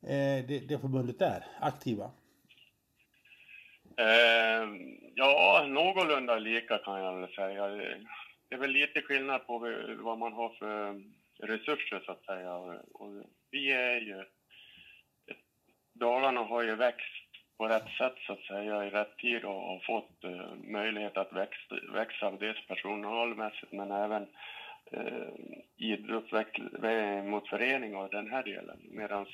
eh, 0.02 0.44
det, 0.48 0.68
det 0.68 0.78
förbundet 0.78 1.18
där, 1.18 1.44
aktiva? 1.60 2.10
Eh, 3.96 4.68
ja, 5.14 5.64
någorlunda 5.68 6.38
lika 6.38 6.78
kan 6.78 7.00
jag 7.00 7.20
väl 7.20 7.32
säga. 7.32 7.68
Det 8.48 8.54
är 8.54 8.58
väl 8.58 8.70
lite 8.70 9.02
skillnad 9.02 9.46
på 9.46 9.58
vad 9.98 10.18
man 10.18 10.32
har 10.32 10.48
för 10.48 11.02
resurser 11.46 12.02
så 12.06 12.12
att 12.12 12.24
säga. 12.24 12.54
Och 12.94 13.24
vi 13.50 13.72
är 13.72 14.00
ju... 14.00 14.24
Dalarna 15.92 16.40
har 16.40 16.62
ju 16.62 16.74
växt 16.74 17.29
på 17.60 17.68
rätt 17.68 17.90
sätt 17.98 18.16
så 18.26 18.32
att 18.32 18.40
säga 18.40 18.84
i 18.84 18.90
rätt 18.90 19.16
tid 19.16 19.44
och, 19.44 19.72
och 19.72 19.84
fått 19.84 20.24
uh, 20.24 20.54
möjlighet 20.64 21.16
att 21.16 21.32
växa, 21.32 21.74
växa 21.92 22.30
dels 22.30 22.66
personalmässigt 22.68 23.72
men 23.72 23.90
även 23.90 24.22
uh, 24.96 25.28
idrottsväg 25.76 26.46
mot 27.24 27.48
förening 27.48 27.96
och 27.96 28.10
den 28.10 28.30
här 28.30 28.42
delen. 28.42 28.78
Medan 28.90 29.26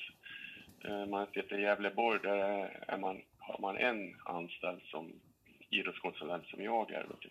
uh, 0.88 1.06
man 1.06 1.26
sitter 1.26 1.58
i 1.58 1.62
Gävleborg 1.62 2.20
där 2.22 2.38
är 2.88 2.98
man 2.98 3.22
har 3.38 3.58
man 3.60 3.76
en 3.76 4.14
anställd 4.24 4.82
som 4.82 5.12
idrottskonsulent 5.70 6.46
som 6.46 6.62
jag 6.62 6.90
är. 6.90 7.06
Då, 7.08 7.16
till 7.16 7.30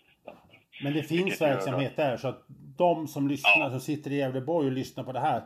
Men 0.84 0.94
det 0.94 1.04
finns 1.04 1.42
verksamhet 1.42 1.96
där 1.96 2.18
så 2.18 2.28
att 2.28 2.46
de 2.78 3.08
som 3.08 3.28
lyssnar, 3.28 3.60
ja. 3.60 3.70
som 3.70 3.80
sitter 3.80 4.12
i 4.12 4.16
Gävleborg 4.16 4.68
och 4.68 4.74
lyssnar 4.74 5.04
på 5.04 5.12
det 5.12 5.20
här. 5.20 5.44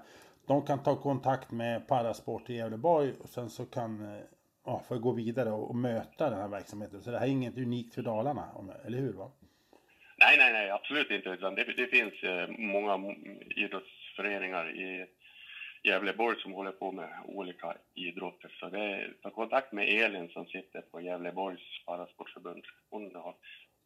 De 0.48 0.66
kan 0.66 0.84
ta 0.84 0.96
kontakt 0.96 1.52
med 1.52 1.88
Parasport 1.88 2.50
i 2.50 2.54
Gävleborg 2.54 3.14
och 3.20 3.30
sen 3.30 3.50
så 3.50 3.66
kan 3.66 4.16
eh, 4.16 4.22
ja, 4.66 4.84
för 4.88 4.96
att 4.96 5.02
gå 5.02 5.12
vidare 5.12 5.52
och, 5.52 5.70
och 5.70 5.76
möta 5.76 6.30
den 6.30 6.40
här 6.40 6.48
verksamheten. 6.48 7.02
Så 7.02 7.12
det 7.12 7.20
här 7.20 7.26
är 7.26 7.32
inget 7.32 7.58
unikt 7.58 7.96
för 7.96 8.02
Dalarna, 8.02 8.50
eller 8.86 8.98
hur? 8.98 9.14
Va? 9.14 9.32
Nej, 10.18 10.38
nej, 10.38 10.54
nej, 10.54 10.70
absolut 10.70 11.12
inte. 11.12 11.30
Utan 11.30 11.56
det, 11.56 11.64
det 11.64 11.88
finns 11.88 12.24
eh, 12.24 12.48
många 12.58 13.16
idrottsföreningar 13.56 14.72
i 14.72 15.06
Gävleborg 15.84 16.40
som 16.40 16.54
håller 16.54 16.72
på 16.72 16.92
med 16.92 17.10
olika 17.26 17.78
idrotter. 17.94 18.56
Så 18.60 18.70
det 18.70 18.80
är, 18.80 19.14
ta 19.22 19.30
kontakt 19.30 19.72
med 19.72 19.90
Elin 19.90 20.30
som 20.30 20.46
sitter 20.46 20.82
på 20.82 21.02
Gävleborgs 21.02 21.86
parasportförbund. 21.86 22.64
Hon 22.90 23.16
har 23.16 23.36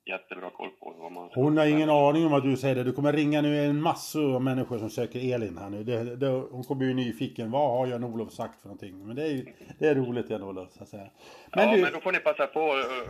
jättebra 0.05 0.49
koll 0.49 0.69
på 0.69 0.95
vad 0.99 1.11
man... 1.11 1.29
Hon 1.33 1.57
har 1.57 1.65
ingen 1.65 1.89
aning 1.89 2.25
om 2.25 2.31
vad 2.31 2.43
du 2.43 2.57
säger 2.57 2.75
det. 2.75 2.83
Du 2.83 2.91
kommer 2.91 3.13
ringa 3.13 3.41
nu 3.41 3.65
en 3.65 3.81
massa 3.81 4.19
människor 4.19 4.77
som 4.77 4.89
söker 4.89 5.33
Elin 5.33 5.57
här 5.57 5.69
nu. 5.69 5.83
Det, 5.83 6.15
det, 6.15 6.27
hon 6.27 6.63
kommer 6.63 6.79
bli 6.79 6.93
nyfiken. 6.93 7.51
Vad 7.51 7.69
har 7.69 7.87
Jan-Olof 7.87 8.31
sagt 8.31 8.61
för 8.61 8.67
någonting? 8.67 9.07
Men 9.07 9.15
det 9.15 9.27
är, 9.27 9.53
det 9.79 9.87
är 9.87 9.95
roligt 9.95 10.29
Jan-Olof, 10.29 10.71
så 10.71 10.83
att 10.83 10.89
säga. 10.89 11.07
Men 11.55 11.69
ja, 11.69 11.75
du... 11.75 11.81
men 11.81 11.93
då 11.93 11.99
får 11.99 12.11
ni 12.11 12.19
passa 12.19 12.47
på 12.47 12.61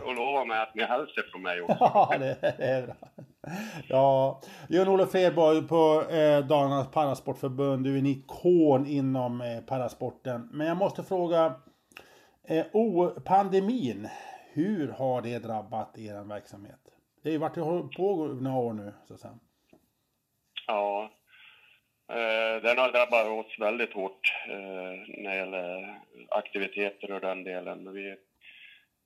och 0.06 0.14
lova 0.14 0.44
mig 0.44 0.62
att 0.62 0.74
ni 0.74 0.84
hälsar 0.84 1.22
från 1.32 1.42
mig 1.42 1.60
också. 1.60 1.76
ja, 1.80 2.14
det, 2.18 2.36
det 2.40 2.64
är 2.64 2.82
bra. 2.82 2.94
Ja, 3.88 4.40
Jan-Olof 4.68 5.10
Fredborg 5.10 5.68
på 5.68 6.02
eh, 6.10 6.46
Dalarnas 6.46 6.90
Parasportförbund. 6.90 7.84
Du 7.84 7.94
är 7.94 7.98
en 7.98 8.06
ikon 8.06 8.86
inom 8.86 9.40
eh, 9.40 9.60
parasporten. 9.60 10.48
Men 10.52 10.66
jag 10.66 10.76
måste 10.76 11.02
fråga. 11.02 11.54
Eh, 12.48 12.64
oh, 12.72 13.08
pandemin. 13.08 14.08
Hur 14.54 14.88
har 14.88 15.22
det 15.22 15.38
drabbat 15.38 15.98
er 15.98 16.24
verksamhet? 16.28 16.80
Det 17.22 17.28
har 17.28 17.32
ju 17.32 17.38
varit 17.38 17.96
på 17.96 18.26
några 18.26 18.58
år 18.58 18.72
nu, 18.72 18.92
så 19.04 19.14
att 19.14 19.20
säga. 19.20 19.38
Ja, 20.66 21.10
eh, 22.08 22.62
den 22.62 22.78
har 22.78 22.92
drabbat 22.92 23.26
oss 23.26 23.58
väldigt 23.58 23.92
hårt 23.92 24.32
eh, 24.48 25.22
när 25.22 25.30
det 25.30 25.36
gäller 25.36 26.00
aktiviteter 26.28 27.12
och 27.12 27.20
den 27.20 27.44
delen. 27.44 27.92
Vi, 27.92 28.16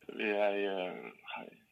vi 0.07 0.31
är 0.31 0.55
ju 0.55 0.87
eh, 0.87 0.95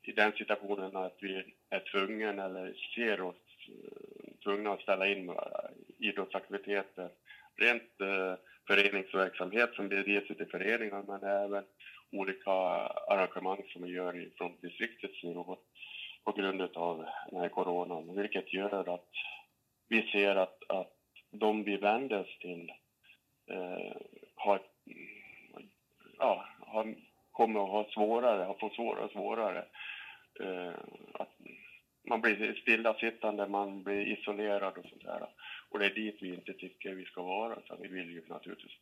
i 0.02 0.12
den 0.12 0.32
situationen 0.32 0.96
att 0.96 1.16
vi 1.20 1.54
är 1.70 1.80
tvungna, 1.80 2.44
eller 2.44 2.74
ser 2.94 3.20
oss 3.20 3.36
eh, 3.68 4.32
tvungna 4.44 4.72
att 4.72 4.80
ställa 4.80 5.06
in 5.06 5.36
idrottsaktiviteter. 5.98 7.08
Rent 7.56 8.00
eh, 8.00 8.34
föreningsverksamhet 8.66 9.74
som 9.74 9.88
bedrivs 9.88 10.30
ute 10.30 10.42
i 10.42 10.46
föreningar 10.46 11.02
men 11.06 11.22
även 11.22 11.64
olika 12.12 12.50
arrangemang 12.50 13.62
som 13.72 13.82
vi 13.82 13.90
gör 13.90 14.30
från 14.36 14.60
distriktets 14.60 15.22
nivå 15.22 15.58
på 16.24 16.32
grund 16.32 16.62
av 16.62 17.06
den 17.30 17.40
här 17.40 17.48
coronan, 17.48 18.16
vilket 18.16 18.52
gör 18.52 18.94
att 18.94 19.10
vi 19.88 20.02
ser 20.02 20.36
att, 20.36 20.58
att 20.68 20.92
de 21.30 21.64
vi 21.64 21.76
vänder 21.76 22.20
oss 22.20 22.38
till 22.38 22.72
eh, 23.50 23.96
har, 24.34 24.60
ja, 26.18 26.46
har, 26.60 26.94
kommer 27.30 27.60
att 27.64 27.70
ha 27.70 27.92
svårare, 27.94 28.44
har 28.44 28.54
fått 28.54 28.74
svårare 28.74 29.04
och 29.04 29.10
svårare. 29.10 29.64
Eh, 30.40 30.74
att 31.14 31.30
man 32.08 32.20
blir 32.20 32.54
stillasittande, 32.54 33.46
man 33.46 33.82
blir 33.82 34.06
isolerad 34.06 34.78
och 34.78 34.88
sånt 34.88 35.04
där. 35.04 35.26
Och 35.70 35.78
det 35.78 35.86
är 35.86 35.94
dit 35.94 36.16
vi 36.20 36.34
inte 36.34 36.52
tycker 36.52 36.94
vi 36.94 37.04
ska 37.04 37.22
vara, 37.22 37.56
utan 37.56 37.78
vi 37.82 37.88
vill 37.88 38.10
ju 38.10 38.22
naturligtvis 38.26 38.72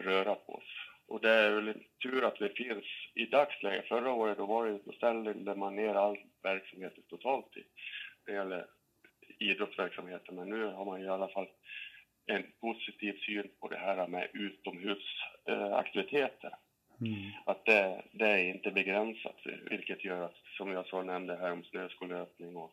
röra 0.00 0.34
på 0.34 0.52
oss. 0.54 0.91
Och 1.08 1.20
det 1.20 1.30
är 1.30 1.50
väl 1.50 1.74
tur 2.02 2.24
att 2.24 2.38
det 2.38 2.56
finns 2.56 2.84
i 3.14 3.26
dagsläget. 3.26 3.88
Förra 3.88 4.12
året 4.12 4.38
då, 4.38 4.46
var 4.46 4.66
det, 4.66 4.78
då 4.84 4.92
ställde 4.92 5.54
man 5.54 5.76
ner 5.76 5.94
all 5.94 6.18
verksamhet 6.42 6.94
totalt 7.08 7.56
i, 7.56 7.62
det 8.26 8.32
gäller 8.32 8.66
idrottsverksamheten. 9.38 10.36
Men 10.36 10.48
nu 10.48 10.64
har 10.64 10.84
man 10.84 11.02
i 11.02 11.08
alla 11.08 11.28
fall 11.28 11.46
en 12.26 12.44
positiv 12.60 13.18
syn 13.26 13.50
på 13.60 13.68
det 13.68 13.78
här 13.78 14.06
med 14.06 14.28
utomhusaktiviteter. 14.32 16.54
Mm. 17.00 17.14
Att 17.46 17.64
det, 17.64 18.02
det, 18.12 18.28
är 18.28 18.44
inte 18.44 18.70
begränsat, 18.70 19.36
vilket 19.70 20.04
gör 20.04 20.22
att, 20.22 20.36
som 20.56 20.72
jag 20.72 20.86
så 20.86 21.02
nämnde 21.02 21.36
här 21.36 21.52
om 21.52 21.64
snöskolöpning 21.64 22.56
och, 22.56 22.72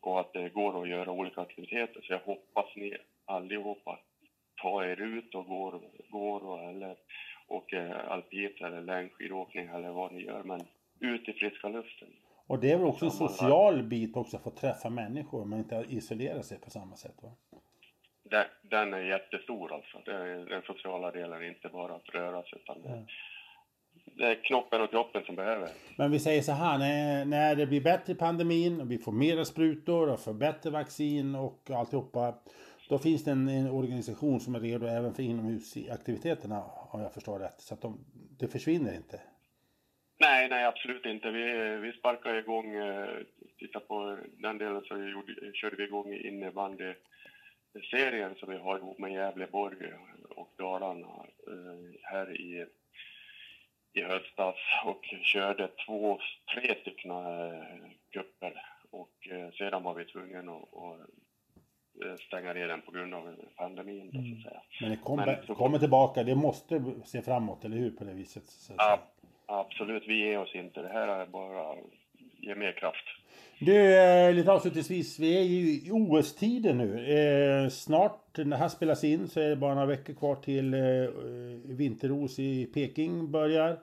och 0.00 0.20
att 0.20 0.32
det 0.32 0.48
går 0.48 0.82
att 0.82 0.88
göra 0.88 1.10
olika 1.10 1.40
aktiviteter. 1.40 2.00
Så 2.02 2.12
jag 2.12 2.18
hoppas 2.18 2.76
ni 2.76 2.96
allihopa 3.24 3.98
tar 4.62 4.84
er 4.84 5.00
ut 5.00 5.34
och 5.34 5.46
går, 5.46 5.80
går 6.08 6.44
och, 6.44 6.70
eller 6.70 6.96
åker 7.48 7.94
alpint 8.08 8.60
eller 8.60 8.82
längdskidåkning 8.82 9.68
eller 9.68 9.90
vad 9.90 10.12
ni 10.12 10.24
gör, 10.24 10.42
men 10.42 10.60
ut 11.00 11.28
i 11.28 11.32
friska 11.32 11.68
luften. 11.68 12.08
Och 12.46 12.58
det 12.58 12.72
är 12.72 12.76
väl 12.76 12.86
också 12.86 13.04
en 13.04 13.10
social 13.10 13.82
bit 13.82 14.16
också, 14.16 14.36
att 14.36 14.42
få 14.42 14.50
träffa 14.50 14.90
människor, 14.90 15.44
men 15.44 15.58
inte 15.58 15.84
isolera 15.88 16.42
sig 16.42 16.58
på 16.58 16.70
samma 16.70 16.96
sätt 16.96 17.22
va? 17.22 17.30
Den, 18.22 18.44
den 18.62 18.94
är 18.94 18.98
jättestor 18.98 19.72
alltså. 19.74 19.98
Den 20.48 20.62
sociala 20.62 21.10
delen, 21.10 21.44
inte 21.44 21.68
bara 21.68 21.94
att 21.94 22.08
röra 22.08 22.42
sig 22.42 22.58
utan 22.62 22.82
det, 22.82 22.88
ja. 22.88 23.04
det 24.04 24.24
är 24.30 24.34
knoppen 24.34 24.82
och 24.82 24.90
kroppen 24.90 25.24
som 25.24 25.36
behöver. 25.36 25.68
Men 25.96 26.10
vi 26.10 26.18
säger 26.18 26.42
så 26.42 26.52
här, 26.52 26.78
när, 26.78 27.24
när 27.24 27.56
det 27.56 27.66
blir 27.66 27.80
bättre 27.80 28.12
i 28.12 28.16
pandemin 28.16 28.80
och 28.80 28.90
vi 28.90 28.98
får 28.98 29.12
mera 29.12 29.44
sprutor 29.44 30.08
och 30.08 30.20
får 30.20 30.32
bättre 30.32 30.70
vaccin 30.70 31.34
och 31.34 31.70
alltihopa. 31.70 32.34
Då 32.88 32.98
finns 32.98 33.24
det 33.24 33.30
en, 33.30 33.48
en 33.48 33.70
organisation 33.70 34.40
som 34.40 34.54
är 34.54 34.60
redo 34.60 34.86
även 34.86 35.14
för 35.14 35.22
inomhusaktiviteterna, 35.22 36.64
om 36.94 37.00
jag 37.00 37.14
förstår 37.14 37.38
rätt. 37.38 37.60
Så 37.60 37.74
att 37.74 37.80
de, 37.80 38.04
det 38.38 38.48
försvinner 38.48 38.94
inte. 38.94 39.20
Nej, 40.20 40.48
nej 40.48 40.64
absolut 40.64 41.06
inte. 41.06 41.30
Vi, 41.30 41.76
vi 41.76 41.92
sparkade 41.92 42.38
igång, 42.38 42.74
eh, 42.74 43.18
titta 43.58 43.80
på 43.80 44.18
den 44.38 44.58
delen 44.58 44.82
så 44.84 44.94
vi 44.94 45.10
gjorde, 45.10 45.52
körde 45.54 45.76
vi 45.76 45.84
igång 45.84 46.14
innebandy-serien 46.14 48.34
som 48.34 48.50
vi 48.50 48.56
har 48.56 48.78
ihop 48.78 48.98
med 48.98 49.12
Gävleborg 49.12 49.76
och 50.28 50.54
Dalarna 50.58 51.26
eh, 51.46 51.78
här 52.02 52.40
i, 52.40 52.66
i 53.92 54.02
höstas 54.02 54.56
och 54.84 55.04
körde 55.22 55.68
två, 55.86 56.20
tre 56.54 56.74
stycken 56.80 57.10
eh, 57.10 57.62
kupper 58.10 58.66
och 58.90 59.28
eh, 59.30 59.50
sedan 59.50 59.82
var 59.82 59.94
vi 59.94 60.04
tvungna 60.04 60.52
att, 60.52 60.74
att 60.74 61.00
stänga 62.26 62.52
ner 62.52 62.68
den 62.68 62.82
på 62.82 62.90
grund 62.90 63.14
av 63.14 63.34
pandemin. 63.56 64.06
Då, 64.06 64.12
så 64.12 64.18
att 64.18 64.24
mm. 64.24 64.42
säga. 64.42 64.60
Men 64.80 64.90
det 64.90 64.96
kom, 64.96 65.16
Men, 65.16 65.56
kommer 65.56 65.78
tillbaka, 65.78 66.22
det 66.22 66.34
måste 66.34 66.84
se 67.04 67.22
framåt, 67.22 67.64
eller 67.64 67.76
hur? 67.76 67.90
På 67.90 68.04
det 68.04 68.12
viset. 68.12 68.48
Så 68.48 68.72
ja, 68.76 69.00
Absolut, 69.46 70.02
vi 70.06 70.18
ger 70.18 70.38
oss 70.38 70.54
inte. 70.54 70.82
Det 70.82 70.88
här 70.88 71.08
är 71.08 71.26
bara 71.26 71.74
ge 72.40 72.54
mer 72.54 72.72
kraft. 72.72 73.04
Du, 73.58 73.98
eh, 73.98 74.34
lite 74.34 74.52
avslutningsvis. 74.52 75.18
Vi 75.18 75.38
är 75.38 75.42
ju 75.42 75.70
i 75.70 75.90
OS-tider 75.90 76.74
nu. 76.74 77.14
Eh, 77.14 77.68
snart, 77.68 78.36
när 78.36 78.44
det 78.44 78.56
här 78.56 78.68
spelas 78.68 79.04
in, 79.04 79.28
så 79.28 79.40
är 79.40 79.48
det 79.48 79.56
bara 79.56 79.74
några 79.74 79.86
veckor 79.86 80.14
kvar 80.14 80.34
till 80.34 80.74
eh, 80.74 80.80
vinter-OS 81.64 82.38
i 82.38 82.66
Peking 82.66 83.30
börjar. 83.30 83.78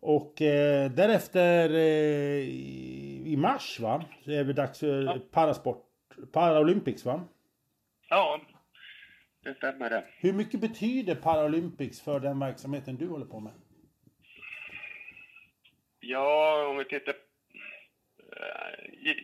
Och 0.00 0.42
eh, 0.42 0.90
därefter 0.90 1.70
eh, 1.70 2.48
i 3.26 3.34
mars 3.38 3.80
va, 3.80 4.04
så 4.24 4.30
är 4.30 4.44
det 4.44 4.52
dags 4.52 4.78
för 4.78 5.02
ja. 5.02 5.18
parasport, 5.30 5.84
Paralympics 6.32 7.04
va? 7.04 7.20
Ja, 8.08 8.40
det 9.44 9.54
stämmer 9.54 9.90
det. 9.90 10.04
Hur 10.16 10.32
mycket 10.32 10.60
betyder 10.60 11.14
Paralympics 11.14 12.00
för 12.00 12.20
den 12.20 12.38
verksamheten 12.38 12.96
du 12.96 13.06
håller 13.06 13.26
på 13.26 13.40
med? 13.40 13.52
Ja, 16.00 16.66
om 16.70 16.78
vi 16.78 16.84
tittar... 16.84 17.14
Eh, 18.36 19.14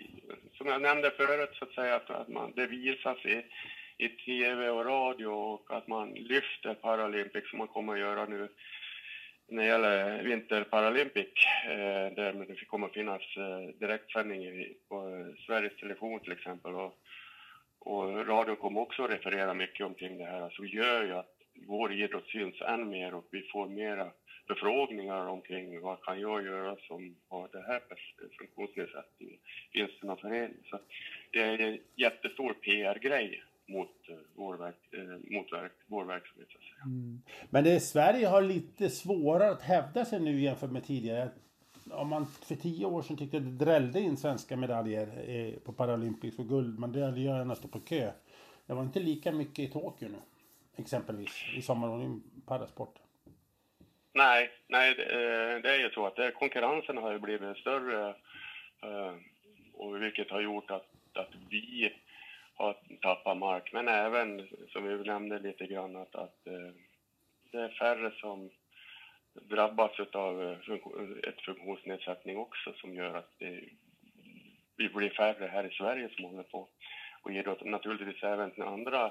som 0.53 0.66
jag 0.66 0.82
nämnde 0.82 1.11
förut, 1.11 1.51
så 1.53 1.64
att 1.64 1.72
säga, 1.72 1.97
att, 1.97 2.28
man, 2.28 2.53
det 2.57 2.66
visas 2.66 3.24
i, 3.24 3.45
i 3.99 4.09
tv 4.09 4.70
och 4.70 4.85
radio 4.85 5.26
och 5.26 5.76
att 5.76 5.89
man 5.89 6.11
lyfter 6.14 6.74
Paralympics 6.74 7.51
som 7.51 7.59
man 7.59 7.68
kommer 7.68 7.93
att 7.93 7.99
göra 7.99 8.26
nu 8.26 8.49
när 9.49 9.62
det 9.62 9.68
gäller 9.68 10.22
Vinterparalympic, 10.22 11.26
eh, 11.64 12.14
där 12.16 12.47
det 12.49 12.64
kommer 12.64 12.87
att 12.87 12.93
finnas 12.93 13.22
eh, 13.37 13.78
direktsändning 13.80 14.74
på 14.89 15.26
Sveriges 15.47 15.76
Television 15.76 16.20
till 16.20 16.32
exempel. 16.32 16.74
Och, 16.74 16.99
och 17.85 18.26
radion 18.26 18.57
kommer 18.57 18.80
också 18.80 19.05
att 19.05 19.11
referera 19.11 19.55
mycket 19.55 19.87
omkring 19.87 20.18
det 20.18 20.24
här, 20.24 20.41
alltså, 20.41 20.57
så 20.57 20.64
gör 20.64 21.05
ju 21.05 21.12
att 21.12 21.35
vår 21.66 21.93
idrott 21.93 22.26
syns 22.26 22.61
än 22.61 22.89
mer 22.89 23.14
och 23.14 23.24
vi 23.30 23.43
får 23.53 23.68
mera 23.68 24.11
förfrågningar 24.47 25.26
omkring 25.26 25.80
vad 25.80 26.03
kan 26.03 26.20
jag 26.20 26.45
göra 26.45 26.76
som 26.89 27.16
har 27.28 27.49
det 27.53 27.62
här 27.62 27.80
funktionsnedsättningen? 28.39 29.39
Finns 29.72 29.91
det 30.01 30.07
någon 30.07 30.16
förening? 30.16 30.57
Så 30.70 30.78
det 31.32 31.39
är 31.39 31.61
en 31.61 31.78
jättestor 31.97 32.53
PR-grej 32.53 33.43
mot, 33.66 34.09
eh, 34.09 34.16
vår, 34.35 34.57
verk, 34.57 34.74
eh, 34.93 35.37
mot 35.37 35.53
verk, 35.53 35.72
vår 35.87 36.05
verksamhet. 36.05 36.49
Så 36.51 36.59
att 36.59 36.64
säga. 36.64 36.82
Mm. 36.85 37.22
Men 37.51 37.64
det, 37.64 37.80
Sverige 37.80 38.26
har 38.26 38.43
lite 38.43 38.91
svårare 38.91 39.51
att 39.51 39.62
hävda 39.62 40.05
sig 40.05 40.20
nu 40.20 40.41
jämfört 40.41 40.70
med 40.70 40.85
tidigare. 40.85 41.28
Om 41.91 42.09
man 42.09 42.26
för 42.26 42.55
tio 42.55 42.87
år 42.87 43.03
sedan 43.03 43.16
tyckte 43.16 43.39
det 43.39 43.64
drällde 43.64 44.01
in 44.01 44.16
svenska 44.16 44.57
medaljer 44.57 45.30
eh, 45.30 45.59
på 45.59 45.72
Paralympics 45.72 46.39
och 46.39 46.49
guldmedaljerna 46.49 47.55
står 47.55 47.68
på 47.68 47.80
kö. 47.80 48.12
Det 48.66 48.74
var 48.74 48.82
inte 48.82 49.01
lika 49.01 49.32
mycket 49.32 49.59
i 49.59 49.72
Tokyo 49.72 50.09
nu. 50.09 50.18
Exempelvis 50.76 51.45
i 51.57 51.62
sommar 51.62 52.20
parasport. 52.47 52.99
Nej, 54.12 54.51
nej 54.68 54.91
eh, 54.91 55.62
det, 55.62 55.70
är 55.70 55.78
ju 55.78 55.91
så 55.91 56.07
att 56.07 56.16
det, 56.16 56.30
konkurrensen 56.30 56.97
har 56.97 57.12
ju 57.12 57.18
blivit 57.18 57.57
större 57.57 58.09
eh, 58.82 59.14
och 59.74 60.03
vilket 60.03 60.30
har 60.30 60.41
gjort 60.41 60.70
att, 60.70 60.87
att 61.12 61.30
vi 61.51 61.93
har 62.55 62.76
tappat 63.03 63.37
mark. 63.37 63.72
Men 63.72 63.89
även, 63.89 64.49
som 64.68 64.85
vi 64.85 65.05
nämnde 65.05 65.39
lite 65.39 65.66
grann, 65.66 65.97
att, 65.97 66.14
att 66.14 66.47
eh, 66.47 66.74
det 67.53 67.59
är 67.59 67.68
färre 67.68 68.11
som 68.11 68.51
drabbas 69.35 70.01
av 70.12 70.57
ett 71.28 71.41
funktionsnedsättning 71.41 72.37
också 72.37 72.72
som 72.72 72.95
gör 72.95 73.14
att 73.14 73.30
det, 73.39 73.61
vi 74.76 74.89
blir 74.89 75.11
färre 75.11 75.47
här 75.47 75.64
i 75.64 75.70
Sverige 75.70 76.09
som 76.16 76.24
håller 76.24 76.43
på 76.43 76.68
och 77.22 77.32
idrott. 77.32 77.64
Naturligtvis 77.64 78.22
även 78.22 78.62
andra 78.62 79.05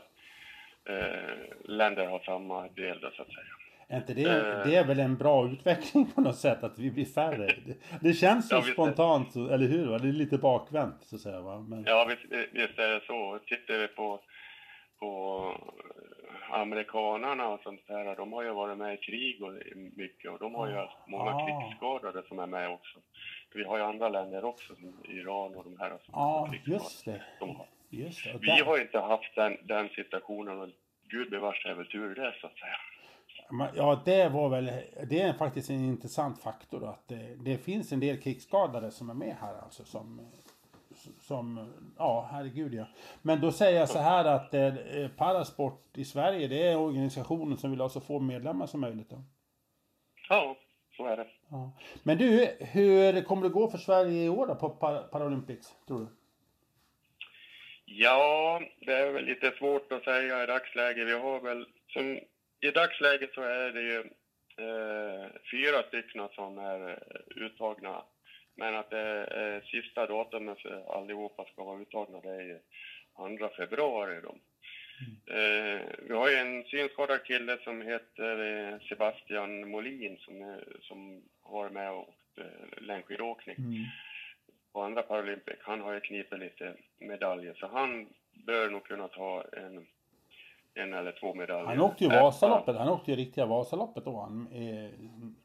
eh, 0.85 1.45
länder 1.63 2.05
har 2.05 2.19
samma 2.19 2.67
del 2.67 2.99
då, 2.99 3.11
så 3.11 3.21
att 3.21 3.27
säga. 3.27 3.47
Är 3.87 3.97
inte 3.97 4.13
det, 4.13 4.25
uh, 4.25 4.67
det 4.67 4.75
är 4.75 4.85
väl 4.85 4.99
en 4.99 5.17
bra 5.17 5.47
utveckling 5.47 6.11
på 6.11 6.21
något 6.21 6.37
sätt 6.37 6.63
att 6.63 6.79
vi 6.79 6.91
blir 6.91 7.05
färre? 7.05 7.45
Det, 7.65 7.75
det 8.01 8.13
känns 8.13 8.49
så 8.49 8.55
ja, 8.55 8.61
spontant, 8.61 9.35
är, 9.35 9.53
eller 9.53 9.67
hur? 9.67 9.99
Det 9.99 10.07
är 10.07 10.11
lite 10.11 10.37
bakvänt 10.37 11.03
så 11.03 11.15
att 11.15 11.21
säga 11.21 11.41
va? 11.41 11.65
Men... 11.69 11.83
Ja 11.83 12.05
visst, 12.09 12.49
visst 12.51 12.79
är 12.79 12.89
det 12.89 13.01
så. 13.07 13.39
Tittar 13.45 13.77
vi 13.77 13.87
på, 13.87 14.19
på 14.99 15.53
amerikanarna 16.49 17.47
och 17.47 17.59
sånt 17.63 17.87
där, 17.87 18.15
de 18.15 18.33
har 18.33 18.43
ju 18.43 18.53
varit 18.53 18.77
med 18.77 18.93
i 18.93 18.97
krig 18.97 19.43
och 19.43 19.53
mycket 19.95 20.31
och 20.31 20.39
de 20.39 20.55
har 20.55 20.69
ju 20.69 20.75
haft 20.75 20.97
många 21.07 21.31
ah. 21.35 21.45
krigsskadade 21.47 22.23
som 22.27 22.39
är 22.39 22.47
med 22.47 22.69
också. 22.69 22.99
Vi 23.53 23.63
har 23.63 23.77
ju 23.77 23.83
andra 23.83 24.09
länder 24.09 24.45
också, 24.45 24.75
som 24.75 24.93
Iran 25.03 25.55
och 25.55 25.63
de 25.63 25.79
här 25.79 25.97
som 26.05 26.15
ah, 26.15 26.53
just 26.65 27.05
det. 27.05 27.21
De 27.39 27.55
har. 27.55 27.67
Just 27.89 28.23
det. 28.23 28.37
Vi 28.41 28.61
har 28.61 28.81
inte 28.81 28.99
haft 28.99 29.35
den, 29.35 29.57
den 29.63 29.89
situationen 29.89 30.61
och 30.61 30.69
gud 31.09 31.29
bevars 31.29 31.65
är 31.65 31.73
väl 31.73 31.85
tur 31.85 32.15
det 32.15 32.35
så 32.41 32.47
att 32.47 32.57
säga. 32.57 32.77
Ja, 33.75 34.01
det 34.05 34.29
var 34.29 34.49
väl, 34.49 34.71
det 35.09 35.21
är 35.21 35.33
faktiskt 35.33 35.69
en 35.69 35.85
intressant 35.85 36.41
faktor 36.41 36.89
att 36.89 37.07
det, 37.07 37.35
det, 37.35 37.57
finns 37.57 37.91
en 37.91 37.99
del 37.99 38.21
krigsskadade 38.21 38.91
som 38.91 39.09
är 39.09 39.13
med 39.13 39.35
här 39.41 39.53
alltså 39.63 39.85
som, 39.85 40.21
som, 41.19 41.73
ja 41.97 42.29
herregud 42.31 42.73
ja. 42.73 42.85
Men 43.21 43.41
då 43.41 43.51
säger 43.51 43.79
jag 43.79 43.89
så 43.89 43.99
här 43.99 44.25
att 44.25 44.53
eh, 44.53 44.73
Parasport 45.17 45.97
i 45.97 46.05
Sverige, 46.05 46.47
det 46.47 46.67
är 46.67 46.77
organisationen 46.77 47.57
som 47.57 47.71
vill 47.71 47.81
ha 47.81 47.89
så 47.89 48.01
få 48.01 48.19
medlemmar 48.19 48.67
som 48.67 48.81
möjligt 48.81 49.09
då. 49.09 49.23
Ja, 50.29 50.57
så 50.97 51.05
är 51.05 51.17
det. 51.17 51.27
Ja. 51.49 51.71
Men 52.03 52.17
du, 52.17 52.57
hur 52.59 53.21
kommer 53.21 53.43
det 53.43 53.49
gå 53.49 53.67
för 53.67 53.77
Sverige 53.77 54.23
i 54.23 54.29
år 54.29 54.47
då 54.47 54.55
på 54.55 54.69
Par- 54.69 55.07
Paralympics, 55.11 55.75
tror 55.87 55.99
du? 55.99 56.07
Ja, 57.85 58.61
det 58.79 58.93
är 58.93 59.11
väl 59.11 59.25
lite 59.25 59.51
svårt 59.51 59.91
att 59.91 60.03
säga 60.03 60.43
i 60.43 60.47
dagsläget. 60.47 61.07
Vi 61.07 61.19
har 61.19 61.39
väl, 61.39 61.65
som, 61.87 62.19
i 62.61 62.71
dagsläget 62.73 63.33
så 63.33 63.41
är 63.41 63.71
det 63.71 63.81
ju 63.81 63.97
eh, 64.57 65.27
fyra 65.51 65.83
stycken 65.87 66.27
som 66.31 66.57
är 66.57 66.89
eh, 66.89 66.97
uttagna. 67.45 68.03
Men 68.55 68.75
att 68.75 68.89
det 68.89 69.25
är 69.25 69.61
sista 69.61 70.07
datumet 70.07 70.59
för 70.59 70.97
allihopa 70.97 71.45
ska 71.45 71.63
vara 71.63 71.81
uttagna, 71.81 72.19
det 72.21 72.29
är 72.29 72.41
ju 72.41 72.59
2 73.37 73.47
februari 73.57 74.21
då. 74.23 74.35
Eh, 75.33 75.81
vi 76.07 76.13
har 76.13 76.29
ju 76.29 76.35
en 76.35 76.63
synskadad 76.63 77.23
kille 77.23 77.57
som 77.63 77.81
heter 77.81 78.39
eh, 78.73 78.79
Sebastian 78.79 79.69
Molin 79.69 80.17
som, 80.17 80.59
som 80.81 81.21
har 81.41 81.53
varit 81.61 81.71
med 81.73 81.91
och 81.91 82.13
eh, 82.37 82.81
längdskidåkning 82.81 83.55
Mm. 83.57 83.83
på 84.73 84.81
andra 84.81 85.01
Paralympic. 85.01 85.55
Han 85.61 85.81
har 85.81 85.93
ju 85.93 85.99
knipit 85.99 86.39
lite 86.39 86.73
medaljer, 86.99 87.53
så 87.53 87.67
han 87.67 88.07
bör 88.33 88.69
nog 88.69 88.83
kunna 88.83 89.07
ta 89.07 89.43
en, 89.57 89.87
en 90.73 90.93
eller 90.93 91.11
två 91.11 91.33
medaljer. 91.33 91.65
Han 91.65 91.81
åkte 91.81 92.03
ju 92.03 92.09
Vasaloppet, 92.09 92.75
han 92.75 92.89
åkte 92.89 93.11
ju 93.11 93.17
riktiga 93.17 93.45
Vasaloppet 93.45 94.05
då 94.05 94.21
han, 94.21 94.47
eh, 94.51 94.89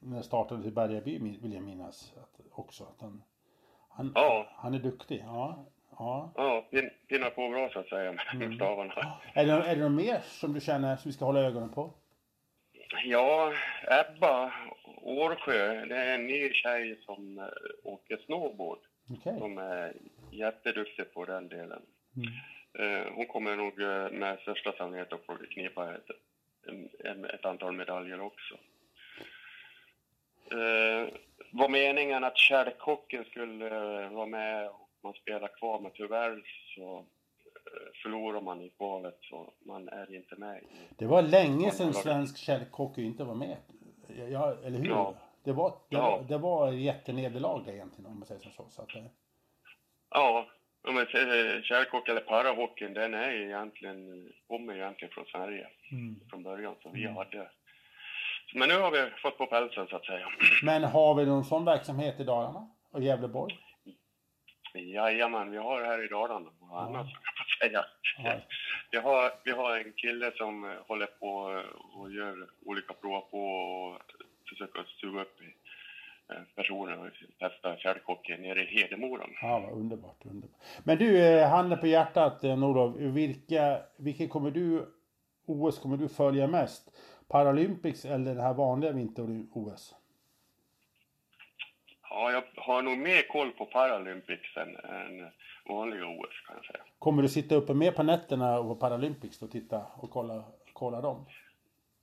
när 0.01 0.17
det 0.17 0.23
startade 0.23 0.69
i 0.69 0.71
Bergaby 0.71 1.19
vill 1.19 1.53
jag 1.53 1.63
minnas 1.63 2.13
att, 2.23 2.38
också. 2.59 2.85
Att 2.85 3.01
han, 3.01 3.23
han, 3.91 4.13
Ja. 4.15 4.47
han 4.57 4.75
är 4.75 4.79
duktig, 4.79 5.21
ja. 5.25 5.67
ja. 5.99 6.33
Ja, 6.37 6.67
pin, 6.71 6.91
pinnar 7.09 7.31
på 7.31 7.49
bra 7.49 7.71
så 7.73 7.79
att 7.79 7.89
säga 7.89 8.13
med, 8.13 8.21
Mm. 8.35 8.57
stavarna. 8.57 8.95
Är, 9.35 9.47
det, 9.47 9.53
är 9.53 9.77
det 9.77 9.83
något 9.89 9.93
mer 10.05 10.21
som 10.21 10.53
du 10.53 10.61
känner 10.61 10.97
som 10.97 11.09
vi 11.09 11.13
ska 11.13 11.25
hålla 11.25 11.41
ögonen 11.41 11.69
på? 11.69 11.93
Ja, 13.05 13.53
Ebba 13.91 14.53
Årsjö, 15.03 15.85
det 15.87 15.97
är 15.97 16.15
en 16.15 16.27
ny 16.27 16.53
tjej 16.53 17.01
som 17.05 17.39
eh, 17.39 17.45
åker 17.85 18.17
snowboard. 18.17 18.79
Okej. 19.11 19.39
Som 19.39 19.59
är 19.59 19.93
jätteduktig 20.31 21.13
på 21.15 21.25
den 21.25 21.49
delen. 21.49 21.83
Mm. 22.17 22.29
Eh, 23.03 23.13
Hon 23.15 23.27
kommer 23.27 23.57
nog 23.57 23.81
eh, 23.83 24.11
med 24.11 24.39
största 24.39 24.73
sannolikhet 24.73 25.13
att 25.13 25.25
få 25.27 25.37
knipa 25.51 25.95
ett, 25.95 26.11
ett 27.35 27.45
antal 27.45 27.73
medaljer 27.73 28.21
också. 28.21 28.55
Var 31.51 31.69
meningen 31.69 32.25
att 32.25 32.37
kärlkocken 32.39 33.25
skulle 33.25 33.67
eh, 33.67 34.11
vara 34.11 34.27
med 34.27 34.69
och 34.69 34.89
man 35.03 35.15
spelar 35.15 35.49
kvar, 35.59 35.81
men 35.81 35.91
tyvärr 35.95 36.43
så 36.75 36.99
eh, 36.99 38.03
förlorar 38.03 38.41
man 38.41 38.63
i 38.63 38.71
kvalet 38.71 39.19
så 39.21 39.53
man 39.67 39.89
är 39.89 40.15
inte 40.15 40.37
med. 40.37 40.61
Det 40.99 41.07
var 41.07 41.23
länge 41.23 41.71
sedan 41.71 41.95
svensk 41.95 42.39
kärlkock 42.39 42.99
inte 42.99 43.25
var 43.25 43.35
med. 43.35 43.57
Ja, 44.31 44.57
eller 44.65 44.79
hur? 44.79 44.89
Ja. 44.89 45.15
Det 45.45 45.53
var, 45.53 45.71
det, 45.71 45.97
Ja. 45.97 46.25
det 46.29 46.39
var 46.39 46.73
jättenederlag 46.73 47.63
det 47.65 47.75
egentligen 47.75 48.11
om 48.11 48.19
man 48.19 48.27
säger 48.27 48.41
som 48.41 48.53
så. 48.53 48.71
så 48.71 48.83
att, 48.83 48.95
eh, 48.95 49.05
ja, 50.11 50.47
säger 50.85 51.63
kärlkock 51.63 52.09
eller 52.09 52.21
parahockeyn, 52.21 52.95
den 52.95 53.15
är 53.15 53.31
egentligen, 53.31 54.33
kommer 54.49 54.77
egentligen 54.77 55.15
från 55.15 55.25
Sverige 55.25 55.69
mm. 55.93 56.21
från 56.31 56.43
början, 56.43 56.75
så 56.83 56.91
vi 56.91 57.07
hade 57.07 57.51
men 58.55 58.69
nu 58.69 58.79
har 58.79 58.91
vi 58.91 59.11
fått 59.23 59.39
på 59.39 59.47
pälsen 59.47 59.87
så 59.87 59.97
att 59.97 60.05
säga. 60.05 60.27
Men 60.63 60.85
har 60.85 61.15
vi 61.15 61.27
någon 61.27 61.45
sån 61.45 61.65
verksamhet 61.65 62.21
i 62.21 62.25
Dalarna? 62.25 62.69
Och 62.93 63.03
Gävleborg? 63.03 63.59
Jajamän, 64.75 65.51
vi 65.51 65.57
har 65.59 65.83
här 65.83 66.05
i 66.05 66.09
Dalarna 66.09 66.51
och 66.61 66.83
annat 66.83 67.07
Ja. 67.11 67.13
kan 67.13 67.23
jag 67.25 67.47
få 67.47 67.67
säga. 67.69 67.85
Ja. 68.25 68.41
Vi 68.91 68.99
har, 68.99 69.31
vi 69.45 69.51
har 69.51 69.77
en 69.79 69.93
kille 69.93 70.33
som 70.37 70.77
håller 70.89 71.07
på 71.07 71.63
och 71.95 72.13
gör 72.13 72.47
olika 72.65 72.95
prov 72.95 73.21
på 73.21 73.39
och 73.39 73.99
försöker 74.49 74.85
suga 75.01 75.21
upp 75.23 75.41
i, 75.43 75.55
personer 76.57 76.99
och 77.07 77.09
testa 77.39 77.77
kärlkockey 77.77 78.37
nere 78.37 78.63
i 78.63 78.67
Hedemora. 78.67 79.27
Ja, 79.43 79.59
vad 79.59 79.73
underbart, 79.73 80.17
underbart. 80.25 80.61
Men 80.85 80.99
du, 80.99 81.19
eh, 81.27 81.49
handen 81.49 81.79
på 81.79 81.87
hjärtat, 81.87 82.45
eh, 82.45 82.65
Olof. 82.65 82.97
Vilka, 82.97 83.81
vilka 83.97 84.29
kommer 84.29 84.51
du, 84.51 84.87
OS 85.49 85.79
kommer 85.79 85.97
du 85.97 86.09
följa 86.09 86.47
mest? 86.47 86.91
Paralympics 87.29 88.05
eller 88.05 88.35
det 88.35 88.43
här 88.43 88.55
vanliga 88.55 88.93
vinter-OS? 88.93 89.95
Ja, 92.11 92.33
jag 92.33 92.43
har 92.57 92.83
nog 92.83 92.99
mer 92.99 93.29
koll 93.29 93.51
på 93.51 93.67
Paralympics 93.67 94.57
än, 94.57 94.77
än 94.77 95.31
vanliga 95.69 96.07
OS 96.07 96.47
kan 96.47 96.57
jag 96.57 96.65
säga. 96.65 96.85
Kommer 96.99 97.23
du 97.23 97.29
sitta 97.29 97.55
uppe 97.55 97.75
mer 97.75 97.93
på 97.93 98.03
nätterna 98.03 98.59
och 98.59 98.67
på 98.69 98.75
Paralympics 98.75 99.43
och 99.43 99.51
titta 99.51 99.87
och 99.97 100.11
kolla, 100.11 100.45
kolla 100.73 101.01
dem? 101.01 101.27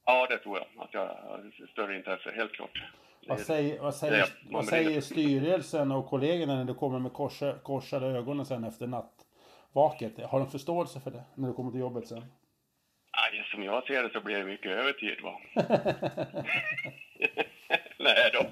Ja, 0.04 0.26
det 0.30 0.38
tror 0.38 0.58
jag 0.58 0.84
att 0.84 0.94
jag 0.94 1.00
har 1.00 1.66
större 1.72 1.96
intresse, 1.96 2.30
helt 2.30 2.52
klart. 2.52 2.82
Vad 3.28 3.40
säger, 3.40 3.80
vad 3.80 3.94
säger, 3.94 4.18
Ja, 4.18 4.26
vad 4.50 4.66
säger 4.66 5.00
styrelsen 5.00 5.92
och 5.92 6.06
kollegorna 6.06 6.54
när 6.54 6.64
du 6.64 6.74
kommer 6.74 6.98
med 6.98 7.12
korsa, 7.12 7.58
korsade 7.62 8.06
ögonen 8.06 8.46
sen 8.46 8.64
efter 8.64 8.86
nattvaket? 8.86 10.24
Har 10.24 10.38
de 10.38 10.50
förståelse 10.50 11.00
för 11.00 11.10
det 11.10 11.24
när 11.34 11.48
du 11.48 11.54
kommer 11.54 11.70
till 11.70 11.80
jobbet 11.80 12.08
sen? 12.08 12.24
Ja, 13.16 13.44
som 13.50 13.62
jag 13.62 13.86
ser 13.86 14.02
det 14.02 14.10
så 14.12 14.20
blir 14.20 14.38
det 14.38 14.44
mycket 14.44 14.70
övertid 14.72 15.20
va? 15.22 15.40
Nej 17.98 18.32
då. 18.32 18.46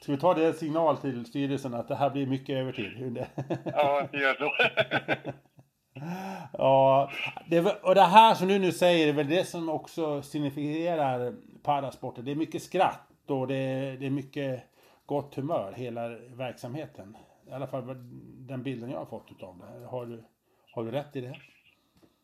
Ska 0.00 0.12
vi 0.12 0.18
ta 0.18 0.34
det 0.34 0.52
signal 0.52 0.96
till 0.96 1.26
styrelsen 1.26 1.74
att 1.74 1.88
det 1.88 1.96
här 1.96 2.10
blir 2.10 2.26
mycket 2.26 2.56
övertid? 2.56 3.26
Ja, 3.64 4.08
gör 4.12 4.34
så. 4.34 4.52
Ja, 6.52 7.10
det, 7.46 7.82
och 7.82 7.94
det 7.94 8.02
här 8.02 8.34
som 8.34 8.48
du 8.48 8.58
nu 8.58 8.72
säger 8.72 9.08
är 9.08 9.12
väl 9.12 9.28
det 9.28 9.44
som 9.44 9.68
också 9.68 10.22
signifierar 10.22 11.34
parasporten. 11.62 12.24
Det 12.24 12.30
är 12.30 12.36
mycket 12.36 12.62
skratt 12.62 13.08
och 13.26 13.46
det 13.46 13.54
är, 13.54 13.96
det 13.96 14.06
är 14.06 14.10
mycket 14.10 14.62
gott 15.06 15.34
humör, 15.34 15.72
hela 15.76 16.08
verksamheten. 16.36 17.16
I 17.48 17.52
alla 17.52 17.66
fall 17.66 17.86
den 18.48 18.62
bilden 18.62 18.90
jag 18.90 18.98
har 18.98 19.06
fått 19.06 19.30
utav 19.30 19.58
det. 19.58 19.86
Har 19.86 20.06
du, 20.06 20.24
har 20.72 20.84
du 20.84 20.90
rätt 20.90 21.16
i 21.16 21.20
det? 21.20 21.36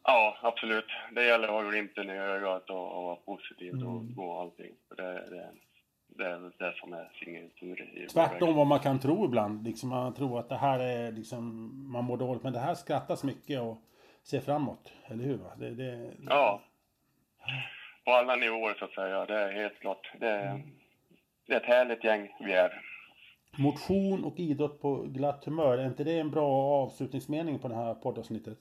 Ja, 0.07 0.37
absolut. 0.43 0.85
Det 1.13 1.25
gäller 1.27 1.45
att 1.49 1.55
ha 1.65 1.71
glimten 1.71 2.11
i 2.11 2.19
ögat 2.19 2.71
och, 2.71 2.97
och 2.99 3.05
vara 3.05 3.17
positiv 3.17 3.75
och 3.75 3.81
Mm. 4.01 4.15
gå 4.15 4.41
allting. 4.41 4.73
Det, 4.97 5.03
det, 5.13 5.51
det 6.09 6.25
är 6.27 6.53
det 6.59 6.75
som 6.81 6.93
är 6.93 7.11
signaturen 7.25 8.09
Tvärtom 8.13 8.55
vad 8.57 8.67
man 8.67 8.79
kan 8.81 8.99
tro 9.01 9.25
ibland. 9.25 9.65
Liksom 9.65 9.89
man 9.89 10.15
tror 10.15 10.39
att 10.39 10.49
det 10.49 10.57
här 10.57 10.79
är 10.79 11.13
liksom, 11.13 11.73
man 11.93 12.05
mår 12.05 12.17
dåligt. 12.17 12.43
Men 12.43 12.53
det 12.53 12.59
här 12.59 12.75
skrattas 12.75 13.25
mycket 13.25 13.61
och 13.61 13.79
ser 14.23 14.41
framåt. 14.41 14.93
Eller 15.07 15.25
hur? 15.25 15.37
Va? 15.37 15.51
Det, 15.59 15.71
det, 15.71 16.11
Ja. 16.29 16.61
På 18.05 18.13
alla 18.13 18.37
nivåer 18.37 18.75
så 18.79 18.85
att 18.85 18.93
säga. 18.95 19.27
Det 19.27 19.35
är 19.35 19.53
helt 19.53 19.79
klart. 19.81 20.13
Det 20.21 20.29
är, 20.29 20.51
Mm. 20.51 20.71
det 21.47 21.53
är 21.53 21.57
ett 21.61 21.67
härligt 21.67 22.05
gäng 22.05 22.35
vi 22.41 22.53
är. 22.53 22.83
Motion 23.59 24.25
och 24.25 24.39
idrott 24.39 24.81
på 24.81 24.97
glatt 24.97 25.45
humör. 25.45 25.79
Är 25.79 25.87
inte 25.87 26.05
det 26.05 26.19
en 26.19 26.31
bra 26.31 26.49
avslutningsmening 26.83 27.59
på 27.59 27.69
det 27.69 27.75
här 27.75 27.95
poddavsnittet? 27.95 28.59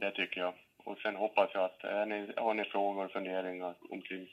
Det 0.00 0.10
tycker 0.10 0.40
jag. 0.40 0.54
Och 0.84 0.98
sen 0.98 1.16
hoppas 1.16 1.50
jag 1.54 1.64
att 1.64 1.84
är 1.84 2.06
ni, 2.06 2.32
har 2.36 2.54
ni 2.54 2.64
frågor 2.64 3.04
och 3.04 3.10
funderingar 3.10 3.74
omkring 3.90 4.28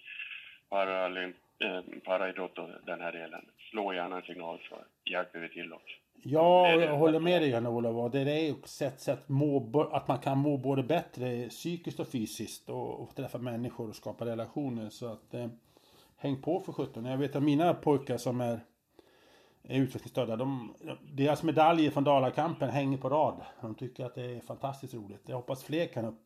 paralymp, 0.70 1.36
eh, 1.64 1.82
paraidrott 2.06 2.58
och 2.58 2.70
den 2.86 3.02
här 3.02 3.12
delen, 3.12 3.46
slå 3.72 3.94
gärna 3.94 4.16
en 4.16 4.22
signal 4.22 4.60
så 4.70 4.76
hjälper 5.12 5.40
vi 5.40 5.50
till 5.50 5.74
också. 5.74 5.96
Ja, 6.24 6.70
jag 6.70 6.96
håller 6.96 7.20
med 7.20 7.42
dig 7.42 7.50
Jan-Olof. 7.50 8.12
Det 8.12 8.20
är 8.20 8.40
ju 8.40 8.50
ett 8.50 8.68
sätt, 8.68 9.00
sätt 9.00 9.30
må, 9.30 9.82
att 9.92 10.08
man 10.08 10.20
kan 10.20 10.38
må 10.38 10.58
både 10.58 10.84
bättre 10.84 11.50
psykiskt 11.50 12.00
och 12.00 12.08
fysiskt 12.08 12.70
och, 12.70 13.02
och 13.02 13.16
träffa 13.16 13.38
människor 13.38 13.90
och 13.90 13.96
skapa 13.96 14.26
relationer. 14.26 14.90
Så 14.90 15.12
att 15.12 15.34
eh, 15.34 15.48
häng 16.18 16.42
på 16.42 16.60
för 16.60 16.74
sjutton. 16.74 17.06
Jag 17.06 17.18
vet 17.18 17.36
att 17.36 17.44
mina 17.44 17.74
pojkar 17.74 18.18
som 18.18 18.42
är, 18.42 18.60
är 19.68 19.80
utvecklingsstörda, 19.80 20.36
de, 20.36 20.76
deras 21.14 21.44
medaljer 21.44 21.92
från 21.92 22.04
Dalakampen 22.04 22.70
hänger 22.70 22.98
på 22.98 23.10
rad. 23.10 23.42
De 23.62 23.76
tycker 23.76 24.06
att 24.06 24.16
det 24.16 24.36
är 24.36 24.42
fantastiskt 24.42 24.94
roligt. 24.94 25.22
Jag 25.26 25.36
hoppas 25.36 25.64
fler 25.64 25.88
kan 25.88 26.06
upp, 26.06 26.22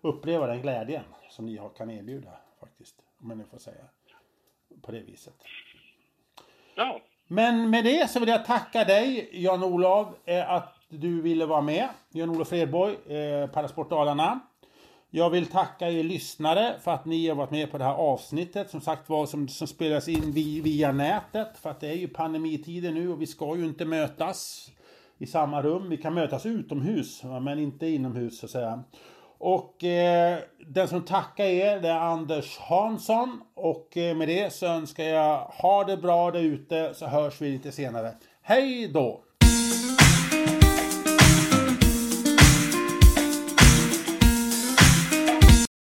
uppleva 0.00 0.46
den 0.46 0.62
glädjen 0.62 1.04
som 1.30 1.46
ni 1.46 1.56
har, 1.56 1.68
kan 1.68 1.90
erbjuda 1.90 2.30
faktiskt. 2.60 2.96
Om 3.20 3.28
man 3.28 3.38
nu 3.38 3.44
får 3.44 3.58
säga 3.58 3.84
på 4.82 4.92
det 4.92 5.00
viset. 5.00 5.34
Ja, 6.74 7.00
Men 7.28 7.70
med 7.70 7.84
det 7.84 8.10
så 8.10 8.20
vill 8.20 8.28
jag 8.28 8.44
tacka 8.44 8.84
dig 8.84 9.28
Jan-Olof 9.32 10.08
eh, 10.24 10.50
att 10.50 10.74
du 10.88 11.22
ville 11.22 11.46
vara 11.46 11.60
med. 11.60 11.88
Jan-Olof 12.10 12.48
Fredborg, 12.48 13.16
eh, 13.16 13.50
Parasport 13.50 13.90
Dalarna. 13.90 14.40
Jag 15.14 15.30
vill 15.30 15.46
tacka 15.46 15.90
er 15.90 16.02
lyssnare 16.02 16.74
för 16.80 16.90
att 16.90 17.04
ni 17.04 17.28
har 17.28 17.36
varit 17.36 17.50
med 17.50 17.70
på 17.70 17.78
det 17.78 17.84
här 17.84 17.94
avsnittet. 17.94 18.70
Som 18.70 18.80
sagt 18.80 19.08
var 19.08 19.26
som, 19.26 19.48
som 19.48 19.66
spelas 19.66 20.08
in 20.08 20.32
via, 20.32 20.62
via 20.62 20.92
nätet. 20.92 21.58
För 21.58 21.70
att 21.70 21.80
det 21.80 21.88
är 21.88 21.94
ju 21.94 22.08
pandemitider 22.08 22.92
nu 22.92 23.12
och 23.12 23.22
vi 23.22 23.26
ska 23.26 23.56
ju 23.56 23.64
inte 23.64 23.84
mötas 23.84 24.70
i 25.18 25.26
samma 25.26 25.62
rum. 25.62 25.90
Vi 25.90 25.96
kan 25.96 26.14
mötas 26.14 26.46
utomhus 26.46 27.22
men 27.42 27.58
inte 27.58 27.86
inomhus 27.86 28.38
så 28.38 28.46
att 28.46 28.52
säga. 28.52 28.82
Och 29.38 29.84
eh, 29.84 30.38
den 30.66 30.88
som 30.88 31.04
tackar 31.04 31.44
er 31.44 31.80
det 31.80 31.88
är 31.88 31.98
Anders 31.98 32.58
Hansson. 32.58 33.40
Och 33.54 33.96
eh, 33.96 34.16
med 34.16 34.28
det 34.28 34.52
så 34.52 34.66
önskar 34.66 35.04
jag 35.04 35.38
ha 35.38 35.84
det 35.84 35.96
bra 35.96 36.30
där 36.30 36.40
ute 36.40 36.94
så 36.94 37.06
hörs 37.06 37.40
vi 37.40 37.50
lite 37.50 37.72
senare. 37.72 38.14
Hej 38.42 38.88
då! 38.88 39.24